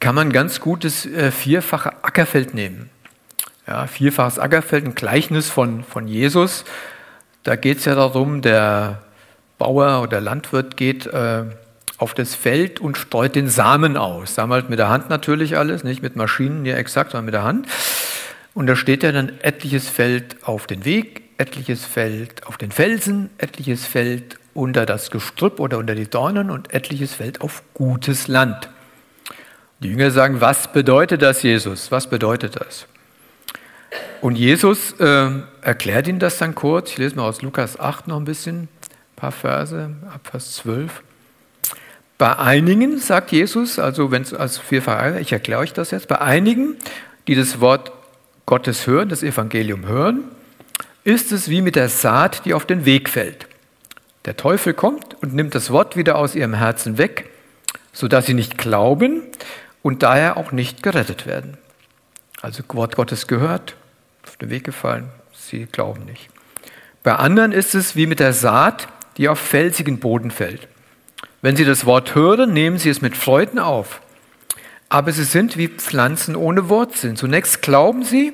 kann 0.00 0.14
man 0.14 0.32
ganz 0.32 0.60
gutes 0.60 1.04
äh, 1.04 1.30
vierfache 1.30 2.02
Ackerfeld 2.02 2.54
nehmen. 2.54 2.88
Ja, 3.66 3.86
vierfaches 3.86 4.38
Ackerfeld, 4.38 4.86
ein 4.86 4.94
Gleichnis 4.94 5.50
von, 5.50 5.84
von 5.84 6.08
Jesus. 6.08 6.64
Da 7.42 7.56
geht 7.56 7.78
es 7.78 7.84
ja 7.84 7.94
darum, 7.94 8.40
der 8.40 9.02
Bauer 9.58 10.00
oder 10.00 10.22
Landwirt 10.22 10.78
geht 10.78 11.06
äh, 11.06 11.44
auf 11.98 12.14
das 12.14 12.34
Feld 12.34 12.80
und 12.80 12.96
streut 12.96 13.34
den 13.34 13.48
Samen 13.48 13.96
aus. 13.96 14.36
Sammelt 14.36 14.70
mit 14.70 14.78
der 14.78 14.88
Hand 14.88 15.10
natürlich 15.10 15.58
alles, 15.58 15.84
nicht 15.84 16.02
mit 16.02 16.16
Maschinen 16.16 16.64
hier 16.64 16.76
exakt, 16.76 17.10
sondern 17.10 17.26
mit 17.26 17.34
der 17.34 17.42
Hand. 17.42 17.66
Und 18.54 18.66
da 18.66 18.76
steht 18.76 19.02
ja 19.02 19.12
dann 19.12 19.32
etliches 19.40 19.88
Feld 19.88 20.36
auf 20.42 20.66
den 20.66 20.84
Weg, 20.84 21.22
etliches 21.38 21.84
Feld 21.84 22.46
auf 22.46 22.56
den 22.56 22.70
Felsen, 22.72 23.30
etliches 23.38 23.84
Feld 23.84 24.38
unter 24.54 24.86
das 24.86 25.10
Gestrüpp 25.10 25.60
oder 25.60 25.78
unter 25.78 25.94
die 25.94 26.08
Dornen 26.08 26.50
und 26.50 26.72
etliches 26.72 27.14
Feld 27.14 27.40
auf 27.40 27.62
gutes 27.74 28.28
Land. 28.28 28.68
Die 29.80 29.88
Jünger 29.88 30.10
sagen, 30.10 30.40
was 30.40 30.72
bedeutet 30.72 31.22
das, 31.22 31.42
Jesus? 31.42 31.92
Was 31.92 32.08
bedeutet 32.08 32.56
das? 32.60 32.86
Und 34.20 34.36
Jesus 34.36 34.92
äh, 34.98 35.30
erklärt 35.62 36.08
ihnen 36.08 36.18
das 36.18 36.38
dann 36.38 36.54
kurz. 36.54 36.90
Ich 36.90 36.98
lese 36.98 37.14
mal 37.14 37.28
aus 37.28 37.42
Lukas 37.42 37.78
8 37.78 38.08
noch 38.08 38.16
ein 38.16 38.24
bisschen, 38.24 38.62
ein 38.62 38.68
paar 39.14 39.32
Verse, 39.32 39.94
ab 40.12 40.26
Vers 40.28 40.56
12. 40.56 41.02
Bei 42.18 42.36
einigen, 42.36 42.98
sagt 42.98 43.30
Jesus, 43.30 43.78
also 43.78 44.10
wenn 44.10 44.22
es 44.22 44.34
als 44.34 44.58
vierfach, 44.58 45.14
ich 45.16 45.32
erkläre 45.32 45.60
euch 45.60 45.72
das 45.72 45.92
jetzt, 45.92 46.08
bei 46.08 46.20
einigen, 46.20 46.76
die 47.28 47.36
das 47.36 47.60
Wort 47.60 47.92
Gottes 48.44 48.88
hören, 48.88 49.08
das 49.08 49.22
Evangelium 49.22 49.86
hören, 49.86 50.24
ist 51.04 51.30
es 51.30 51.48
wie 51.48 51.62
mit 51.62 51.76
der 51.76 51.88
Saat, 51.88 52.44
die 52.44 52.54
auf 52.54 52.66
den 52.66 52.84
Weg 52.84 53.08
fällt. 53.08 53.46
Der 54.24 54.36
Teufel 54.36 54.74
kommt 54.74 55.16
und 55.22 55.32
nimmt 55.32 55.54
das 55.54 55.70
Wort 55.70 55.96
wieder 55.96 56.16
aus 56.16 56.34
ihrem 56.34 56.54
Herzen 56.54 56.98
weg, 56.98 57.30
sodass 57.92 58.26
sie 58.26 58.34
nicht 58.34 58.58
glauben 58.58 59.22
und 59.82 60.02
daher 60.02 60.36
auch 60.36 60.50
nicht 60.50 60.82
gerettet 60.82 61.24
werden. 61.24 61.56
Also 62.42 62.64
Wort 62.68 62.96
Gottes 62.96 63.28
gehört, 63.28 63.76
auf 64.26 64.36
den 64.36 64.50
Weg 64.50 64.64
gefallen, 64.64 65.08
sie 65.32 65.66
glauben 65.66 66.04
nicht. 66.04 66.28
Bei 67.04 67.14
anderen 67.14 67.52
ist 67.52 67.76
es 67.76 67.94
wie 67.94 68.06
mit 68.06 68.18
der 68.18 68.32
Saat, 68.32 68.88
die 69.18 69.28
auf 69.28 69.38
felsigen 69.38 70.00
Boden 70.00 70.32
fällt. 70.32 70.66
Wenn 71.40 71.56
sie 71.56 71.64
das 71.64 71.86
Wort 71.86 72.14
hören, 72.14 72.52
nehmen 72.52 72.78
sie 72.78 72.90
es 72.90 73.00
mit 73.00 73.16
Freuden 73.16 73.58
auf. 73.58 74.00
Aber 74.88 75.12
sie 75.12 75.24
sind 75.24 75.56
wie 75.56 75.68
Pflanzen 75.68 76.34
ohne 76.34 76.68
Wurzeln. 76.68 77.16
Zunächst 77.16 77.62
glauben 77.62 78.02
sie, 78.02 78.32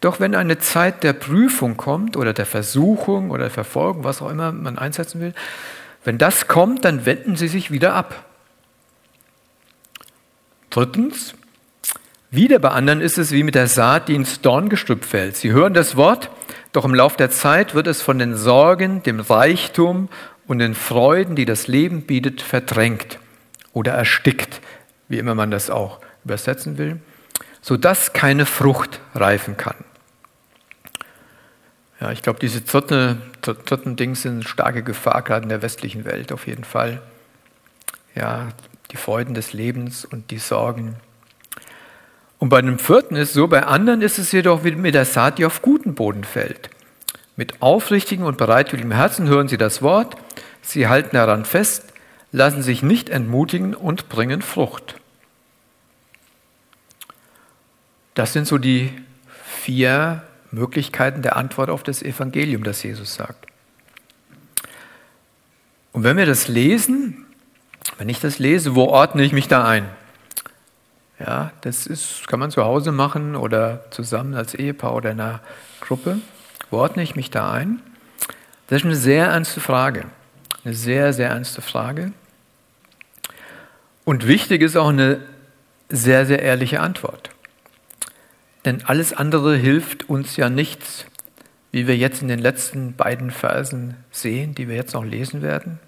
doch 0.00 0.20
wenn 0.20 0.34
eine 0.34 0.58
Zeit 0.58 1.02
der 1.02 1.12
Prüfung 1.12 1.76
kommt 1.76 2.16
oder 2.16 2.32
der 2.32 2.46
Versuchung 2.46 3.30
oder 3.30 3.44
der 3.44 3.50
Verfolgung, 3.50 4.04
was 4.04 4.20
auch 4.20 4.30
immer 4.30 4.52
man 4.52 4.78
einsetzen 4.78 5.20
will, 5.20 5.34
Wenn 6.04 6.18
das 6.18 6.46
kommt, 6.46 6.84
dann 6.84 7.04
wenden 7.04 7.34
sie 7.34 7.48
sich 7.48 7.72
wieder 7.72 7.94
ab. 7.94 8.26
Drittens, 10.70 11.34
wieder 12.30 12.60
bei 12.60 12.68
anderen 12.68 13.00
ist 13.00 13.18
es 13.18 13.32
wie 13.32 13.42
mit 13.42 13.56
der 13.56 13.66
Saat, 13.66 14.06
die 14.06 14.14
ins 14.14 14.40
Dorngestrüpp 14.40 15.04
fällt. 15.04 15.36
Sie 15.36 15.50
hören 15.50 15.74
das 15.74 15.96
Wort, 15.96 16.30
doch 16.72 16.84
im 16.84 16.94
Laufe 16.94 17.16
der 17.16 17.30
Zeit 17.30 17.74
wird 17.74 17.88
es 17.88 18.02
von 18.02 18.20
den 18.20 18.36
Sorgen, 18.36 19.02
dem 19.02 19.18
Reichtum 19.18 20.08
und 20.46 20.58
den 20.58 20.74
Freuden, 20.74 21.36
die 21.36 21.44
das 21.44 21.66
Leben 21.66 22.02
bietet, 22.02 22.42
verdrängt 22.42 23.18
oder 23.72 23.92
erstickt, 23.92 24.60
wie 25.08 25.18
immer 25.18 25.34
man 25.34 25.50
das 25.50 25.70
auch 25.70 26.00
übersetzen 26.24 26.78
will, 26.78 27.00
sodass 27.60 28.12
keine 28.12 28.46
Frucht 28.46 29.00
reifen 29.14 29.56
kann. 29.56 29.76
Ja, 32.00 32.12
ich 32.12 32.22
glaube, 32.22 32.38
diese 32.38 32.60
dritten, 32.60 33.22
dritten 33.40 33.96
Dings 33.96 34.22
sind 34.22 34.34
eine 34.34 34.44
starke 34.44 34.82
Gefahr, 34.82 35.22
gerade 35.22 35.44
in 35.44 35.48
der 35.48 35.62
westlichen 35.62 36.04
Welt 36.04 36.30
auf 36.30 36.46
jeden 36.46 36.64
Fall. 36.64 37.00
Ja, 38.14 38.48
die 38.90 38.96
Freuden 38.96 39.34
des 39.34 39.52
Lebens 39.52 40.04
und 40.04 40.30
die 40.30 40.38
Sorgen. 40.38 40.96
Und 42.38 42.50
bei 42.50 42.60
dem 42.60 42.78
vierten 42.78 43.16
ist 43.16 43.30
es 43.30 43.34
so, 43.34 43.48
bei 43.48 43.62
anderen 43.62 44.02
ist 44.02 44.18
es 44.18 44.30
jedoch 44.32 44.62
wie 44.62 44.72
mit 44.72 44.94
der 44.94 45.06
Saat, 45.06 45.38
die 45.38 45.46
auf 45.46 45.62
guten 45.62 45.94
Boden 45.94 46.24
fällt. 46.24 46.68
Mit 47.34 47.62
aufrichtigem 47.62 48.26
und 48.26 48.36
bereitwilligem 48.36 48.92
Herzen 48.92 49.26
hören 49.28 49.48
sie 49.48 49.58
das 49.58 49.80
Wort, 49.80 50.16
sie 50.66 50.88
halten 50.88 51.16
daran 51.16 51.44
fest, 51.44 51.92
lassen 52.32 52.62
sich 52.62 52.82
nicht 52.82 53.08
entmutigen 53.08 53.74
und 53.74 54.08
bringen 54.08 54.42
Frucht. 54.42 54.96
Das 58.14 58.32
sind 58.32 58.46
so 58.46 58.58
die 58.58 58.92
vier 59.44 60.22
Möglichkeiten 60.50 61.22
der 61.22 61.36
Antwort 61.36 61.70
auf 61.70 61.82
das 61.82 62.02
Evangelium, 62.02 62.64
das 62.64 62.82
Jesus 62.82 63.14
sagt. 63.14 63.46
Und 65.92 66.02
wenn 66.02 66.16
wir 66.16 66.26
das 66.26 66.48
lesen, 66.48 67.26
wenn 67.98 68.08
ich 68.08 68.20
das 68.20 68.38
lese, 68.38 68.74
wo 68.74 68.84
ordne 68.84 69.22
ich 69.22 69.32
mich 69.32 69.48
da 69.48 69.66
ein? 69.66 69.88
Ja, 71.18 71.52
das 71.62 71.86
ist, 71.86 72.28
kann 72.28 72.40
man 72.40 72.50
zu 72.50 72.64
Hause 72.64 72.92
machen 72.92 73.36
oder 73.36 73.90
zusammen 73.90 74.34
als 74.34 74.54
Ehepaar 74.54 74.94
oder 74.94 75.12
in 75.12 75.20
einer 75.20 75.40
Gruppe. 75.80 76.18
Wo 76.70 76.78
ordne 76.78 77.02
ich 77.02 77.16
mich 77.16 77.30
da 77.30 77.50
ein? 77.52 77.80
Das 78.66 78.80
ist 78.80 78.84
eine 78.84 78.96
sehr 78.96 79.28
ernste 79.28 79.60
Frage. 79.60 80.04
Eine 80.66 80.74
sehr, 80.74 81.12
sehr 81.12 81.28
ernste 81.28 81.62
Frage. 81.62 82.10
Und 84.04 84.26
wichtig 84.26 84.62
ist 84.62 84.76
auch 84.76 84.88
eine 84.88 85.20
sehr, 85.88 86.26
sehr 86.26 86.42
ehrliche 86.42 86.80
Antwort. 86.80 87.30
Denn 88.64 88.84
alles 88.84 89.12
andere 89.12 89.54
hilft 89.54 90.08
uns 90.08 90.36
ja 90.36 90.50
nichts, 90.50 91.06
wie 91.70 91.86
wir 91.86 91.96
jetzt 91.96 92.20
in 92.20 92.26
den 92.26 92.40
letzten 92.40 92.96
beiden 92.96 93.30
Versen 93.30 93.94
sehen, 94.10 94.56
die 94.56 94.66
wir 94.66 94.74
jetzt 94.74 94.94
noch 94.94 95.04
lesen 95.04 95.40
werden. 95.40 95.78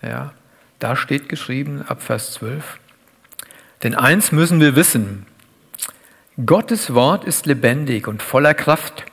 Ja, 0.00 0.32
da 0.78 0.96
steht 0.96 1.28
geschrieben 1.28 1.82
ab 1.86 2.00
Vers 2.00 2.32
12. 2.32 2.78
Denn 3.82 3.94
eins 3.94 4.32
müssen 4.32 4.60
wir 4.60 4.76
wissen, 4.76 5.26
Gottes 6.46 6.94
Wort 6.94 7.24
ist 7.24 7.44
lebendig 7.44 8.08
und 8.08 8.22
voller 8.22 8.54
Kraft. 8.54 9.04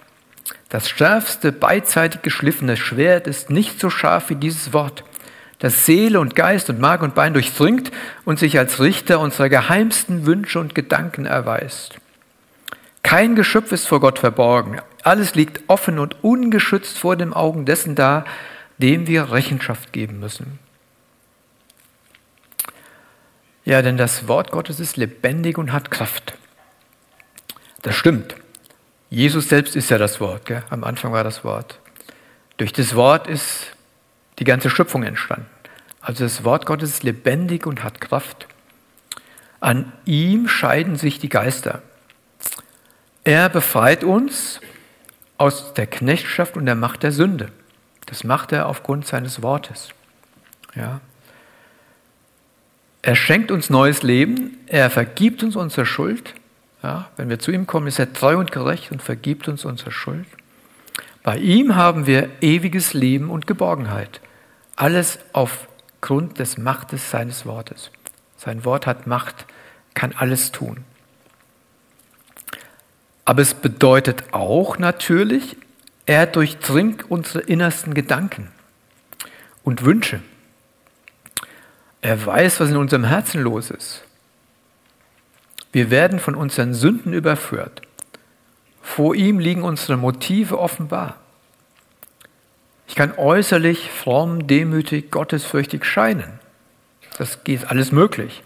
Das 0.70 0.88
schärfste, 0.88 1.52
beidseitig 1.52 2.22
geschliffene 2.22 2.78
Schwert 2.78 3.28
ist 3.28 3.50
nicht 3.50 3.82
so 3.82 3.90
scharf 3.90 4.30
wie 4.30 4.36
dieses 4.36 4.72
Wort, 4.72 5.04
das 5.60 5.86
Seele 5.86 6.20
und 6.20 6.36
Geist 6.36 6.70
und 6.70 6.80
Mark 6.80 7.02
und 7.02 7.16
Bein 7.16 7.34
durchdringt 7.34 7.92
und 8.26 8.40
sich 8.40 8.58
als 8.58 8.80
Richter 8.80 9.20
unserer 9.20 9.50
geheimsten 9.50 10.26
Wünsche 10.26 10.60
und 10.60 10.74
Gedanken 10.74 11.26
erweist. 11.26 11.98
Kein 13.04 13.36
Geschöpf 13.36 13.72
ist 13.72 13.88
vor 13.88 14.00
Gott 14.00 14.20
verborgen. 14.20 14.82
Alles 15.04 15.36
liegt 15.36 15.62
offen 15.68 16.00
und 16.00 16.24
ungeschützt 16.24 16.98
vor 16.98 17.16
den 17.16 17.34
Augen 17.34 17.66
dessen 17.66 17.96
da, 17.96 18.26
dem 18.78 19.08
wir 19.08 19.32
Rechenschaft 19.32 19.92
geben 19.94 20.20
müssen. 20.20 20.60
Ja, 23.66 23.82
denn 23.82 23.98
das 23.98 24.28
Wort 24.28 24.52
Gottes 24.52 24.80
ist 24.80 24.98
lebendig 24.98 25.58
und 25.58 25.74
hat 25.74 25.92
Kraft. 25.92 26.34
Das 27.82 27.96
stimmt. 27.96 28.36
Jesus 29.10 29.50
selbst 29.50 29.76
ist 29.76 29.90
ja 29.90 29.98
das 29.98 30.20
Wort. 30.20 30.46
Gell? 30.46 30.64
Am 30.70 30.84
Anfang 30.84 31.12
war 31.12 31.24
das 31.24 31.44
Wort. 31.44 31.80
Durch 32.58 32.74
das 32.74 32.96
Wort 32.96 33.28
ist 33.28 33.76
die 34.40 34.46
ganze 34.46 34.70
Schöpfung 34.70 35.04
entstanden. 35.04 35.48
Also 36.02 36.24
das 36.24 36.44
Wort 36.44 36.66
Gottes 36.66 36.92
ist 36.92 37.04
lebendig 37.04 37.68
und 37.68 37.84
hat 37.84 38.02
Kraft. 38.02 38.48
An 39.60 39.92
ihm 40.06 40.48
scheiden 40.48 40.96
sich 40.96 41.20
die 41.20 41.30
Geister. 41.30 41.82
Er 43.24 43.50
befreit 43.50 44.04
uns 44.04 44.62
aus 45.38 45.74
der 45.74 45.88
Knechtschaft 45.88 46.56
und 46.56 46.66
der 46.66 46.76
Macht 46.76 47.04
der 47.04 47.12
Sünde. 47.12 47.52
Das 48.06 48.24
macht 48.24 48.52
er 48.52 48.68
aufgrund 48.68 49.06
seines 49.06 49.42
Wortes. 49.42 49.90
Ja. 50.76 51.02
Er 53.02 53.16
schenkt 53.16 53.52
uns 53.52 53.70
neues 53.70 54.04
Leben, 54.04 54.58
er 54.68 54.90
vergibt 54.90 55.44
uns 55.44 55.56
unsere 55.56 55.86
Schuld. 55.86 56.34
Ja, 56.82 57.10
wenn 57.18 57.30
wir 57.30 57.40
zu 57.40 57.52
ihm 57.52 57.68
kommen, 57.68 57.88
ist 57.88 58.00
er 58.00 58.14
treu 58.14 58.38
und 58.38 58.52
gerecht 58.52 58.92
und 58.92 59.02
vergibt 59.02 59.48
uns 59.48 59.66
unsere 59.66 59.92
Schuld. 59.92 60.26
Bei 61.24 61.38
ihm 61.38 61.76
haben 61.76 62.08
wir 62.08 62.30
ewiges 62.42 62.94
Leben 62.94 63.30
und 63.30 63.48
Geborgenheit. 63.48 64.22
Alles 64.80 65.20
aufgrund 65.34 66.40
des 66.40 66.58
Machtes 66.58 67.12
seines 67.12 67.46
Wortes. 67.46 67.92
Sein 68.38 68.64
Wort 68.64 68.88
hat 68.88 69.08
Macht, 69.08 69.46
kann 69.94 70.14
alles 70.18 70.54
tun. 70.54 70.86
Aber 73.26 73.42
es 73.42 73.54
bedeutet 73.54 74.24
auch 74.32 74.78
natürlich, 74.78 75.58
er 76.06 76.26
durchdringt 76.28 77.12
unsere 77.12 77.42
innersten 77.42 77.94
Gedanken 77.94 78.54
und 79.66 79.84
Wünsche. 79.84 80.22
Er 82.00 82.26
weiß, 82.26 82.62
was 82.62 82.70
in 82.70 82.78
unserem 82.78 83.04
Herzen 83.04 83.42
los 83.42 83.72
ist. 83.72 84.06
Wir 85.74 85.92
werden 85.92 86.22
von 86.22 86.36
unseren 86.36 86.74
Sünden 86.74 87.12
überführt. 87.12 87.82
Vor 88.82 89.14
ihm 89.14 89.40
liegen 89.40 89.64
unsere 89.64 89.98
Motive 89.98 90.58
offenbar. 90.58 91.18
Ich 92.90 92.96
kann 92.96 93.14
äußerlich 93.16 93.92
fromm, 93.92 94.48
demütig, 94.48 95.12
gottesfürchtig 95.12 95.86
scheinen. 95.86 96.40
Das 97.20 97.44
geht 97.44 97.70
alles 97.70 97.92
möglich. 97.92 98.42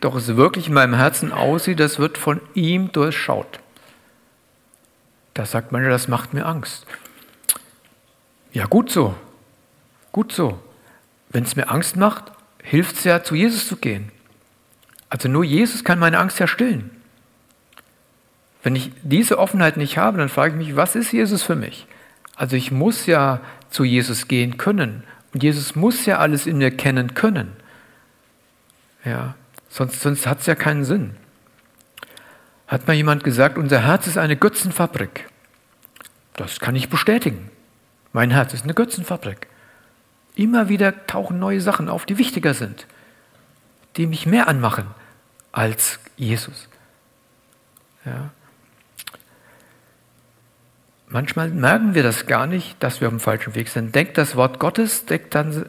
Doch 0.00 0.16
es 0.16 0.34
wirklich 0.34 0.66
in 0.66 0.74
meinem 0.74 0.94
Herzen 0.94 1.30
aussieht, 1.30 1.78
das 1.78 2.00
wird 2.00 2.18
von 2.18 2.40
ihm 2.54 2.90
durchschaut. 2.90 3.60
Da 5.32 5.46
sagt 5.46 5.70
man 5.70 5.84
ja, 5.84 5.88
das 5.88 6.08
macht 6.08 6.34
mir 6.34 6.44
Angst. 6.44 6.86
Ja, 8.52 8.66
gut 8.66 8.90
so. 8.90 9.14
Gut 10.10 10.32
so. 10.32 10.58
Wenn 11.28 11.44
es 11.44 11.54
mir 11.54 11.70
Angst 11.70 11.96
macht, 11.96 12.24
hilft 12.64 12.96
es 12.96 13.04
ja, 13.04 13.22
zu 13.22 13.36
Jesus 13.36 13.68
zu 13.68 13.76
gehen. 13.76 14.10
Also 15.08 15.28
nur 15.28 15.44
Jesus 15.44 15.84
kann 15.84 16.00
meine 16.00 16.18
Angst 16.18 16.40
ja 16.40 16.48
stillen. 16.48 16.90
Wenn 18.64 18.74
ich 18.74 18.90
diese 19.02 19.38
Offenheit 19.38 19.76
nicht 19.76 19.98
habe, 19.98 20.18
dann 20.18 20.30
frage 20.30 20.54
ich 20.54 20.66
mich, 20.66 20.76
was 20.76 20.96
ist 20.96 21.12
Jesus 21.12 21.44
für 21.44 21.54
mich? 21.54 21.86
Also 22.36 22.54
ich 22.54 22.70
muss 22.70 23.06
ja 23.06 23.40
zu 23.70 23.84
Jesus 23.84 24.28
gehen 24.28 24.58
können. 24.58 25.02
Und 25.32 25.42
Jesus 25.42 25.74
muss 25.74 26.06
ja 26.06 26.18
alles 26.18 26.46
in 26.46 26.58
mir 26.58 26.70
kennen 26.70 27.14
können. 27.14 27.56
Ja, 29.04 29.34
sonst, 29.68 30.00
sonst 30.00 30.26
hat 30.26 30.40
es 30.40 30.46
ja 30.46 30.54
keinen 30.54 30.84
Sinn. 30.84 31.16
Hat 32.66 32.86
mal 32.86 32.94
jemand 32.94 33.24
gesagt, 33.24 33.58
unser 33.58 33.84
Herz 33.84 34.06
ist 34.06 34.18
eine 34.18 34.36
Götzenfabrik. 34.36 35.28
Das 36.34 36.60
kann 36.60 36.76
ich 36.76 36.88
bestätigen. 36.88 37.50
Mein 38.12 38.30
Herz 38.30 38.52
ist 38.54 38.64
eine 38.64 38.74
Götzenfabrik. 38.74 39.46
Immer 40.34 40.68
wieder 40.68 41.06
tauchen 41.06 41.38
neue 41.38 41.60
Sachen 41.60 41.88
auf, 41.88 42.04
die 42.04 42.18
wichtiger 42.18 42.54
sind, 42.54 42.86
die 43.96 44.06
mich 44.06 44.26
mehr 44.26 44.48
anmachen 44.48 44.86
als 45.52 45.98
Jesus. 46.16 46.68
Ja. 48.04 48.30
Manchmal 51.16 51.48
merken 51.48 51.94
wir 51.94 52.02
das 52.02 52.26
gar 52.26 52.46
nicht, 52.46 52.76
dass 52.80 53.00
wir 53.00 53.08
auf 53.08 53.14
dem 53.14 53.20
falschen 53.20 53.54
Weg 53.54 53.70
sind. 53.70 53.94
Deckt 53.94 54.18
das 54.18 54.36
Wort 54.36 54.58
Gottes, 54.58 55.06
deckt 55.06 55.34
dann 55.34 55.64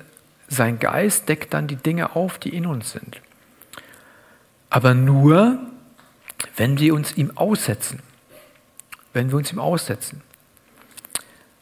sein 0.50 0.78
Geist, 0.78 1.30
deckt 1.30 1.54
dann 1.54 1.68
die 1.68 1.78
Dinge 1.78 2.18
auf, 2.18 2.38
die 2.38 2.54
in 2.54 2.66
uns 2.66 2.92
sind. 2.92 3.22
Aber 4.70 4.94
nur, 4.94 5.58
wenn 6.58 6.80
wir 6.80 6.94
uns 6.94 7.16
ihm 7.16 7.32
aussetzen. 7.38 8.02
Wenn 9.14 9.32
wir 9.32 9.38
uns 9.38 9.54
ihm 9.54 9.60
aussetzen. 9.60 10.22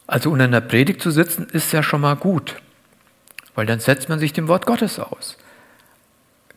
Also 0.08 0.30
unter 0.30 0.44
einer 0.44 0.60
Predigt 0.60 1.00
zu 1.00 1.12
sitzen, 1.12 1.46
ist 1.46 1.72
ja 1.72 1.84
schon 1.84 2.00
mal 2.00 2.16
gut 2.16 2.56
weil 3.56 3.66
dann 3.66 3.80
setzt 3.80 4.08
man 4.08 4.20
sich 4.20 4.32
dem 4.32 4.46
Wort 4.46 4.66
Gottes 4.66 5.00
aus. 5.00 5.36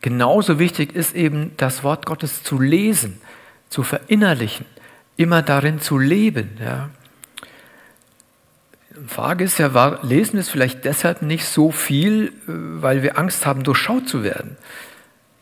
Genauso 0.02 0.60
wichtig 0.60 0.94
ist 0.96 1.16
eben 1.16 1.54
das 1.58 1.84
Wort 1.84 2.06
Gottes 2.06 2.44
zu 2.44 2.60
lesen, 2.60 3.20
zu 3.70 3.84
verinnerlichen, 3.84 4.66
immer 5.18 5.42
darin 5.42 5.80
zu 5.80 5.98
leben. 5.98 6.58
Ja. 6.64 6.90
Frage 9.08 9.44
ist 9.44 9.58
ja, 9.58 9.74
war, 9.74 10.04
lesen 10.04 10.34
wir 10.34 10.42
es 10.42 10.50
vielleicht 10.50 10.86
deshalb 10.86 11.22
nicht 11.22 11.46
so 11.46 11.72
viel, 11.72 12.28
äh, 12.28 12.32
weil 12.48 13.04
wir 13.04 13.18
Angst 13.18 13.46
haben, 13.46 13.64
durchschaut 13.64 14.08
zu 14.08 14.24
werden? 14.24 14.58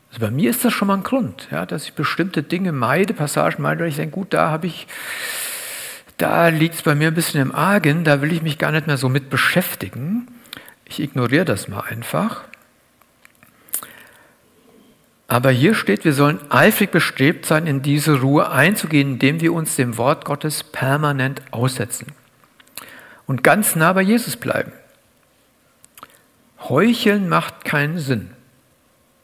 Also 0.09 0.21
bei 0.21 0.31
mir 0.31 0.49
ist 0.49 0.63
das 0.65 0.73
schon 0.73 0.87
mal 0.87 0.95
ein 0.95 1.03
Grund, 1.03 1.47
ja, 1.51 1.65
dass 1.65 1.83
ich 1.83 1.93
bestimmte 1.93 2.43
Dinge 2.43 2.71
meide, 2.71 3.13
Passagen 3.13 3.61
meide, 3.61 3.81
weil 3.81 3.89
ich 3.89 3.97
denke, 3.97 4.15
gut, 4.15 4.33
da 4.33 4.49
habe 4.49 4.67
ich, 4.67 4.87
da 6.17 6.47
liegt 6.47 6.75
es 6.75 6.81
bei 6.81 6.95
mir 6.95 7.09
ein 7.09 7.13
bisschen 7.13 7.41
im 7.41 7.53
Argen, 7.53 8.03
da 8.03 8.21
will 8.21 8.31
ich 8.31 8.41
mich 8.41 8.57
gar 8.57 8.71
nicht 8.71 8.87
mehr 8.87 8.97
so 8.97 9.09
mit 9.09 9.29
beschäftigen. 9.29 10.27
Ich 10.85 10.99
ignoriere 11.01 11.45
das 11.45 11.67
mal 11.67 11.81
einfach. 11.81 12.43
Aber 15.27 15.51
hier 15.51 15.75
steht, 15.75 16.05
wir 16.05 16.13
sollen 16.13 16.39
eifrig 16.49 16.91
bestrebt 16.91 17.45
sein, 17.45 17.67
in 17.67 17.81
diese 17.81 18.21
Ruhe 18.21 18.49
einzugehen, 18.49 19.13
indem 19.13 19.41
wir 19.41 19.51
uns 19.51 19.75
dem 19.75 19.97
Wort 19.97 20.23
Gottes 20.23 20.63
permanent 20.63 21.41
aussetzen 21.51 22.07
und 23.27 23.43
ganz 23.43 23.75
nah 23.75 23.93
bei 23.93 24.01
Jesus 24.01 24.37
bleiben. 24.37 24.71
Heucheln 26.59 27.29
macht 27.29 27.65
keinen 27.65 27.99
Sinn. 27.99 28.31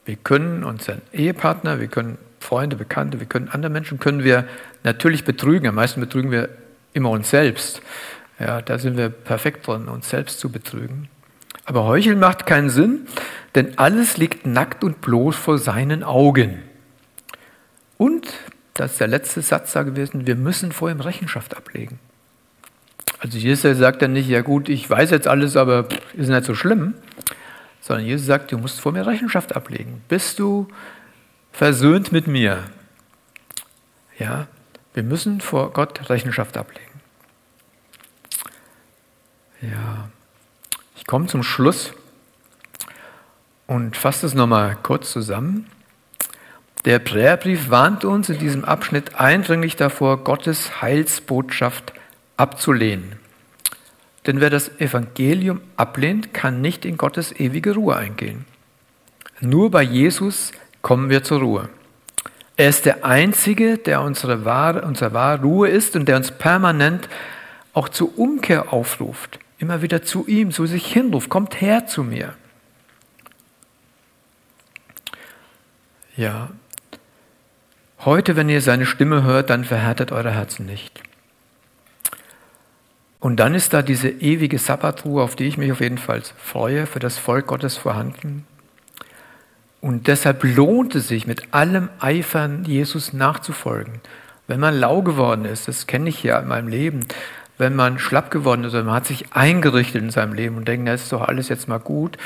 Wir 0.04 0.16
können 0.16 0.62
unseren 0.62 1.02
Ehepartner, 1.12 1.80
wir 1.80 1.88
können 1.88 2.18
Freunde, 2.38 2.76
Bekannte, 2.76 3.18
wir 3.18 3.26
können 3.26 3.48
andere 3.48 3.72
Menschen, 3.72 3.98
können 3.98 4.22
wir 4.22 4.46
natürlich 4.82 5.24
betrügen. 5.24 5.66
Am 5.66 5.74
meisten 5.74 6.00
betrügen 6.00 6.30
wir 6.30 6.50
immer 6.92 7.10
uns 7.10 7.30
selbst. 7.30 7.80
Ja, 8.38 8.60
da 8.60 8.78
sind 8.78 8.96
wir 8.96 9.08
perfekt 9.08 9.66
drin, 9.66 9.88
uns 9.88 10.10
selbst 10.10 10.38
zu 10.40 10.52
betrügen. 10.52 11.08
Aber 11.64 11.84
Heucheln 11.84 12.18
macht 12.18 12.44
keinen 12.44 12.68
Sinn, 12.68 13.06
denn 13.54 13.78
alles 13.78 14.18
liegt 14.18 14.46
nackt 14.46 14.84
und 14.84 15.00
bloß 15.00 15.34
vor 15.34 15.58
seinen 15.58 16.02
Augen. 16.02 16.62
Und, 17.96 18.28
das 18.74 18.92
ist 18.92 19.00
der 19.00 19.08
letzte 19.08 19.40
Satz 19.40 19.72
da 19.72 19.82
gewesen, 19.82 20.26
wir 20.26 20.36
müssen 20.36 20.72
vor 20.72 20.90
ihm 20.90 21.00
Rechenschaft 21.00 21.56
ablegen. 21.56 21.98
Also 23.24 23.38
Jesus 23.38 23.78
sagt 23.78 24.02
dann 24.02 24.12
nicht, 24.12 24.28
ja 24.28 24.42
gut, 24.42 24.68
ich 24.68 24.88
weiß 24.88 25.10
jetzt 25.10 25.26
alles, 25.26 25.56
aber 25.56 25.88
ist 26.12 26.28
nicht 26.28 26.44
so 26.44 26.54
schlimm, 26.54 26.92
sondern 27.80 28.04
Jesus 28.04 28.26
sagt, 28.26 28.52
du 28.52 28.58
musst 28.58 28.82
vor 28.82 28.92
mir 28.92 29.06
Rechenschaft 29.06 29.56
ablegen. 29.56 30.02
Bist 30.08 30.38
du 30.38 30.68
versöhnt 31.50 32.12
mit 32.12 32.26
mir? 32.26 32.64
Ja, 34.18 34.46
wir 34.92 35.04
müssen 35.04 35.40
vor 35.40 35.72
Gott 35.72 36.10
Rechenschaft 36.10 36.58
ablegen. 36.58 37.00
Ja, 39.62 40.10
ich 40.94 41.06
komme 41.06 41.26
zum 41.26 41.42
Schluss 41.42 41.94
und 43.66 43.96
fasse 43.96 44.26
es 44.26 44.34
nochmal 44.34 44.76
kurz 44.82 45.10
zusammen. 45.10 45.70
Der 46.84 46.98
Präerbrief 46.98 47.70
warnt 47.70 48.04
uns 48.04 48.28
in 48.28 48.38
diesem 48.38 48.66
Abschnitt 48.66 49.18
eindringlich 49.18 49.76
davor, 49.76 50.22
Gottes 50.22 50.82
Heilsbotschaft 50.82 51.94
abzulehnen. 52.36 53.16
Denn 54.26 54.40
wer 54.40 54.50
das 54.50 54.80
Evangelium 54.80 55.60
ablehnt, 55.76 56.32
kann 56.32 56.60
nicht 56.60 56.84
in 56.84 56.96
Gottes 56.96 57.32
ewige 57.38 57.74
Ruhe 57.74 57.96
eingehen. 57.96 58.46
Nur 59.40 59.70
bei 59.70 59.82
Jesus 59.82 60.52
kommen 60.82 61.10
wir 61.10 61.22
zur 61.22 61.40
Ruhe. 61.40 61.68
Er 62.56 62.68
ist 62.68 62.86
der 62.86 63.04
Einzige, 63.04 63.78
der 63.78 64.00
unsere 64.00 64.44
wahre, 64.44 64.82
unsere 64.82 65.12
wahre 65.12 65.42
Ruhe 65.42 65.68
ist 65.68 65.96
und 65.96 66.06
der 66.06 66.16
uns 66.16 66.30
permanent 66.30 67.08
auch 67.72 67.88
zur 67.88 68.16
Umkehr 68.18 68.72
aufruft. 68.72 69.40
Immer 69.58 69.82
wieder 69.82 70.02
zu 70.02 70.26
ihm, 70.26 70.52
zu 70.52 70.66
sich 70.66 70.86
hinruft, 70.86 71.28
kommt 71.28 71.60
her 71.60 71.86
zu 71.86 72.04
mir. 72.04 72.34
Ja, 76.16 76.50
heute, 78.04 78.36
wenn 78.36 78.48
ihr 78.48 78.60
seine 78.60 78.86
Stimme 78.86 79.24
hört, 79.24 79.50
dann 79.50 79.64
verhärtet 79.64 80.12
eure 80.12 80.30
Herzen 80.30 80.64
nicht. 80.64 81.02
Und 83.24 83.36
dann 83.36 83.54
ist 83.54 83.72
da 83.72 83.80
diese 83.80 84.10
ewige 84.10 84.58
Sabbatruhe, 84.58 85.22
auf 85.22 85.34
die 85.34 85.46
ich 85.46 85.56
mich 85.56 85.72
auf 85.72 85.80
jeden 85.80 85.96
Fall 85.96 86.20
freue, 86.36 86.84
für 86.84 86.98
das 86.98 87.16
Volk 87.16 87.46
Gottes 87.46 87.74
vorhanden. 87.74 88.44
Und 89.80 90.08
deshalb 90.08 90.44
lohnt 90.44 90.94
es 90.94 91.08
sich, 91.08 91.26
mit 91.26 91.54
allem 91.54 91.88
Eifern 92.00 92.66
Jesus 92.66 93.14
nachzufolgen. 93.14 94.02
Wenn 94.46 94.60
man 94.60 94.78
lau 94.78 95.00
geworden 95.00 95.46
ist, 95.46 95.68
das 95.68 95.86
kenne 95.86 96.10
ich 96.10 96.22
ja 96.22 96.38
in 96.38 96.48
meinem 96.48 96.68
Leben, 96.68 97.00
wenn 97.56 97.74
man 97.74 97.98
schlapp 97.98 98.30
geworden 98.30 98.62
ist 98.62 98.74
man 98.74 98.92
hat 98.92 99.06
sich 99.06 99.32
eingerichtet 99.32 100.02
in 100.02 100.10
seinem 100.10 100.34
Leben 100.34 100.58
und 100.58 100.68
denkt, 100.68 100.86
das 100.86 101.04
ist 101.04 101.12
doch 101.14 101.22
alles 101.22 101.48
jetzt 101.48 101.66
mal 101.66 101.80
gut, 101.80 102.18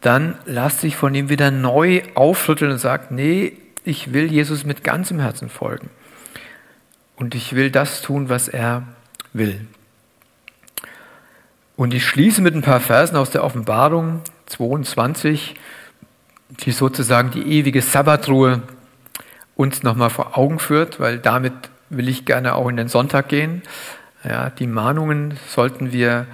dann 0.00 0.34
lasst 0.44 0.80
sich 0.80 0.96
von 0.96 1.14
ihm 1.14 1.28
wieder 1.28 1.52
neu 1.52 2.02
aufrütteln 2.16 2.72
und 2.72 2.78
sagt, 2.78 3.12
nee, 3.12 3.52
ich 3.84 4.12
will 4.12 4.24
Jesus 4.24 4.64
mit 4.64 4.82
ganzem 4.82 5.20
Herzen 5.20 5.48
folgen. 5.48 5.88
Und 7.14 7.36
ich 7.36 7.54
will 7.54 7.70
das 7.70 8.02
tun, 8.02 8.28
was 8.28 8.48
er 8.48 8.82
will. 9.32 9.68
Und 11.80 11.94
ich 11.94 12.06
schließe 12.06 12.42
mit 12.42 12.54
ein 12.54 12.60
paar 12.60 12.78
Versen 12.78 13.16
aus 13.16 13.30
der 13.30 13.42
Offenbarung 13.42 14.20
22, 14.44 15.54
die 16.50 16.72
sozusagen 16.72 17.30
die 17.30 17.40
ewige 17.40 17.80
Sabbatruhe 17.80 18.60
uns 19.56 19.82
nochmal 19.82 20.10
vor 20.10 20.36
Augen 20.36 20.58
führt, 20.58 21.00
weil 21.00 21.16
damit 21.16 21.54
will 21.88 22.10
ich 22.10 22.26
gerne 22.26 22.54
auch 22.54 22.68
in 22.68 22.76
den 22.76 22.88
Sonntag 22.88 23.30
gehen. 23.30 23.62
Ja, 24.24 24.50
die 24.50 24.66
Mahnungen 24.66 25.38
sollten 25.48 25.90
wir 25.90 26.26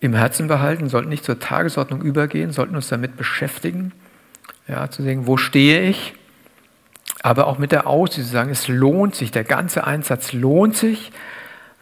im 0.00 0.14
Herzen 0.14 0.48
behalten, 0.48 0.88
sollten 0.88 1.10
nicht 1.10 1.26
zur 1.26 1.38
Tagesordnung 1.38 2.00
übergehen, 2.00 2.50
sollten 2.50 2.74
uns 2.74 2.88
damit 2.88 3.18
beschäftigen, 3.18 3.92
ja, 4.66 4.88
zu 4.88 5.02
sehen, 5.02 5.26
wo 5.26 5.36
stehe 5.36 5.82
ich, 5.82 6.14
aber 7.22 7.48
auch 7.48 7.58
mit 7.58 7.70
der 7.70 7.86
Aussicht 7.86 8.26
zu 8.26 8.32
sagen, 8.32 8.48
es 8.48 8.66
lohnt 8.66 9.14
sich, 9.14 9.30
der 9.30 9.44
ganze 9.44 9.84
Einsatz 9.84 10.32
lohnt 10.32 10.74
sich 10.74 11.12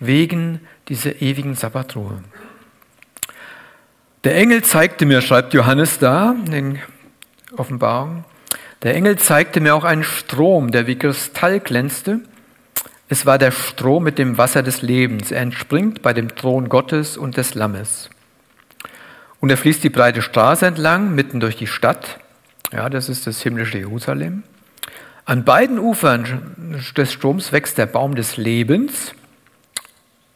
wegen 0.01 0.61
dieser 0.89 1.23
ewigen 1.23 1.55
Sabbatruhe. 1.55 2.25
Der 4.27 4.35
Engel 4.35 4.65
zeigte 4.65 5.07
mir, 5.07 5.21
schreibt 5.21 5.55
Johannes 5.55 6.01
da 6.01 6.35
in 6.51 6.81
Offenbarung, 7.57 8.25
der 8.83 8.97
Engel 8.97 9.19
zeigte 9.19 9.61
mir 9.61 9.73
auch 9.73 9.85
einen 9.85 10.03
Strom, 10.03 10.73
der 10.73 10.89
wie 10.89 10.99
Kristall 10.99 11.61
glänzte. 11.61 12.19
Es 13.09 13.25
war 13.25 13.39
der 13.39 13.53
Strom 13.53 14.03
mit 14.03 14.19
dem 14.19 14.37
Wasser 14.37 14.65
des 14.65 14.83
Lebens. 14.83 15.31
Er 15.31 15.43
entspringt 15.43 16.03
bei 16.03 16.13
dem 16.13 16.35
Thron 16.35 16.69
Gottes 16.69 17.17
und 17.17 17.37
des 17.37 17.55
Lammes. 17.55 18.11
Und 19.39 19.51
er 19.51 19.57
fließt 19.57 19.85
die 19.85 19.91
breite 19.91 20.23
Straße 20.23 20.67
entlang, 20.67 21.15
mitten 21.15 21.39
durch 21.39 21.55
die 21.55 21.69
Stadt. 21.69 22.19
Ja, 22.73 22.91
das 22.91 23.09
ist 23.09 23.29
das 23.29 23.41
himmlische 23.43 23.79
Jerusalem. 23.79 24.43
An 25.25 25.45
beiden 25.45 25.79
Ufern 25.79 26.83
des 26.97 27.13
Stroms 27.13 27.53
wächst 27.53 27.79
der 27.79 27.87
Baum 27.87 28.17
des 28.17 28.37
Lebens. 28.37 29.15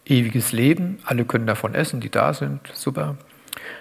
Ewiges 0.06 0.52
Leben. 0.52 1.00
Alle 1.04 1.24
können 1.24 1.48
davon 1.48 1.74
essen, 1.74 1.98
die 1.98 2.08
da 2.08 2.32
sind. 2.34 2.60
Super. 2.72 3.16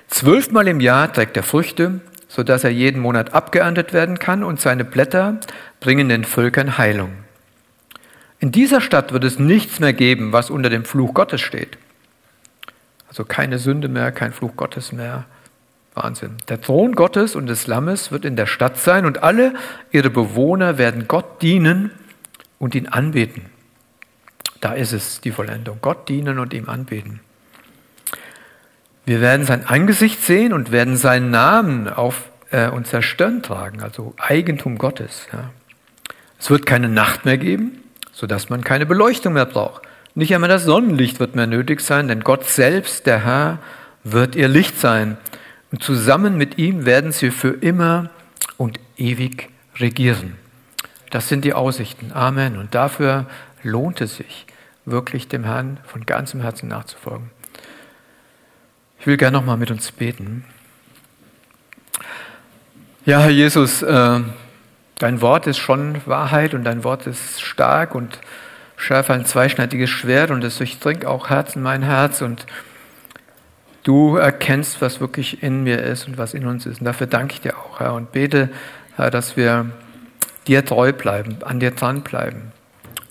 Zwölfmal 0.10 0.68
im 0.68 0.80
Jahr 0.80 1.12
trägt 1.14 1.38
er 1.38 1.44
Früchte, 1.44 2.02
sodass 2.28 2.64
er 2.64 2.72
jeden 2.72 3.02
Monat 3.02 3.34
abgeerntet 3.34 3.94
werden 3.94 4.20
kann 4.20 4.44
und 4.44 4.60
seine 4.60 4.84
Blätter 4.84 5.40
bringen 5.80 6.10
den 6.10 6.26
Völkern 6.26 6.78
Heilung. 6.78 7.12
In 8.40 8.52
dieser 8.52 8.82
Stadt 8.82 9.12
wird 9.14 9.24
es 9.24 9.38
nichts 9.38 9.80
mehr 9.80 9.94
geben, 9.94 10.32
was 10.32 10.50
unter 10.50 10.70
dem 10.70 10.86
Fluch 10.86 11.14
Gottes 11.14 11.42
steht. 11.42 11.78
Also 13.08 13.26
keine 13.26 13.60
Sünde 13.60 13.88
mehr, 13.88 14.12
kein 14.12 14.34
Fluch 14.34 14.56
Gottes 14.56 14.92
mehr. 14.92 15.26
Wahnsinn. 15.94 16.38
Der 16.48 16.62
Thron 16.62 16.94
Gottes 16.94 17.36
und 17.36 17.48
des 17.48 17.68
Lammes 17.68 18.12
wird 18.12 18.24
in 18.24 18.36
der 18.36 18.46
Stadt 18.46 18.78
sein 18.78 19.06
und 19.06 19.24
alle 19.24 19.54
ihre 19.92 20.10
Bewohner 20.10 20.78
werden 20.78 21.08
Gott 21.08 21.42
dienen 21.42 21.92
und 22.60 22.76
ihn 22.76 22.88
anbeten. 22.88 23.46
Da 24.62 24.74
ist 24.74 24.94
es, 24.94 25.22
die 25.22 25.32
Vollendung. 25.32 25.80
Gott 25.82 26.10
dienen 26.10 26.40
und 26.40 26.54
ihm 26.54 26.70
anbeten. 26.70 27.20
Wir 29.10 29.22
werden 29.22 29.44
sein 29.44 29.66
Angesicht 29.66 30.22
sehen 30.24 30.54
und 30.54 30.72
werden 30.72 30.96
seinen 30.96 31.32
Namen 31.32 31.90
auf 31.90 32.30
äh, 32.52 32.70
unserer 32.70 33.02
Stirn 33.02 33.42
tragen, 33.42 33.82
also 33.82 34.14
Eigentum 34.20 34.78
Gottes. 34.78 35.26
Ja. 35.34 35.50
Es 36.38 36.52
wird 36.52 36.68
keine 36.68 36.90
Nacht 36.90 37.26
mehr 37.26 37.40
geben, 37.40 37.80
sodass 38.12 38.52
man 38.52 38.64
keine 38.64 38.86
Beleuchtung 38.86 39.34
mehr 39.34 39.48
braucht. 39.48 39.82
Nicht 40.14 40.32
einmal 40.36 40.48
das 40.48 40.64
Sonnenlicht 40.64 41.20
wird 41.20 41.36
mehr 41.36 41.48
nötig 41.48 41.82
sein, 41.82 42.08
denn 42.08 42.20
Gott 42.20 42.46
selbst, 42.48 43.08
der 43.08 43.26
Herr, 43.26 43.58
wird 44.04 44.36
ihr 44.36 44.48
Licht 44.48 44.80
sein. 44.80 45.18
Und 45.72 45.82
zusammen 45.82 46.38
mit 46.38 46.60
ihm 46.60 46.86
werden 46.86 47.12
sie 47.12 47.32
für 47.32 47.50
immer 47.50 48.12
und 48.58 48.80
ewig 48.96 49.50
regieren. 49.80 50.36
Das 51.10 51.30
sind 51.30 51.46
die 51.46 51.56
Aussichten. 51.56 52.12
Amen. 52.14 52.60
Und 52.60 52.76
dafür 52.76 53.26
lohnt 53.64 54.02
es 54.02 54.18
sich, 54.18 54.46
wirklich 54.86 55.28
dem 55.28 55.46
Herrn 55.46 55.80
von 55.88 56.06
ganzem 56.06 56.42
Herzen 56.42 56.70
nachzufolgen. 56.70 57.32
Ich 59.00 59.08
will 59.08 59.16
gerne 59.16 59.38
noch 59.38 59.46
mal 59.46 59.56
mit 59.56 59.72
uns 59.72 59.94
beten. 59.94 60.44
Ja, 63.06 63.22
Herr 63.22 63.30
Jesus, 63.30 63.82
äh, 63.82 64.20
dein 64.98 65.22
Wort 65.22 65.48
ist 65.48 65.58
schon 65.58 66.02
Wahrheit 66.06 66.54
und 66.54 66.66
dein 66.66 66.84
Wort 66.84 67.08
ist 67.08 67.42
stark 67.42 67.96
und 67.96 68.20
schärfer 68.76 69.14
ein 69.14 69.26
zweischneidiges 69.26 69.90
Schwert 69.90 70.32
und 70.32 70.44
es 70.44 70.58
durchdringt 70.58 71.06
auch 71.06 71.30
Herzen, 71.30 71.64
mein 71.64 71.82
Herz 71.82 72.22
und 72.22 72.46
du 73.84 74.18
erkennst, 74.18 74.82
was 74.82 75.00
wirklich 75.00 75.44
in 75.44 75.64
mir 75.64 75.82
ist 75.82 76.06
und 76.06 76.18
was 76.18 76.34
in 76.34 76.46
uns 76.46 76.66
ist. 76.66 76.80
Und 76.80 76.86
dafür 76.86 77.08
danke 77.08 77.36
ich 77.36 77.42
dir 77.42 77.58
auch, 77.58 77.80
Herr, 77.80 77.94
und 77.94 78.12
bete, 78.12 78.50
Herr, 78.98 79.12
dass 79.12 79.38
wir 79.38 79.68
dir 80.46 80.66
treu 80.66 80.92
bleiben, 80.92 81.38
an 81.46 81.62
dir 81.62 81.72
dranbleiben, 81.72 82.52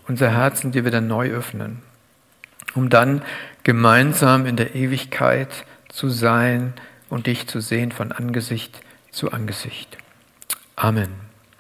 unser 0.07 0.31
Herzen 0.31 0.71
dir 0.71 0.85
wieder 0.85 1.01
neu 1.01 1.31
öffnen, 1.31 1.81
um 2.75 2.91
dann 2.91 3.23
gemeinsam 3.63 4.45
in 4.45 4.57
der 4.57 4.75
Ewigkeit 4.75 5.49
zu 5.99 6.09
sein 6.11 6.75
und 7.11 7.27
dich 7.27 7.49
zu 7.49 7.61
sehen 7.61 7.91
von 7.91 8.13
Angesicht 8.13 8.81
zu 9.11 9.33
Angesicht. 9.33 9.99
Amen. 10.77 11.28